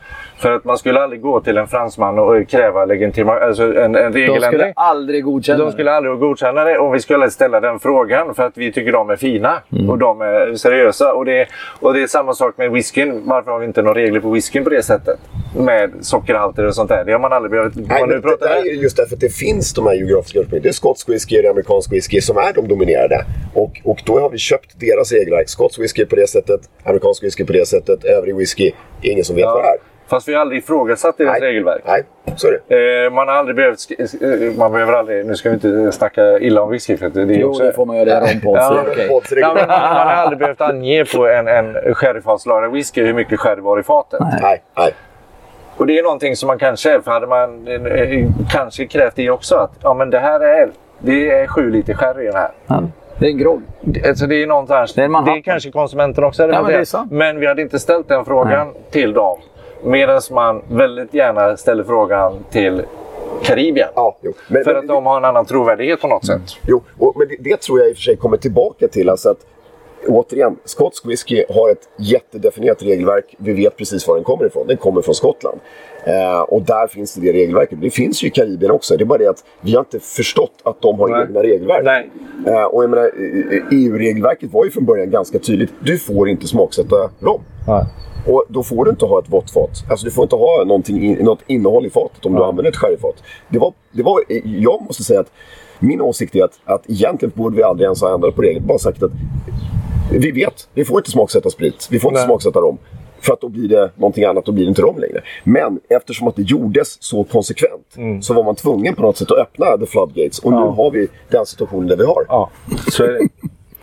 För 0.42 0.52
att 0.52 0.64
man 0.66 0.78
skulle 0.78 1.00
aldrig 1.02 1.22
gå 1.22 1.42
till 1.42 1.58
en 1.58 1.68
fransman 1.68 2.20
och 2.20 2.48
kräva 2.48 2.86
legitimation, 2.86 3.44
alltså 3.44 3.64
en, 3.64 3.96
en 3.96 4.12
De 4.12 4.20
regeländring. 4.20 4.42
skulle 4.42 4.74
aldrig 4.76 5.24
godkänna 5.24 5.64
De 5.66 5.72
skulle 5.72 5.92
aldrig 5.92 6.20
godkänna 6.20 6.64
det 6.64 6.78
och 6.78 6.96
vi 6.96 7.00
skulle 7.00 7.32
ställa 7.32 7.60
den 7.60 7.80
frågan 7.80 8.36
för 8.36 8.44
att 8.44 8.58
vi 8.58 8.72
tycker 8.72 8.92
de 8.92 9.10
är 9.10 9.16
fina 9.16 9.62
Mm. 9.72 9.90
och 9.90 9.98
de 9.98 10.22
är 10.22 10.56
seriösa. 10.56 11.14
Och 11.14 11.26
det, 11.26 11.48
och 11.80 11.94
det 11.94 12.04
är 12.04 12.08
samma 12.08 12.34
sak 12.34 12.58
med 12.58 12.72
whiskyn. 12.72 13.22
Varför 13.26 13.52
har 13.52 13.60
vi 13.60 13.66
inte 13.66 13.82
några 13.82 14.00
regler 14.00 14.20
på 14.20 14.30
whiskyn 14.30 14.64
på 14.64 14.70
det 14.70 14.84
sättet? 14.84 15.20
Med 15.58 15.92
sockerhalter 16.02 16.66
och 16.68 16.76
sånt 16.76 16.90
där. 16.90 17.06
Det 17.06 17.12
har 17.12 17.20
man 17.20 17.34
aldrig 17.34 17.52
behövt... 17.52 17.76
Nej, 17.76 18.00
man 18.00 18.10
nu 18.10 18.20
det 18.22 18.46
är 18.46 18.64
just 18.82 18.98
därför 18.98 19.16
att 19.16 19.22
det 19.22 19.30
finns 19.30 19.74
de 19.74 19.88
här 19.88 19.94
geografiska 19.94 20.40
ursprungen. 20.40 20.64
Det 20.64 20.70
är 20.70 20.74
skotsk 20.74 21.10
whisky 21.10 21.38
och 21.38 21.44
det 21.44 21.50
amerikansk 21.50 21.92
whisky 21.94 22.22
som 22.22 22.38
är 22.38 22.54
de 22.54 22.68
dominerade. 22.68 23.26
Och, 23.54 23.82
och 23.84 24.02
då 24.06 24.20
har 24.20 24.30
vi 24.30 24.38
köpt 24.38 24.80
deras 24.80 25.12
regelverk. 25.12 25.50
Skotsk 25.50 25.80
whisky 25.80 26.06
på 26.06 26.16
det 26.16 26.28
sättet, 26.30 26.62
amerikansk 26.84 27.24
whisky 27.24 27.46
på 27.46 27.54
det 27.54 27.68
sättet, 27.68 28.04
övrig 28.04 28.36
whisky. 28.36 28.72
Det 29.02 29.08
är 29.08 29.12
ingen 29.12 29.26
som 29.26 29.36
vet 29.36 29.46
vad 29.46 29.64
det 29.64 29.68
är. 29.68 29.91
Fast 30.12 30.28
vi 30.28 30.34
har 30.34 30.42
aldrig 30.42 30.60
ifrågasatt 30.64 31.18
deras 31.18 31.40
regelverk. 31.40 31.82
Nej, 31.86 32.04
så 32.36 32.48
är 32.48 32.60
det. 32.68 33.06
Eh, 33.06 33.12
man 33.12 33.28
har 33.28 33.36
aldrig 33.36 33.56
behövt... 33.56 33.78
sk- 33.78 34.50
eh, 34.52 34.58
Man 34.58 34.72
behöver 34.72 34.94
aldrig... 34.94 35.26
Nu 35.26 35.36
ska 35.36 35.50
vi 35.50 35.54
inte 35.56 35.92
snacka 35.92 36.40
illa 36.40 36.62
om 36.62 36.72
whisky. 36.72 36.98
För 36.98 37.06
att 37.06 37.14
det 37.14 37.22
är 37.22 37.26
Jo, 37.26 37.50
också, 37.50 37.64
det 37.64 37.74
får 37.74 37.86
man 37.86 37.98
göra. 37.98 38.06
Det 38.20 38.26
är 38.28 38.34
rompodd. 38.34 38.58
Ja, 39.42 39.54
men 39.54 39.68
man, 39.68 39.80
man 39.80 40.08
har 40.08 40.14
aldrig 40.14 40.40
behövt 40.40 40.62
ange 40.62 41.06
på 41.16 41.28
en, 41.28 41.48
en 41.48 41.94
sherryfatslagrad 41.96 42.72
whisky 42.72 43.04
hur 43.04 43.14
mycket 43.14 43.40
sherry 43.40 43.62
var 43.62 43.80
i 43.80 43.84
fatet. 43.84 44.20
Nej, 44.42 44.62
nej. 44.78 44.94
Och 45.78 45.88
det 45.88 46.00
är 46.00 46.04
någonting 46.04 46.36
som 46.36 46.48
man 46.48 46.58
kanske, 46.60 47.02
för 47.02 47.12
hade 47.12 47.28
man 47.28 47.68
eh, 47.68 48.28
kanske 48.52 48.86
krävt 48.86 49.16
det 49.16 49.30
också, 49.30 49.56
att 49.56 49.72
ja, 49.84 49.94
men 49.94 50.10
det 50.10 50.20
här 50.20 50.40
är, 50.40 50.70
det 51.00 51.32
är 51.32 51.48
sju 51.48 51.70
liter 51.72 51.94
sherry 51.94 52.24
i 52.24 52.26
den 52.26 52.36
här. 52.36 52.52
Ja, 52.68 52.84
det 53.20 53.26
är 53.26 53.30
en 53.30 53.38
grogg. 53.38 53.62
Alltså 54.08 54.28
det 54.28 54.36
är 54.44 54.48
någonstans, 54.48 54.94
Det 54.94 55.04
är 55.04 55.26
det 55.26 55.32
är, 55.32 55.42
kanske 55.42 55.72
konsumenten 55.72 56.24
också 56.24 56.44
hade 56.44 56.54
Ja, 56.54 56.62
men. 56.62 56.72
Men 57.10 57.40
vi 57.40 57.48
hade 57.48 57.62
inte 57.62 57.80
ställt 57.80 58.08
den 58.08 58.26
frågan 58.26 58.74
till 58.92 59.14
dem. 59.14 59.38
Medan 59.84 60.22
man 60.32 60.62
väldigt 60.68 61.14
gärna 61.14 61.58
ställer 61.58 61.84
frågan 61.84 62.44
till 62.52 62.82
Karibien. 63.44 63.90
Ja, 63.96 64.18
jo. 64.22 64.34
Men, 64.48 64.64
För 64.64 64.74
men, 64.74 64.82
att 64.82 64.88
de 64.88 65.06
har 65.06 65.18
en 65.18 65.26
annan 65.26 65.46
trovärdighet 65.46 66.02
på 66.02 66.08
något 66.08 66.26
sätt. 66.26 66.42
Jo, 66.68 66.82
och, 66.98 67.16
men 67.18 67.28
det, 67.28 67.36
det 67.40 67.62
tror 67.62 67.80
jag 67.80 67.90
i 67.90 67.92
och 67.92 67.96
för 67.96 68.02
sig 68.02 68.16
kommer 68.16 68.38
tillbaka 68.38 68.88
till. 68.88 69.10
Alltså 69.10 69.30
att, 69.30 69.46
återigen, 70.08 70.58
skotsk 70.66 71.06
whisky 71.06 71.44
har 71.50 71.70
ett 71.72 71.90
jättedefinierat 71.98 72.84
regelverk. 72.84 73.36
Vi 73.38 73.54
vet 73.54 73.78
precis 73.78 74.08
var 74.08 74.16
den 74.16 74.24
kommer 74.24 74.46
ifrån. 74.46 74.68
Den 74.68 74.78
kommer 74.78 75.02
från 75.02 75.16
Skottland. 75.16 75.60
Eh, 76.04 76.40
och 76.40 76.62
där 76.62 76.88
finns 76.88 77.14
det 77.14 77.22
det 77.22 77.34
regelverket. 77.34 77.82
Det 77.82 77.90
finns 77.90 78.24
ju 78.24 78.28
i 78.28 78.32
Karibien 78.32 78.72
också. 78.72 78.98
Det 78.98 79.04
är 79.04 79.06
bara 79.06 79.18
det 79.18 79.30
att 79.30 79.44
vi 79.62 79.74
har 79.74 79.80
inte 79.80 80.00
förstått 80.00 80.54
att 80.64 80.82
de 80.82 81.00
har 81.00 81.08
Nej. 81.10 81.26
egna 81.28 81.44
regelverk. 81.44 81.84
Nej. 81.84 82.10
Eh, 82.48 82.64
och 82.64 82.84
jag 82.84 82.90
menar, 82.90 83.04
eh, 83.04 83.64
EU-regelverket 83.72 84.54
var 84.54 84.66
ju 84.66 84.72
från 84.72 84.86
början 84.86 85.10
ganska 85.10 85.40
tydligt. 85.40 85.74
Du 85.80 85.98
får 85.98 86.30
inte 86.30 86.48
smaksätta 86.48 86.96
rom. 87.20 87.42
Och 88.28 88.44
då 88.48 88.64
får 88.64 88.86
du 88.86 88.92
inte 88.92 89.06
ha 89.06 89.20
ett 89.20 89.30
vått 89.30 89.52
fat. 89.52 89.84
Alltså 89.90 90.06
du 90.06 90.12
får 90.12 90.24
inte 90.24 90.36
ha 90.36 90.64
någonting, 90.66 91.04
in- 91.04 91.18
något 91.26 91.40
innehåll 91.48 91.86
i 91.86 91.90
fatet 91.90 92.26
om 92.26 92.34
du 92.36 92.44
använder 92.44 92.72
ett 92.72 92.78
sherryfat. 92.78 93.16
Det 93.50 93.60
var, 93.60 93.74
det 93.92 94.04
var, 94.04 94.22
jag 94.44 94.82
måste 94.82 95.04
säga 95.04 95.20
att 95.20 95.32
min 95.80 96.02
åsikt 96.02 96.36
är 96.36 96.44
att, 96.44 96.60
att 96.66 96.90
egentligen 96.90 97.32
borde 97.36 97.56
vi 97.58 97.64
aldrig 97.64 97.86
ens 97.86 98.02
ha 98.02 98.14
ändrat 98.14 98.36
på 98.36 98.42
regeln. 98.42 98.68
Bara 98.68 98.78
sagt 98.78 99.04
att 99.04 99.12
vi 100.12 100.32
vet, 100.32 100.68
vi 100.74 100.86
får 100.86 100.98
inte 100.98 101.12
smaksätta 101.12 101.50
sprit. 101.50 101.88
Vi 101.92 102.00
får 102.00 102.10
inte 102.12 102.20
Nej. 102.20 102.28
smaksätta 102.28 102.60
rom. 102.60 102.78
För 103.22 103.34
att 103.34 103.42
då 103.42 103.50
blir 103.50 103.68
det 103.70 103.92
någonting 103.96 104.24
annat, 104.24 104.46
då 104.46 104.52
blir 104.52 104.66
det 104.66 104.70
inte 104.70 104.82
rom 104.82 105.00
längre. 105.00 105.22
Men 105.44 105.80
eftersom 105.90 106.28
att 106.28 106.36
det 106.36 106.42
gjordes 106.42 107.04
så 107.04 107.24
konsekvent 107.24 107.96
så 108.22 108.34
var 108.34 108.44
man 108.44 108.56
tvungen 108.56 108.96
på 108.96 109.02
något 109.02 109.18
sätt 109.18 109.32
att 109.32 109.38
öppna 109.38 109.78
the 109.78 109.86
floodgates. 109.86 110.40
Och 110.40 110.52
nu 110.52 110.58
har 110.58 110.92
vi 110.92 111.08
den 111.30 111.46
situationen 111.46 111.88
där 111.88 111.98
vi 111.98 112.06
har. 112.06 112.26
Ja, 112.28 112.50
så 112.92 113.04
är 113.04 113.08
det. 113.08 113.28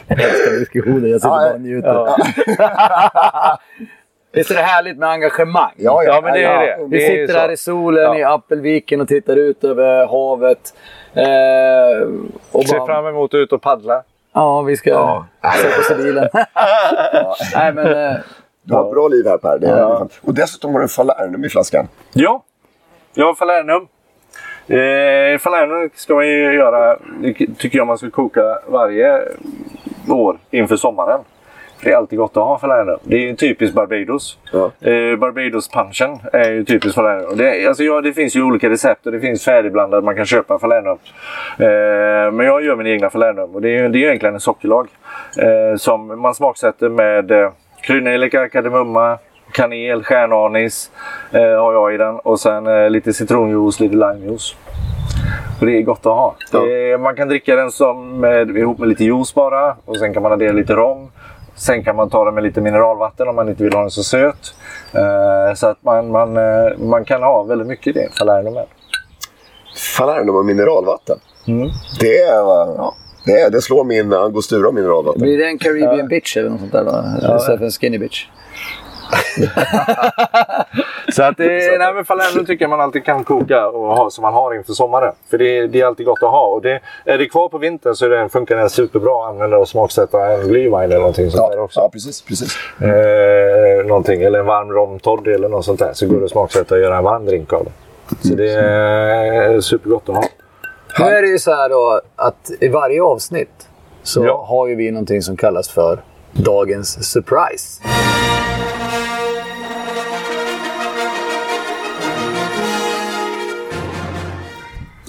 Jag 0.09 0.21
älskar 0.21 0.59
diskussioner. 0.61 1.09
Jag 1.09 1.21
sitter 1.21 1.29
bara 1.29 1.55
och 1.55 1.61
njuter. 1.61 2.07
Visst 4.39 4.51
är 4.51 4.55
det 4.55 4.61
härligt 4.63 4.99
med 4.99 5.09
engagemang? 5.09 5.71
Ja, 5.77 6.03
Ja, 6.05 6.21
men 6.25 6.33
det 6.33 6.45
är 6.45 6.61
det. 6.67 6.77
Vi 6.89 6.99
Det 6.99 7.07
är 7.07 7.11
sitter 7.11 7.35
så. 7.35 7.41
här 7.41 7.51
i 7.51 7.57
solen 7.57 8.05
Ja. 8.05 8.19
i 8.19 8.25
Appelviken 8.25 9.01
och 9.01 9.09
tittar 9.09 9.37
ut 9.37 9.65
över 9.65 10.07
havet. 10.07 10.75
Eh, 11.15 12.09
och 12.53 12.65
Ser 12.65 12.79
bara, 12.79 12.87
fram 12.87 13.07
emot 13.07 13.31
att 13.35 13.39
ut 13.39 13.53
och 13.53 13.63
paddla. 13.63 14.03
Ja, 14.33 14.63
vi 14.63 14.77
ska 14.77 14.91
Ja. 14.91 15.27
sätta 15.57 15.81
oss 15.81 15.91
i 15.91 15.95
bilen. 16.03 16.29
Nej, 17.55 17.73
men... 17.73 17.87
Eh, 17.87 18.17
Du 18.63 18.75
har 18.75 18.85
ett 18.85 18.91
bra 18.93 19.09
liv 19.09 19.27
här 19.27 19.39
Per. 19.39 19.59
Det 19.59 19.67
är, 19.69 20.09
Och 20.23 20.35
dessutom 20.35 20.73
har 20.75 20.81
du 20.81 20.89
Falernum 20.89 21.45
i 21.45 21.49
flaskan. 21.49 21.89
Ja, 22.13 22.43
jag 23.15 23.27
har 23.27 23.35
Falernum. 23.35 23.87
Eh, 24.69 25.39
Falernum 25.39 25.91
ska 25.95 26.15
man 26.15 26.27
ju 26.29 26.55
göra, 26.55 26.99
det 27.23 27.33
tycker 27.59 27.79
jag 27.79 27.87
man 27.87 27.99
ska 27.99 28.11
koka 28.11 28.59
varje 28.67 29.21
år 30.09 30.39
inför 30.51 30.77
sommaren. 30.77 31.21
Det 31.83 31.91
är 31.93 31.97
alltid 31.97 32.19
gott 32.19 32.37
att 32.37 32.43
ha 32.43 32.59
Falernum. 32.59 32.99
Det 33.03 33.17
är 33.17 33.21
ju 33.21 33.37
typiskt 33.37 33.75
Barbados. 33.77 34.39
Ja. 34.53 34.71
Eh, 34.81 35.17
Barbados-punchen 35.17 36.19
är 36.33 36.51
ju 36.51 36.65
typiskt 36.65 36.95
Falernum. 36.95 37.37
Det, 37.37 37.67
alltså, 37.67 37.83
ja, 37.83 38.01
det 38.01 38.13
finns 38.13 38.37
ju 38.37 38.43
olika 38.43 38.71
recept 38.71 39.07
och 39.07 39.13
det 39.13 39.21
finns 39.21 39.45
färdigblandat 39.45 40.05
man 40.05 40.17
kan 40.17 40.27
köpa 40.27 40.59
Falernum. 40.59 40.99
Eh, 41.59 42.33
men 42.33 42.47
jag 42.47 42.65
gör 42.65 42.77
min 42.77 42.87
egna 42.87 43.11
Falernum 43.11 43.55
och 43.55 43.63
det 43.63 43.79
är 43.79 43.89
det 43.89 43.99
är 43.99 44.07
egentligen 44.07 44.35
en 44.35 44.41
sockerlag. 44.41 44.89
Eh, 45.39 45.77
som 45.77 46.21
man 46.21 46.35
smaksätter 46.35 46.89
med 46.89 47.31
eh, 47.31 47.51
kryddnejlika, 47.83 48.49
kardemumma, 48.49 49.19
kanel, 49.53 50.05
stjärnanis 50.05 50.91
eh, 51.33 51.41
har 51.41 51.73
jag 51.73 51.95
i 51.95 51.97
den. 51.97 52.15
Och 52.15 52.41
sen 52.41 52.67
eh, 52.67 52.91
lite 52.91 53.13
citronjuice, 53.13 53.81
lite 53.81 53.97
limejuice. 53.97 54.57
Och 55.61 55.67
det 55.67 55.79
är 55.79 55.83
gott 55.83 56.07
att 56.07 56.13
ha. 56.13 56.35
Ja. 56.53 56.69
Eh, 56.69 56.99
man 56.99 57.17
kan 57.17 57.29
dricka 57.29 57.57
den 57.57 57.71
som 57.71 58.21
med, 58.21 58.57
ihop 58.57 58.79
med 58.79 58.89
lite 58.89 59.05
juice 59.05 59.35
bara. 59.35 59.77
Och 59.85 59.99
sen 59.99 60.15
kan 60.15 60.23
man 60.23 60.33
addera 60.33 60.53
lite 60.53 60.75
rom. 60.75 61.11
Sen 61.59 61.85
kan 61.85 61.97
man 61.97 62.11
ta 62.11 62.25
den 62.25 62.35
med 62.35 62.45
lite 62.45 62.61
mineralvatten 62.61 63.29
om 63.29 63.37
man 63.37 63.49
inte 63.49 63.65
vill 63.65 63.73
ha 63.73 63.81
den 63.81 63.91
så 63.91 64.03
söt. 64.03 64.55
Eh, 64.93 65.55
så 65.55 65.67
att 65.67 65.79
man, 65.81 66.11
man, 66.11 66.37
eh, 66.37 66.79
man 66.79 67.05
kan 67.05 67.23
ha 67.23 67.43
väldigt 67.43 67.67
mycket 67.67 67.87
i 67.87 67.93
det. 67.93 68.09
Falernum 68.19 68.55
med. 68.55 68.67
Falernum 69.97 70.37
och 70.37 70.45
mineralvatten. 70.45 71.19
Mm. 71.47 71.69
Det, 72.01 72.19
är, 72.19 72.35
ja, 72.35 72.95
det, 73.25 73.33
är, 73.33 73.51
det 73.51 73.63
slår 73.63 73.85
min 73.85 74.13
angostura 74.13 74.73
mineralvatten. 74.73 75.23
blir 75.23 75.39
det 75.39 75.47
en 75.47 75.59
Caribbean 75.59 76.09
bitch 76.09 76.37
eller 76.37 76.51
något 76.51 76.61
sånt 76.61 76.73
där 76.73 76.85
då? 76.85 77.37
Istället 77.37 77.59
för 77.59 77.65
en 77.65 77.71
skinny 77.71 77.99
bitch. 77.99 78.27
Så 81.13 81.23
att 81.23 81.37
det, 81.37 81.79
nej, 81.79 81.95
men 81.95 82.05
Falernum 82.05 82.47
tycker 82.47 82.65
jag 82.65 82.71
man 82.71 82.81
alltid 82.81 83.05
kan 83.05 83.25
koka 83.25 83.69
och 83.69 83.97
ha 83.97 84.11
som 84.11 84.23
man 84.23 84.35
har 84.35 84.55
inför 84.55 84.73
sommaren. 84.73 85.15
För 85.31 85.39
det, 85.39 85.67
det 85.67 85.81
är 85.81 85.87
alltid 85.87 86.07
gott 86.07 86.23
att 86.23 86.31
ha. 86.31 86.47
Och 86.47 86.63
det, 86.63 86.81
är 87.05 87.19
det 87.19 87.27
kvar 87.29 87.49
på 87.49 87.59
vintern 87.59 87.95
så 87.95 88.09
den, 88.09 88.29
funkar 88.29 88.57
den 88.57 88.71
superbra 88.71 89.25
att 89.25 89.31
använda 89.31 89.57
och 89.59 89.69
smaksätta 89.69 90.27
en 90.33 90.41
glühwein 90.41 90.85
eller 90.85 90.99
någonting 90.99 91.31
sånt 91.31 91.51
där 91.53 91.59
Ja, 91.59 91.65
också. 91.65 91.81
ja, 91.81 91.89
precis. 91.93 92.23
precis. 92.23 92.57
Eh, 92.83 93.87
någonting, 93.87 94.23
eller 94.23 94.39
en 94.39 94.47
varm 94.47 94.73
romtoddy 94.73 95.31
eller 95.33 95.49
något 95.49 95.65
sånt 95.65 95.79
där. 95.79 95.91
Så 95.93 96.07
går 96.07 96.19
det 96.19 96.25
att 96.25 96.31
smaksätta 96.31 96.75
och 96.75 96.81
göra 96.81 96.97
en 96.99 97.05
varm 97.05 97.27
drink 97.27 97.53
av 97.53 97.65
det. 97.65 97.71
Så 98.29 98.35
det 98.35 98.51
är 98.53 99.61
supergott 99.61 100.09
att 100.09 100.15
ha. 100.15 100.25
Nu 100.99 101.05
är 101.05 101.23
det 101.23 101.29
ju 101.29 101.39
så 101.39 101.55
här 101.55 101.69
då 101.69 102.01
att 102.17 102.51
i 102.61 102.69
varje 102.69 103.03
avsnitt 103.03 103.69
så 104.03 104.25
Ja. 104.27 104.45
har 104.49 104.67
ju 104.67 104.75
vi 104.75 104.91
någonting 104.91 105.23
som 105.23 105.37
kallas 105.37 105.69
för 105.69 105.99
Dagens 106.33 107.13
surprise. 107.13 107.83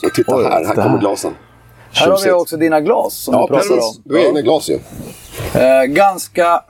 Och 0.03 0.13
titta 0.13 0.35
Oj, 0.35 0.43
här, 0.43 0.51
här 0.51 0.59
det 0.59 0.81
kommer 0.81 0.89
här. 0.89 0.97
glasen. 0.99 1.33
Här 1.93 2.05
har 2.07 2.11
vi 2.13 2.17
Tjusigt. 2.17 2.33
också 2.35 2.57
dina 2.57 2.81
glas 2.81 3.13
som 3.13 3.33
Ja, 3.33 3.41
du 3.41 3.47
pratade 3.47 3.75
precis. 3.75 3.97
om. 3.97 4.01
Du 4.05 4.15
har 4.17 4.25
egna 4.25 4.41
glas 4.41 4.69
ju. 4.69 4.79
Eh, 5.61 5.83
ganska 5.83 6.63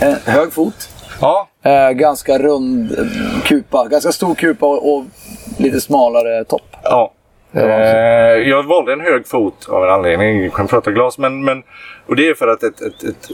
eh, 0.00 0.08
hög 0.24 0.52
fot. 0.52 0.88
Ja, 1.20 1.48
Eh, 1.62 1.90
ganska 1.90 2.38
rund 2.38 2.96
kupa. 3.44 3.86
Ganska 3.88 4.12
stor 4.12 4.34
kupa 4.34 4.66
och, 4.66 4.94
och 4.96 5.04
lite 5.58 5.80
smalare 5.80 6.44
topp. 6.44 6.76
Ja. 6.82 7.12
var 7.52 7.62
Eh, 7.62 8.48
jag 8.48 8.62
valde 8.62 8.92
en 8.92 9.00
hög 9.00 9.26
fot 9.28 9.68
av 9.68 9.84
en 9.84 9.90
anledning. 9.90 10.42
Jag 10.42 10.52
kan 10.52 10.66
prata 10.66 10.90
glas. 10.90 11.18
Men, 11.18 11.44
men, 11.44 11.62
och 12.06 12.16
det 12.16 12.28
är 12.28 12.34
för 12.34 12.48
att 12.48 12.62
ett, 12.62 12.80
ett, 12.80 13.02
ett 13.02 13.28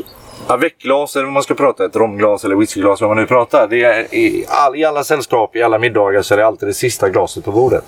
Aveckglas, 0.46 1.16
eller 1.16 1.24
vad 1.24 1.32
man 1.32 1.42
ska 1.42 1.54
prata, 1.54 1.84
ett 1.84 1.96
romglas 1.96 2.44
eller 2.44 2.56
whiskyglas, 2.56 3.00
vad 3.00 3.10
man 3.10 3.16
nu 3.16 3.26
pratar. 3.26 3.66
Det 3.70 3.82
är, 3.84 4.14
i, 4.14 4.44
all, 4.48 4.76
I 4.76 4.84
alla 4.84 5.04
sällskap, 5.04 5.56
i 5.56 5.62
alla 5.62 5.78
middagar 5.78 6.22
så 6.22 6.34
är 6.34 6.38
det 6.38 6.46
alltid 6.46 6.68
det 6.68 6.74
sista 6.74 7.08
glaset 7.08 7.44
på 7.44 7.52
bordet. 7.52 7.84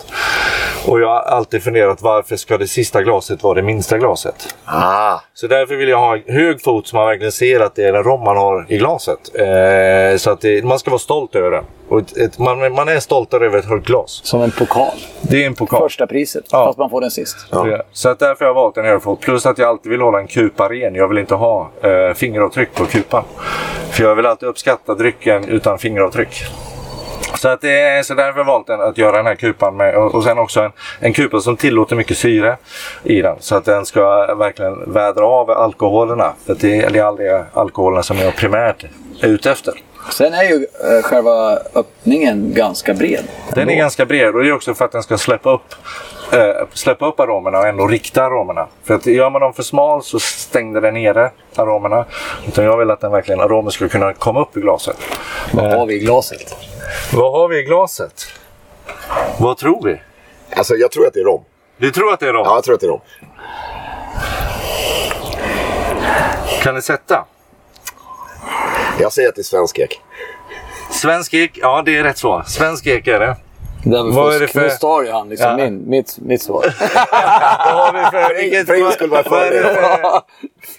Och 0.87 1.01
jag 1.01 1.09
har 1.09 1.21
alltid 1.23 1.63
funderat 1.63 2.03
varför 2.03 2.37
ska 2.37 2.59
det 2.59 2.67
sista 2.67 3.03
glaset 3.03 3.43
vara 3.43 3.55
det 3.55 3.63
minsta 3.63 3.99
glaset? 3.99 4.55
Ah, 4.65 5.19
Så 5.35 5.47
därför 5.47 5.77
vill 5.77 5.89
jag 5.89 5.99
ha 5.99 6.19
hög 6.27 6.63
fot 6.63 6.87
så 6.87 6.97
man 6.97 7.07
verkligen 7.07 7.33
ser 7.33 7.61
att 7.61 7.75
det 7.75 7.85
är 7.85 7.93
en 7.93 8.03
rom 8.05 8.21
man 8.25 8.37
har 8.37 8.67
i 8.69 8.79
glaset. 8.79 9.19
Eh, 9.35 10.17
så 10.17 10.31
att 10.31 10.41
det, 10.41 10.65
man 10.65 10.79
ska 10.79 10.91
vara 10.91 10.99
stolt 10.99 11.35
över 11.35 11.51
den. 11.51 11.65
Och 11.93 11.99
ett, 12.01 12.17
ett, 12.17 12.39
man, 12.39 12.73
man 12.73 12.89
är 12.89 13.01
stolt 13.01 13.35
över 13.35 13.59
ett 13.59 13.65
högt 13.65 13.87
glas. 13.87 14.21
Som 14.25 14.43
en 14.43 14.51
pokal. 14.51 14.95
Det 15.21 15.43
är 15.43 15.47
en 15.47 15.55
pokal. 15.55 15.81
Första 15.81 16.07
priset, 16.07 16.45
Ja. 16.53 16.65
fast 16.67 16.79
man 16.79 16.91
får 16.91 17.01
den 17.01 17.11
sist. 17.11 17.37
Ja. 17.51 17.83
Så 17.93 18.09
att 18.09 18.19
därför 18.19 18.45
har 18.45 18.51
jag 18.51 18.55
valt 18.55 18.77
en 18.77 18.85
hög 18.85 19.03
fot. 19.03 19.21
Plus 19.21 19.47
att 19.47 19.59
jag 19.59 19.69
alltid 19.69 19.93
vill 19.93 20.01
hålla 20.01 20.19
en 20.21 20.27
kupa 20.27 20.69
ren. 20.69 20.95
Jag 20.95 21.09
vill 21.09 21.19
inte 21.19 21.35
ha 21.35 21.71
eh, 21.83 22.15
fingeravtryck 22.15 22.75
på 22.75 22.85
kupan. 22.87 23.25
För 23.91 24.05
jag 24.05 24.15
vill 24.15 24.27
alltid 24.27 24.49
uppskatta 24.49 24.95
drycken 24.95 25.49
utan 25.49 25.79
fingeravtryck. 25.79 26.45
Så, 27.35 27.49
att 27.49 27.61
det 27.61 27.81
är, 27.81 28.03
så 28.03 28.15
därför 28.15 28.33
har 28.33 28.39
jag 28.39 28.45
valt 28.45 28.71
att 28.71 28.99
göra 28.99 29.17
den 29.17 29.27
här 29.27 29.35
kupan 29.35 29.77
med. 29.77 29.97
Och, 29.97 30.15
och 30.15 30.25
sen 30.25 30.39
också 30.39 30.61
en, 30.61 30.73
en 31.01 31.13
kupa 31.13 31.41
som 31.41 31.57
tillåter 31.57 31.97
mycket 31.97 32.19
syre 32.19 32.57
i 33.03 33.23
den. 33.23 33.37
Så 33.41 33.57
att 33.57 33.65
den 33.65 33.87
ska 33.87 34.35
verkligen 34.35 34.93
vädra 34.93 35.27
av 35.27 35.51
alkoholerna. 35.51 36.33
För 36.47 36.55
det, 36.55 36.89
det 36.89 36.99
är 36.99 37.05
aldrig 37.05 37.31
alkoholerna 37.53 38.03
som 38.03 38.19
jag 38.19 38.37
primärt 38.37 38.85
är 39.21 39.29
ute 39.29 39.51
efter. 39.51 39.75
Sen 40.11 40.35
är 40.35 40.43
ju 40.43 40.67
eh, 40.85 41.03
själva 41.03 41.59
öppningen 41.75 42.55
ganska 42.55 42.95
bred. 42.95 43.25
Den 43.55 43.71
är 43.71 43.77
ganska 43.77 44.07
bred 44.07 44.35
och 44.35 44.43
det 44.43 44.49
är 44.49 44.53
också 44.53 44.75
för 44.75 44.85
att 44.85 44.93
den 44.93 45.03
ska 45.03 45.19
släppa 45.19 45.53
upp, 45.53 45.75
eh, 46.33 46.67
släppa 46.73 47.07
upp 47.07 47.21
aromerna 47.21 47.59
och 47.59 47.67
ändå 47.67 47.87
rikta 47.87 48.25
aromerna. 48.25 48.67
För 48.85 48.95
att 48.95 49.07
gör 49.07 49.31
man 49.31 49.41
dem 49.41 49.55
för 49.55 49.63
smal 49.63 50.03
så 50.03 50.21
stängde 50.21 50.81
den 50.81 50.95
nere 50.95 51.31
aromerna. 51.57 52.05
Utan 52.49 52.65
jag 52.65 52.77
vill 52.77 52.91
att 52.91 53.01
den 53.01 53.13
verkligen, 53.13 53.41
aromen 53.41 53.73
ska 53.73 53.89
kunna 53.89 54.13
komma 54.13 54.41
upp 54.41 54.57
i 54.57 54.61
glaset. 54.61 54.97
Vad 55.53 55.73
har 55.73 55.87
vi 55.87 55.95
i 55.95 55.99
glaset? 55.99 56.57
Vad 57.13 57.33
har 57.33 57.49
vi 57.49 57.59
i 57.59 57.63
glaset? 57.63 58.25
Vad 59.39 59.57
tror 59.57 59.85
vi? 59.85 60.01
alltså 60.57 60.75
jag 60.75 60.91
tror 60.91 61.07
att 61.07 61.15
det 61.15 61.21
är 61.21 61.25
rom. 61.25 61.45
Du 61.77 61.91
tror 61.91 62.13
att 62.13 62.21
det 62.21 62.29
är 62.29 62.33
rom? 62.33 62.43
Ja, 62.47 62.55
jag 62.55 62.65
tror 62.65 62.75
att 62.75 62.81
det 62.81 62.87
är 62.87 62.91
rom. 62.91 63.01
Kan 66.63 66.75
ni 66.75 66.83
sätta? 66.83 67.25
Jag 69.03 69.13
säger 69.13 69.29
att 69.29 69.35
det 69.35 69.41
är 69.41 69.45
svensk 69.45 69.79
ek. 69.79 70.01
Svensk 70.91 71.35
ek? 71.35 71.51
Ja, 71.63 71.83
det 71.87 71.97
är 71.97 72.03
rätt 72.03 72.19
svar. 72.19 72.43
Svensk 72.47 72.87
ek 72.87 73.07
är 73.07 73.21
det. 73.21 73.37
Vad 73.85 74.35
är 74.35 74.41
det 74.41 74.49
för- 74.49 74.61
Nu 74.61 74.71
star 74.71 75.03
ju 75.03 75.11
han 75.13 75.29
liksom 75.29 75.51
Ja. 75.51 75.57
min, 75.57 75.91
mitt, 75.91 76.19
mitt 76.19 76.43
svar. 76.43 76.65
Vad 77.65 77.75
har 77.75 77.93
vi 77.93 78.05
för... 78.11 78.35
vilket- 78.43 78.67
för 78.67 78.75
ingen 78.79 78.93
skulle 78.93 79.11
vara 79.11 79.23
vad 79.31 79.43
är 79.43 79.51
det 79.51 79.63
för 79.63 79.75
för... 79.75 80.21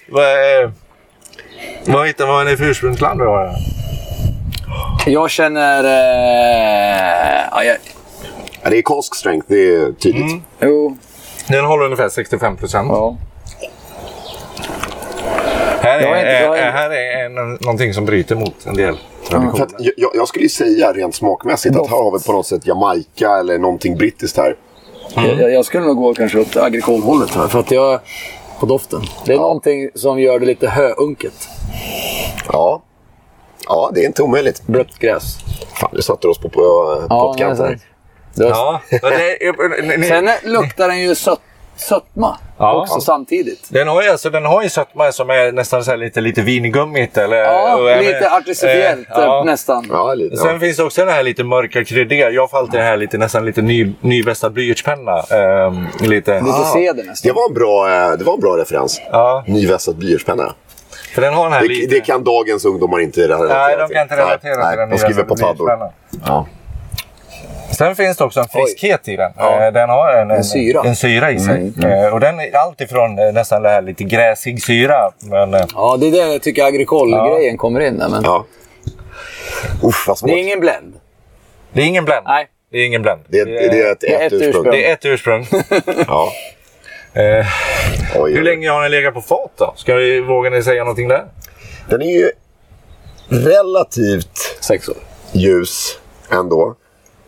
Vad 0.09 0.25
är... 0.25 0.71
Vad 1.85 2.07
hittar 2.07 2.27
vad 2.27 2.41
är 2.47 2.51
det 2.51 2.57
för 2.57 2.65
ursprungsland 2.65 3.19
du 3.19 3.25
har? 3.25 3.53
jag 5.05 5.29
känner... 5.29 5.83
Eh, 5.83 7.43
ja, 7.51 7.63
jag, 7.63 7.77
Ja, 8.63 8.69
det 8.69 8.77
är 8.77 8.81
Cask 8.81 9.15
Strength, 9.15 9.45
det 9.49 9.75
är 9.75 9.91
tydligt. 9.93 10.23
Mm. 10.31 10.41
jo, 10.59 10.97
Den 11.47 11.65
håller 11.65 11.85
ungefär 11.85 12.09
65 12.09 12.57
procent. 12.57 12.87
ja. 12.91 13.17
Här 15.83 15.99
är, 15.99 16.03
är 16.25 16.25
är- 16.25 16.55
är, 16.55 16.71
här 16.71 16.89
är 16.89 17.25
en, 17.25 17.53
någonting 17.53 17.93
som 17.93 18.05
bryter 18.05 18.35
mot 18.35 18.65
en 18.65 18.75
del 18.75 18.97
traditioner. 19.29 19.63
att, 19.63 19.73
jag, 19.79 20.11
jag 20.13 20.27
skulle 20.27 20.43
ju 20.45 20.49
säga 20.49 20.93
rent 20.93 21.15
smakmässigt 21.15 21.75
att 21.75 21.89
här 21.89 21.97
har 21.97 22.17
vi 22.19 22.23
på 22.25 22.31
något 22.31 22.47
sätt 22.47 22.67
Jamaica 22.67 23.39
eller 23.39 23.57
någonting 23.57 23.97
brittiskt 23.97 24.37
här. 24.37 24.55
Jag, 25.15 25.51
jag 25.51 25.65
skulle 25.65 25.85
nog 25.85 25.97
gå 25.97 26.13
kanske 26.13 26.45
till 26.45 26.61
agrikolhållet 26.61 27.29
här. 27.35 27.47
För 27.47 27.59
att 27.59 27.71
jag... 27.71 27.99
På 28.59 28.65
doften. 28.65 29.01
Det 29.25 29.33
är 29.33 29.37
någonting 29.37 29.89
som 29.95 30.19
gör 30.19 30.39
det 30.39 30.45
lite 30.45 30.67
höunket. 30.69 31.33
Ja. 32.51 32.81
Ja, 33.67 33.91
det 33.93 34.01
är 34.01 34.05
inte 34.05 34.23
omöjligt. 34.23 34.67
Blött 34.67 34.99
gräs. 34.99 35.37
Fan, 35.73 35.89
du 35.93 36.01
satte 36.01 36.27
oss 36.27 36.37
på, 36.37 36.49
på 36.49 36.61
Ja, 37.09 37.19
pottkanten. 37.23 37.79
Ja, 38.35 38.81
Sen 40.07 40.29
luktar 40.43 40.87
den 40.87 40.99
ju 40.99 41.15
sött, 41.15 41.39
sötma 41.77 42.37
Ja. 42.57 42.81
också 42.81 42.99
samtidigt. 43.01 43.67
den 43.69 43.87
har 43.87 44.01
ju 44.03 44.09
alltså, 44.09 44.29
den 44.29 44.45
har 44.45 44.63
ju 44.63 44.69
sötma 44.69 45.11
som 45.11 45.29
är 45.29 45.51
nästan 45.51 45.83
så 45.83 45.91
här 45.91 45.97
lite, 45.97 46.21
lite 46.21 46.41
vingummigt. 46.41 47.17
Eller, 47.17 47.37
Ja, 47.37 47.95
lite 48.01 48.29
artificiellt 48.31 49.07
eh, 49.09 49.15
ja. 49.15 49.39
eh, 49.39 49.45
nästan. 49.45 49.87
Ja, 49.91 50.13
lite. 50.13 50.37
Sen 50.37 50.53
Ja. 50.53 50.59
finns 50.59 50.77
det 50.77 50.83
också 50.83 51.05
den 51.05 51.13
här 51.13 51.23
lite 51.23 51.43
mörka 51.43 51.83
kryddiga. 51.85 52.29
Jag 52.29 52.49
får 52.49 52.57
alltid 52.57 52.79
det 52.79 52.83
här 52.83 52.97
lite, 52.97 53.17
nästan 53.17 53.45
lite 53.45 53.61
ny, 53.61 53.93
nyvässad 54.01 54.53
blyertspenna. 54.53 55.19
Ehm, 55.19 55.87
lite. 56.01 56.41
Lite 56.41 56.63
ceder 56.73 57.03
nästan. 57.03 57.29
Det 57.29 57.33
var 57.35 57.47
en 57.47 57.53
bra, 57.53 57.87
eh, 58.11 58.17
det 58.17 58.23
var 58.23 58.33
en 58.33 58.39
bra 58.39 58.57
referens. 58.57 59.01
Ja, 59.11 59.43
Nyvässad 59.47 59.95
blyertspenna. 59.95 60.53
för 61.15 61.21
den 61.21 61.33
har 61.33 61.43
den 61.43 61.53
här 61.53 61.61
Det, 61.61 61.67
lite... 61.67 61.95
det 61.95 62.01
kan 62.01 62.23
dagens 62.23 62.65
ungdomar 62.65 62.99
inte 62.99 63.21
relatera 63.27 63.57
Nej, 63.57 63.77
de 63.77 63.93
kan 63.93 64.01
inte 64.01 64.15
till. 64.15 64.23
relatera 64.23 64.57
nej, 64.57 64.71
till 64.71 64.79
den 64.79 64.89
nej, 64.89 64.97
De 64.97 65.03
skriver 65.03 65.23
på 65.23 65.35
paddor. 65.35 65.71
Ja. 66.25 66.47
Sen 67.73 67.95
finns 67.95 68.17
det 68.17 68.23
också 68.23 68.39
en 68.39 68.47
friskhet 68.47 69.07
i 69.07 69.15
den. 69.15 69.31
Ja. 69.37 69.65
Eh, 69.65 69.73
Den 69.73 69.89
har 69.89 70.13
en, 70.13 70.31
en, 70.31 70.43
syra. 70.43 70.81
en 70.85 70.95
syra 70.95 71.31
i 71.31 71.39
sig. 71.39 71.73
Eh, 71.83 72.13
Och 72.13 72.19
den 72.19 72.39
är 72.39 72.55
alltifrån 72.55 73.19
eh, 73.19 73.33
nästan 73.33 73.61
det 73.61 73.69
här 73.69 73.81
lite 73.81 74.03
gräsig 74.03 74.63
syra. 74.63 75.11
Men, 75.19 75.51
Ja, 75.75 75.97
det 75.99 76.07
är 76.07 76.11
där 76.11 76.31
jag 76.31 76.41
tycker 76.41 76.65
agrikol-grejen 76.65 77.57
kommer 77.57 77.79
in. 77.79 77.97
Där, 77.97 78.09
men 78.09 78.23
ja. 78.23 78.45
Uff, 79.83 80.05
vad 80.07 80.17
svårt. 80.17 80.29
Det 80.29 80.33
är 80.35 80.39
ingen 80.39 80.59
blend. 80.59 80.93
det 81.73 81.81
är 81.81 81.85
ingen 81.85 82.05
blend. 82.05 82.23
Nej. 82.27 82.47
Det 82.71 82.77
är 82.77 82.85
ingen 82.85 83.01
blend. 83.01 83.21
Det 83.27 83.39
är, 83.39 83.45
det 83.45 83.81
är 83.81 83.91
ett, 83.91 83.99
Det 84.01 84.13
är 84.15 84.25
ett 84.25 84.33
ett 84.33 84.41
ursprung. 84.41 84.49
ursprung. 84.49 84.71
Det 84.71 84.89
är 84.89 84.93
ett 84.93 85.05
ursprung. 85.05 85.47
Ja. 86.07 86.31
Eh, 87.21 87.45
Oj, 88.15 88.31
hur 88.31 88.39
oj. 88.39 88.43
länge 88.43 88.69
har 88.69 88.81
den 88.81 88.91
legat 88.91 89.13
på 89.13 89.21
fat 89.21 89.51
då? 89.57 89.73
Ska 89.75 89.93
vi, 89.95 90.19
vågar 90.19 90.51
ni 90.51 90.63
säga 90.63 90.83
någonting 90.83 91.07
där? 91.07 91.23
Den 91.89 92.01
är 92.01 92.05
ju 92.19 92.31
relativt 93.29 94.57
Sex 94.61 94.89
år. 94.89 94.95
ljus 95.31 95.99
ändå. 96.31 96.75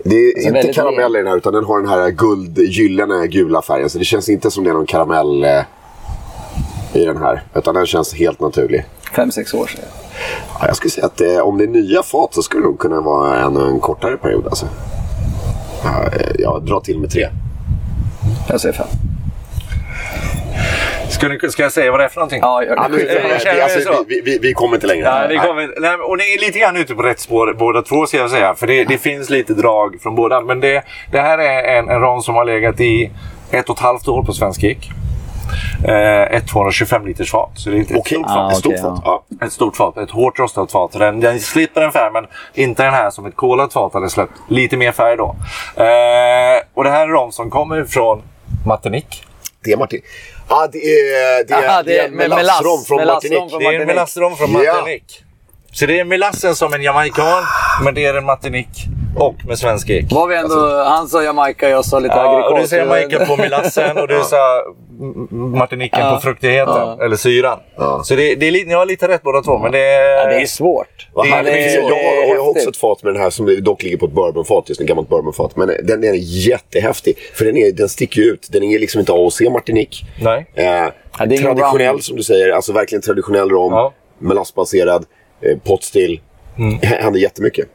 Det 0.07 0.15
är 0.15 0.37
inte 0.37 0.51
väldigt 0.51 0.75
karamell 0.75 1.15
i 1.15 1.17
den 1.17 1.27
här 1.27 1.37
utan 1.37 1.53
den 1.53 1.63
har 1.63 1.79
den 1.79 1.89
här 1.89 2.09
guld, 2.09 2.57
gyllene 2.57 3.27
gula 3.27 3.61
färgen. 3.61 3.89
Så 3.89 3.97
det 3.97 4.05
känns 4.05 4.29
inte 4.29 4.51
som 4.51 4.63
det 4.63 4.69
är 4.69 4.73
någon 4.73 4.85
karamell 4.85 5.43
eh, 5.43 5.61
i 6.93 7.05
den 7.05 7.17
här. 7.17 7.43
Utan 7.55 7.75
den 7.75 7.85
känns 7.85 8.13
helt 8.13 8.39
naturlig. 8.39 8.85
Fem, 9.15 9.31
sex 9.31 9.53
år 9.53 9.67
sedan. 9.67 9.85
Ja, 10.59 10.67
jag 10.67 10.75
skulle 10.75 10.91
säga 10.91 11.05
att 11.05 11.21
eh, 11.21 11.39
om 11.39 11.57
det 11.57 11.63
är 11.63 11.67
nya 11.67 12.03
fat 12.03 12.33
så 12.33 12.41
skulle 12.41 12.61
det 12.61 12.67
nog 12.67 12.79
kunna 12.79 13.01
vara 13.01 13.39
en, 13.39 13.57
en 13.57 13.79
kortare 13.79 14.17
period. 14.17 14.47
Alltså. 14.47 14.65
Ja, 15.83 16.03
eh, 16.03 16.35
jag 16.39 16.65
drar 16.65 16.79
till 16.79 16.99
med 16.99 17.09
tre. 17.09 17.27
Jag 18.49 18.61
säger 18.61 18.73
fem. 18.73 18.87
Ska, 21.09 21.27
ni, 21.27 21.39
ska 21.49 21.63
jag 21.63 21.71
säga 21.71 21.91
vad 21.91 21.99
det 21.99 22.03
är 22.03 22.09
för 22.09 22.19
någonting? 22.19 22.39
Ja, 22.41 22.63
gör 22.63 22.75
det. 22.75 23.63
Alltså, 23.63 24.05
vi, 24.07 24.21
vi, 24.21 24.39
vi 24.41 24.53
kommer 24.53 24.75
inte 24.75 24.87
längre. 24.87 25.05
Ja, 25.05 25.27
det 25.27 25.37
kommer, 25.37 25.73
nej, 25.81 25.95
och 25.95 26.17
ni 26.17 26.23
är 26.33 26.39
lite 26.39 26.59
grann 26.59 26.75
ute 26.77 26.95
på 26.95 27.01
rätt 27.01 27.19
spår 27.19 27.55
båda 27.59 27.81
två 27.81 28.05
ska 28.05 28.17
jag 28.17 28.29
säga. 28.29 28.55
För 28.55 28.67
det, 28.67 28.83
det 28.83 28.97
finns 28.97 29.29
lite 29.29 29.53
drag 29.53 30.01
från 30.01 30.15
båda. 30.15 30.41
Men 30.41 30.59
det, 30.59 30.83
det 31.11 31.21
här 31.21 31.37
är 31.37 31.77
en, 31.77 31.89
en 31.89 32.01
ram 32.01 32.21
som 32.21 32.35
har 32.35 32.45
legat 32.45 32.79
i 32.79 33.11
ett 33.51 33.69
och 33.69 33.75
ett 33.77 33.81
halvt 33.83 34.07
år 34.07 34.23
på 34.23 34.33
Svensk 34.33 34.63
Ek. 34.63 34.89
Eh, 35.87 36.21
ett 36.37 36.47
225 36.47 37.05
liters 37.07 37.31
fat. 37.31 37.51
Så 37.55 37.69
det 37.69 37.77
är 37.77 37.81
ett 37.81 37.87
Okej, 37.95 38.17
stort 38.17 38.25
Ah, 38.29 38.33
fat. 38.49 38.51
ett 38.51 38.57
stort 38.59 38.79
fat. 38.79 39.01
Ja. 39.05 39.23
Ett 39.45 39.51
stort 39.53 39.75
fat. 39.75 39.97
Ett 39.97 40.11
hårt 40.11 40.39
rostat 40.39 40.71
fat. 40.71 40.91
Den, 40.91 41.19
den 41.19 41.39
slipper 41.39 41.81
en 41.81 41.91
färg 41.91 42.11
men 42.13 42.25
inte 42.53 42.83
den 42.83 42.93
här 42.93 43.09
som 43.09 43.25
ett 43.25 43.35
kolat 43.35 43.73
fat 43.73 43.93
hade 43.93 44.09
släppt. 44.09 44.33
Lite 44.49 44.77
mer 44.77 44.91
färg 44.91 45.17
då. 45.17 45.35
Eh, 45.75 46.61
och 46.73 46.83
det 46.83 46.89
här 46.89 47.03
är 47.07 47.07
ram 47.07 47.31
som 47.31 47.49
kommer 47.49 47.83
från 47.83 48.21
Martinique. 48.67 49.17
Det 49.63 49.71
är 49.71 49.77
Martin. 49.77 50.01
Ja, 50.49 50.67
det 50.71 50.77
är, 50.77 51.43
det 51.47 51.53
är, 51.53 51.67
Aha, 51.67 51.83
det 51.83 51.97
är 51.99 52.09
melassrom 52.09 52.83
från 52.87 53.05
Martinique. 53.07 53.29
Det 53.29 53.35
är 53.35 53.57
en 53.57 53.63
Martinique. 53.63 53.85
melastrom 53.85 54.35
från 54.35 54.51
Ja. 54.63 54.73
Martinique. 54.73 55.21
Så 55.73 55.85
det 55.85 55.99
är 55.99 56.03
melassen 56.05 56.55
som 56.55 56.73
en 56.73 56.81
jamaican, 56.81 57.43
men 57.83 57.93
det 57.93 58.05
är 58.05 58.13
en 58.13 58.25
Martinique 58.25 58.81
och 59.17 59.35
med 59.47 59.59
svensk 59.59 59.89
ek. 59.89 60.05
Var 60.11 60.27
vi 60.27 60.35
ändå, 60.35 60.83
han 60.83 61.07
sa 61.07 61.23
Jamaica, 61.23 61.69
jag 61.69 61.85
sa 61.85 61.99
lite 61.99 62.15
Ja, 62.15 62.21
agrikol. 62.31 62.53
och 62.53 62.59
du 62.59 62.67
säger 62.67 62.83
Jamaica 62.83 63.25
på 63.25 63.37
melassen 63.37 63.97
och 63.97 64.07
du 64.07 64.23
sa 64.29 64.63
Martiniken 65.29 65.99
Ja. 65.99 66.15
på 66.15 66.21
fruktigheten, 66.21 66.73
Ja. 66.75 66.97
eller 67.05 67.15
syran. 67.15 67.59
Ja. 67.77 68.01
Så 68.05 68.15
det, 68.15 68.35
det 68.35 68.47
är 68.47 68.51
lite, 68.51 68.67
ni 68.67 68.73
har 68.73 68.85
lite 68.85 69.07
rätt 69.07 69.23
båda 69.23 69.41
två, 69.41 69.57
men 69.57 69.71
det 69.71 69.79
är... 69.79 70.15
Ja, 70.17 70.25
det 70.29 70.41
är 70.41 70.45
svårt. 70.45 71.07
Det 71.23 71.29
är- 71.29 71.43
det 71.43 71.49
är- 71.51 71.75
jag, 71.75 71.83
har, 71.83 72.35
jag 72.35 72.41
har 72.43 72.49
också 72.49 72.69
ett 72.69 72.77
fat 72.77 73.03
med 73.03 73.13
den 73.13 73.21
här 73.21 73.29
som 73.29 73.63
dock 73.63 73.83
ligger 73.83 73.97
på 73.97 74.05
ett 74.05 74.11
bourbonfat, 74.11 74.69
just 74.69 74.81
en 74.81 74.87
gammalt 74.87 75.09
bourbonfat. 75.09 75.55
Men 75.55 75.67
den 75.83 76.03
är 76.03 76.13
jättehäftig. 76.47 77.17
För 77.33 77.45
den, 77.45 77.57
är, 77.57 77.71
den 77.71 77.89
sticker 77.89 78.21
ju 78.21 78.27
ut. 78.27 78.47
Den 78.51 78.63
är 78.63 78.79
liksom 78.79 78.99
inte 78.99 79.11
AOC 79.11 79.41
Martinique. 79.41 80.05
Nej. 80.21 80.45
Eh, 80.53 80.63
det 80.63 80.91
är 81.17 81.25
ingen 81.25 81.43
traditionell 81.43 82.01
som 82.01 82.17
du 82.17 82.23
säger, 82.23 82.49
alltså 82.51 82.73
verkligen 82.73 83.01
traditionell 83.01 83.49
rom. 83.49 83.73
Ja. 83.73 83.93
Melassbaserad, 84.19 85.05
eh, 85.41 85.57
potstill. 85.57 86.21
Mm. 86.57 86.79
Händer 86.81 87.19
jättemycket. 87.19 87.67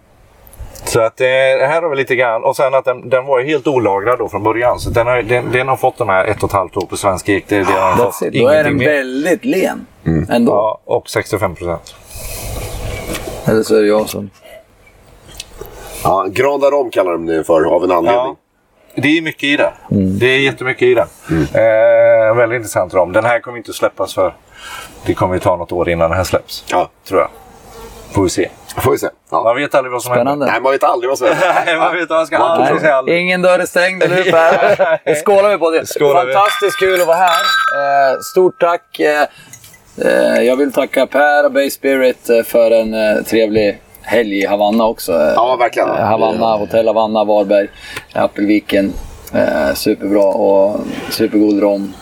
Så 0.85 1.01
att 1.01 1.21
eh, 1.21 1.25
det 1.27 1.67
här 1.67 1.83
har 1.83 1.89
vi 1.91 1.97
lite 1.97 2.17
grann. 2.17 2.45
Och 2.45 2.57
sen 2.57 2.75
att 2.75 2.85
den, 2.85 3.09
den 3.09 3.27
var 3.27 3.41
ju 3.41 3.47
helt 3.47 3.67
olagrad 3.67 4.19
då 4.19 4.29
från 4.29 4.43
början. 4.43 4.79
Så 4.81 4.91
den 4.91 5.07
har, 5.07 5.23
den, 5.23 5.53
den 5.53 5.69
har 5.69 5.77
fått 5.77 5.99
de 5.99 6.09
här 6.09 6.25
ett 6.25 6.43
och 6.43 6.49
ett 6.49 6.53
halvt 6.53 6.77
år 6.77 6.87
på 6.87 6.97
svensk 6.97 7.29
ek. 7.29 7.45
Det, 7.49 7.59
det 7.59 7.65
har 7.65 7.93
That's 7.93 8.13
fått. 8.13 8.33
Då 8.33 8.49
är 8.49 8.65
den 8.65 8.77
mer. 8.77 8.87
väldigt 8.87 9.45
len. 9.45 9.87
Mm. 10.07 10.27
Ändå. 10.31 10.53
Ja, 10.53 10.81
och 10.85 11.11
65 11.11 11.55
procent. 11.55 11.95
Eller 13.45 13.63
så 13.63 13.77
är 13.77 13.81
det 13.81 13.89
jag 13.89 14.09
som... 14.09 14.31
Ja, 16.05 16.27
Grand 16.31 16.63
Rom 16.65 16.91
kallar 16.91 17.13
de 17.13 17.27
den 17.27 17.45
för 17.45 17.65
av 17.65 17.85
en 17.85 17.91
anledning. 17.91 18.25
Ja. 18.25 18.37
Det 18.95 19.19
är 19.19 19.23
mycket 19.23 19.45
i 19.45 19.57
den. 19.57 19.73
Mm. 19.91 20.19
Det 20.19 20.27
är 20.27 20.39
jättemycket 20.39 20.83
i 20.83 20.95
den. 20.95 21.07
Eh, 21.55 22.35
väldigt 22.37 22.57
intressant 22.57 22.95
rom. 22.95 23.13
Den 23.13 23.25
här 23.25 23.41
kommer 23.41 23.59
inte 23.59 23.71
att 23.71 23.75
släppas 23.77 24.15
för 24.15 24.35
det 25.07 25.15
kommer 25.15 25.35
ju 25.35 25.41
ta 25.41 25.57
något 25.57 25.73
år 25.73 25.89
innan 25.89 26.11
den 26.11 26.17
här 26.17 26.25
släpps. 26.25 26.65
Ja, 26.71 26.91
Tror 27.09 27.21
jag. 27.21 27.29
Får 28.13 28.23
vi 28.23 28.29
se. 28.31 28.49
får 28.77 28.93
vi 28.93 28.99
se. 28.99 29.09
Ja. 29.31 29.43
Man 29.43 29.57
vet 29.57 29.75
aldrig 29.75 29.93
vad 29.93 30.03
som 30.03 30.15
Spännande. 30.15 30.47
Nej, 30.47 30.61
man 30.61 30.73
vet 30.73 30.85
aldrig 30.85 31.09
vad 31.09 31.19
som 31.19 31.27
händer. 31.27 31.47
händer. 31.47 31.65
Nej, 31.67 31.77
man 31.79 31.97
vet 31.97 32.11
man 32.11 32.27
ska 32.27 32.39
Nej. 32.39 32.47
aldrig 32.47 32.81
säga 32.81 32.97
aldrig. 32.97 33.21
Ingen 33.21 33.43
dörr 33.43 33.59
är 33.59 33.67
stängd 33.67 34.03
nu 34.11 34.23
Per. 34.31 35.01
Det 35.05 35.15
skålar 35.15 35.51
vi 35.51 35.59
på 35.59 35.71
det. 35.71 35.87
Skålar 35.87 36.27
vi. 36.27 36.33
Fantastiskt 36.33 36.79
kul 36.79 37.01
att 37.01 37.07
vara 37.07 37.17
här. 37.17 37.41
Eh, 38.13 38.19
stort 38.33 38.61
tack. 38.61 39.01
Eh, 39.01 39.23
eh, 40.07 40.43
jag 40.43 40.57
vill 40.57 40.73
tacka 40.73 41.07
Per 41.07 41.45
och 41.45 41.53
Bay 41.53 41.71
Spirit 41.71 42.31
för 42.47 42.71
en 42.71 42.95
eh, 42.95 43.23
trevlig 43.23 43.81
helg 44.03 44.39
i 44.39 44.47
Havanna 44.47 44.85
också. 44.87 45.13
Ja, 45.37 45.57
verkligen. 45.57 45.89
Havanna, 45.89 46.57
Hotell 46.57 46.87
Havanna, 46.87 47.25
Varberg, 47.25 47.69
Appelviken. 48.13 48.93
Superbra 49.75 50.25
och 50.25 50.81
supergod 51.11 51.61
rom. 51.61 51.95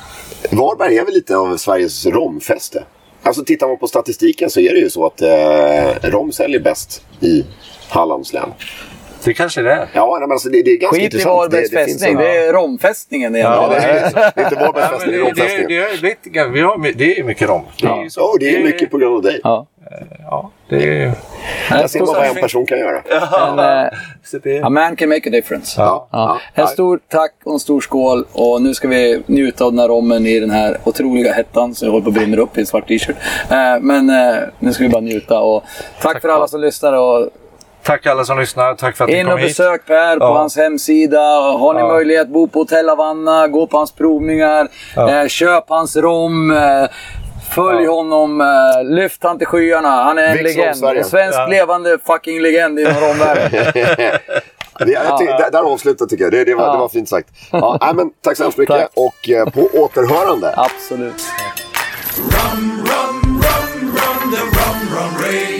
Varberg 0.50 0.98
är 0.98 1.04
väl 1.04 1.14
lite 1.14 1.36
av 1.36 1.56
Sveriges 1.56 2.06
romfäste. 2.06 2.82
Alltså 3.28 3.44
tittar 3.44 3.68
man 3.68 3.78
på 3.78 3.86
statistiken 3.86 4.50
så 4.50 4.60
är 4.60 4.72
det 4.74 4.78
ju 4.80 4.90
så 4.90 5.06
att 5.06 5.20
eh, 5.22 6.10
rom 6.10 6.32
säljer 6.32 6.60
bäst 6.60 7.02
i 7.20 7.44
Hallands 7.88 8.32
län. 8.32 8.48
Det 9.24 9.34
kanske 9.34 9.62
det 9.62 9.72
är. 9.72 9.88
Ja, 9.94 10.16
nej, 10.20 10.20
men 10.28 10.32
alltså 10.32 10.48
det, 10.48 10.62
det 10.62 10.70
är 10.70 10.76
ganska 10.76 10.94
Skit 10.96 11.02
i 11.02 11.04
intressant. 11.04 11.36
Varbergs 11.36 11.70
det, 11.70 11.76
det 11.76 11.84
fästning, 11.84 12.12
en- 12.12 12.18
det 12.18 12.36
är 12.36 12.52
romfästningen 12.52 13.32
det 13.32 13.38
Ja, 13.38 13.68
det 13.70 13.76
är, 13.76 14.10
det 14.34 14.40
är 14.40 14.44
inte 14.44 14.54
Varbergs 14.54 14.88
Ja, 14.90 14.98
fästning, 14.98 15.12
det 15.14 15.18
är 15.20 15.24
det, 15.24 15.24
det, 15.24 15.30
romfästningen. 15.30 15.68
det, 15.68 15.76
är 15.76 16.02
lite, 16.32 16.48
vi 16.52 16.60
har, 16.60 16.78
my- 16.78 16.92
det 16.92 17.18
är 17.18 17.24
mycket 17.24 17.48
rom. 17.48 17.62
Det 17.82 17.86
är, 17.88 18.02
ju 18.02 18.10
så. 18.10 18.20
Ja, 18.20 18.36
det 18.40 18.56
är 18.56 18.64
mycket 18.64 18.90
på 18.90 18.98
grund 18.98 19.14
av 19.16 19.22
dig. 19.22 19.40
Ja. 19.44 19.66
Ja, 20.30 20.50
det 20.68 21.02
är... 21.02 21.12
Jag 21.70 21.90
ser 21.90 22.00
bara 22.00 22.18
vad 22.18 22.26
en 22.26 22.34
person 22.34 22.66
kan 22.66 22.78
göra. 22.78 23.02
En, 23.48 23.58
eh, 24.54 24.66
a 24.66 24.70
man 24.70 24.96
can 24.96 25.08
make 25.08 25.28
a 25.28 25.32
difference. 25.32 25.80
Ja, 25.80 26.08
Ja. 26.12 26.38
ja. 26.54 26.62
En 26.62 26.68
stor 26.68 27.00
tack 27.08 27.32
och 27.44 27.52
en 27.52 27.58
stor 27.60 27.80
skål. 27.80 28.24
Och 28.32 28.62
nu 28.62 28.74
ska 28.74 28.88
vi 28.88 29.22
njuta 29.26 29.64
av 29.64 29.72
den 29.72 29.78
här 29.78 29.88
rommen 29.88 30.26
i 30.26 30.40
den 30.40 30.50
här 30.50 30.78
otroliga 30.84 31.32
hettan 31.32 31.74
som 31.74 31.86
jag 31.86 31.92
håller 31.92 32.04
på 32.04 32.08
att 32.10 32.14
brinna 32.14 32.42
upp 32.42 32.56
i 32.58 32.60
en 32.60 32.66
svart 32.66 32.88
t-shirt. 32.88 33.16
Eh, 33.50 33.80
men 33.80 34.10
eh, 34.10 34.36
nu 34.58 34.72
ska 34.72 34.84
vi 34.84 34.90
bara 34.90 35.00
njuta. 35.00 35.40
Och 35.40 35.64
tack, 36.02 36.20
för 36.20 36.28
alla 36.28 36.48
som 36.48 36.60
lyssnar. 36.60 36.92
Och 36.92 37.28
Tack 37.82 38.06
alla 38.06 38.24
som 38.24 38.38
lyssnar. 38.38 38.74
Tack 38.74 38.96
för 38.96 39.04
att 39.04 39.10
ni 39.10 39.16
in 39.18 39.24
kom 39.24 39.32
och 39.34 39.38
hit. 39.40 39.48
besök 39.48 39.86
Per 39.86 40.16
på 40.18 40.24
Ja. 40.24 40.38
hans 40.38 40.56
hemsida. 40.56 41.20
Har 41.58 41.74
ni 41.74 41.80
Ja. 41.80 41.88
möjlighet, 41.88 42.28
bo 42.28 42.48
på 42.48 42.58
Hotell 42.58 42.88
Havanna, 42.88 43.48
gå 43.48 43.66
på 43.66 43.76
hans 43.76 43.92
provningar, 43.92 44.68
Ja. 44.96 45.22
eh, 45.22 45.28
köp 45.28 45.64
hans 45.68 45.96
rom. 45.96 46.50
Eh, 46.50 46.84
Följ 47.54 47.84
ja. 47.84 47.92
honom, 47.92 48.40
eh, 48.40 48.84
lyft 48.84 49.22
han 49.22 49.38
till 49.38 49.46
skyarna. 49.46 49.88
Han 49.88 50.18
är 50.18 50.22
en 50.22 50.32
Vicksholm, 50.32 50.66
legend. 50.66 50.98
En 50.98 51.04
svensk 51.04 51.38
ja. 51.38 51.46
levande 51.46 51.98
fucking 52.06 52.40
legend 52.40 52.78
inom 52.78 52.94
romvärlden. 52.94 53.50
där, 54.78 55.50
där 55.50 55.72
avslutar 55.72 56.06
tycker 56.06 56.24
jag. 56.24 56.32
Det, 56.32 56.44
det, 56.44 56.54
var, 56.54 56.72
det, 56.72 56.78
var, 56.78 56.88
fint 56.88 57.08
sagt. 57.08 57.28
Ja, 57.52 57.78
nej, 57.80 57.94
men, 57.94 58.10
tack 58.20 58.36
så 58.36 58.42
hemskt 58.42 58.58
mycket 58.58 58.76
tack. 58.76 58.90
och 58.94 59.28
eh, 59.28 59.44
på 59.44 59.60
återhörande. 59.60 60.54
Absolut. 60.56 61.22
Rum, 62.16 62.84
rum, 62.86 63.42
rum, 63.42 63.92
rum, 63.96 64.32
the 64.32 64.40
rum, 64.40 64.80
rum, 64.94 65.24
rain. 65.24 65.57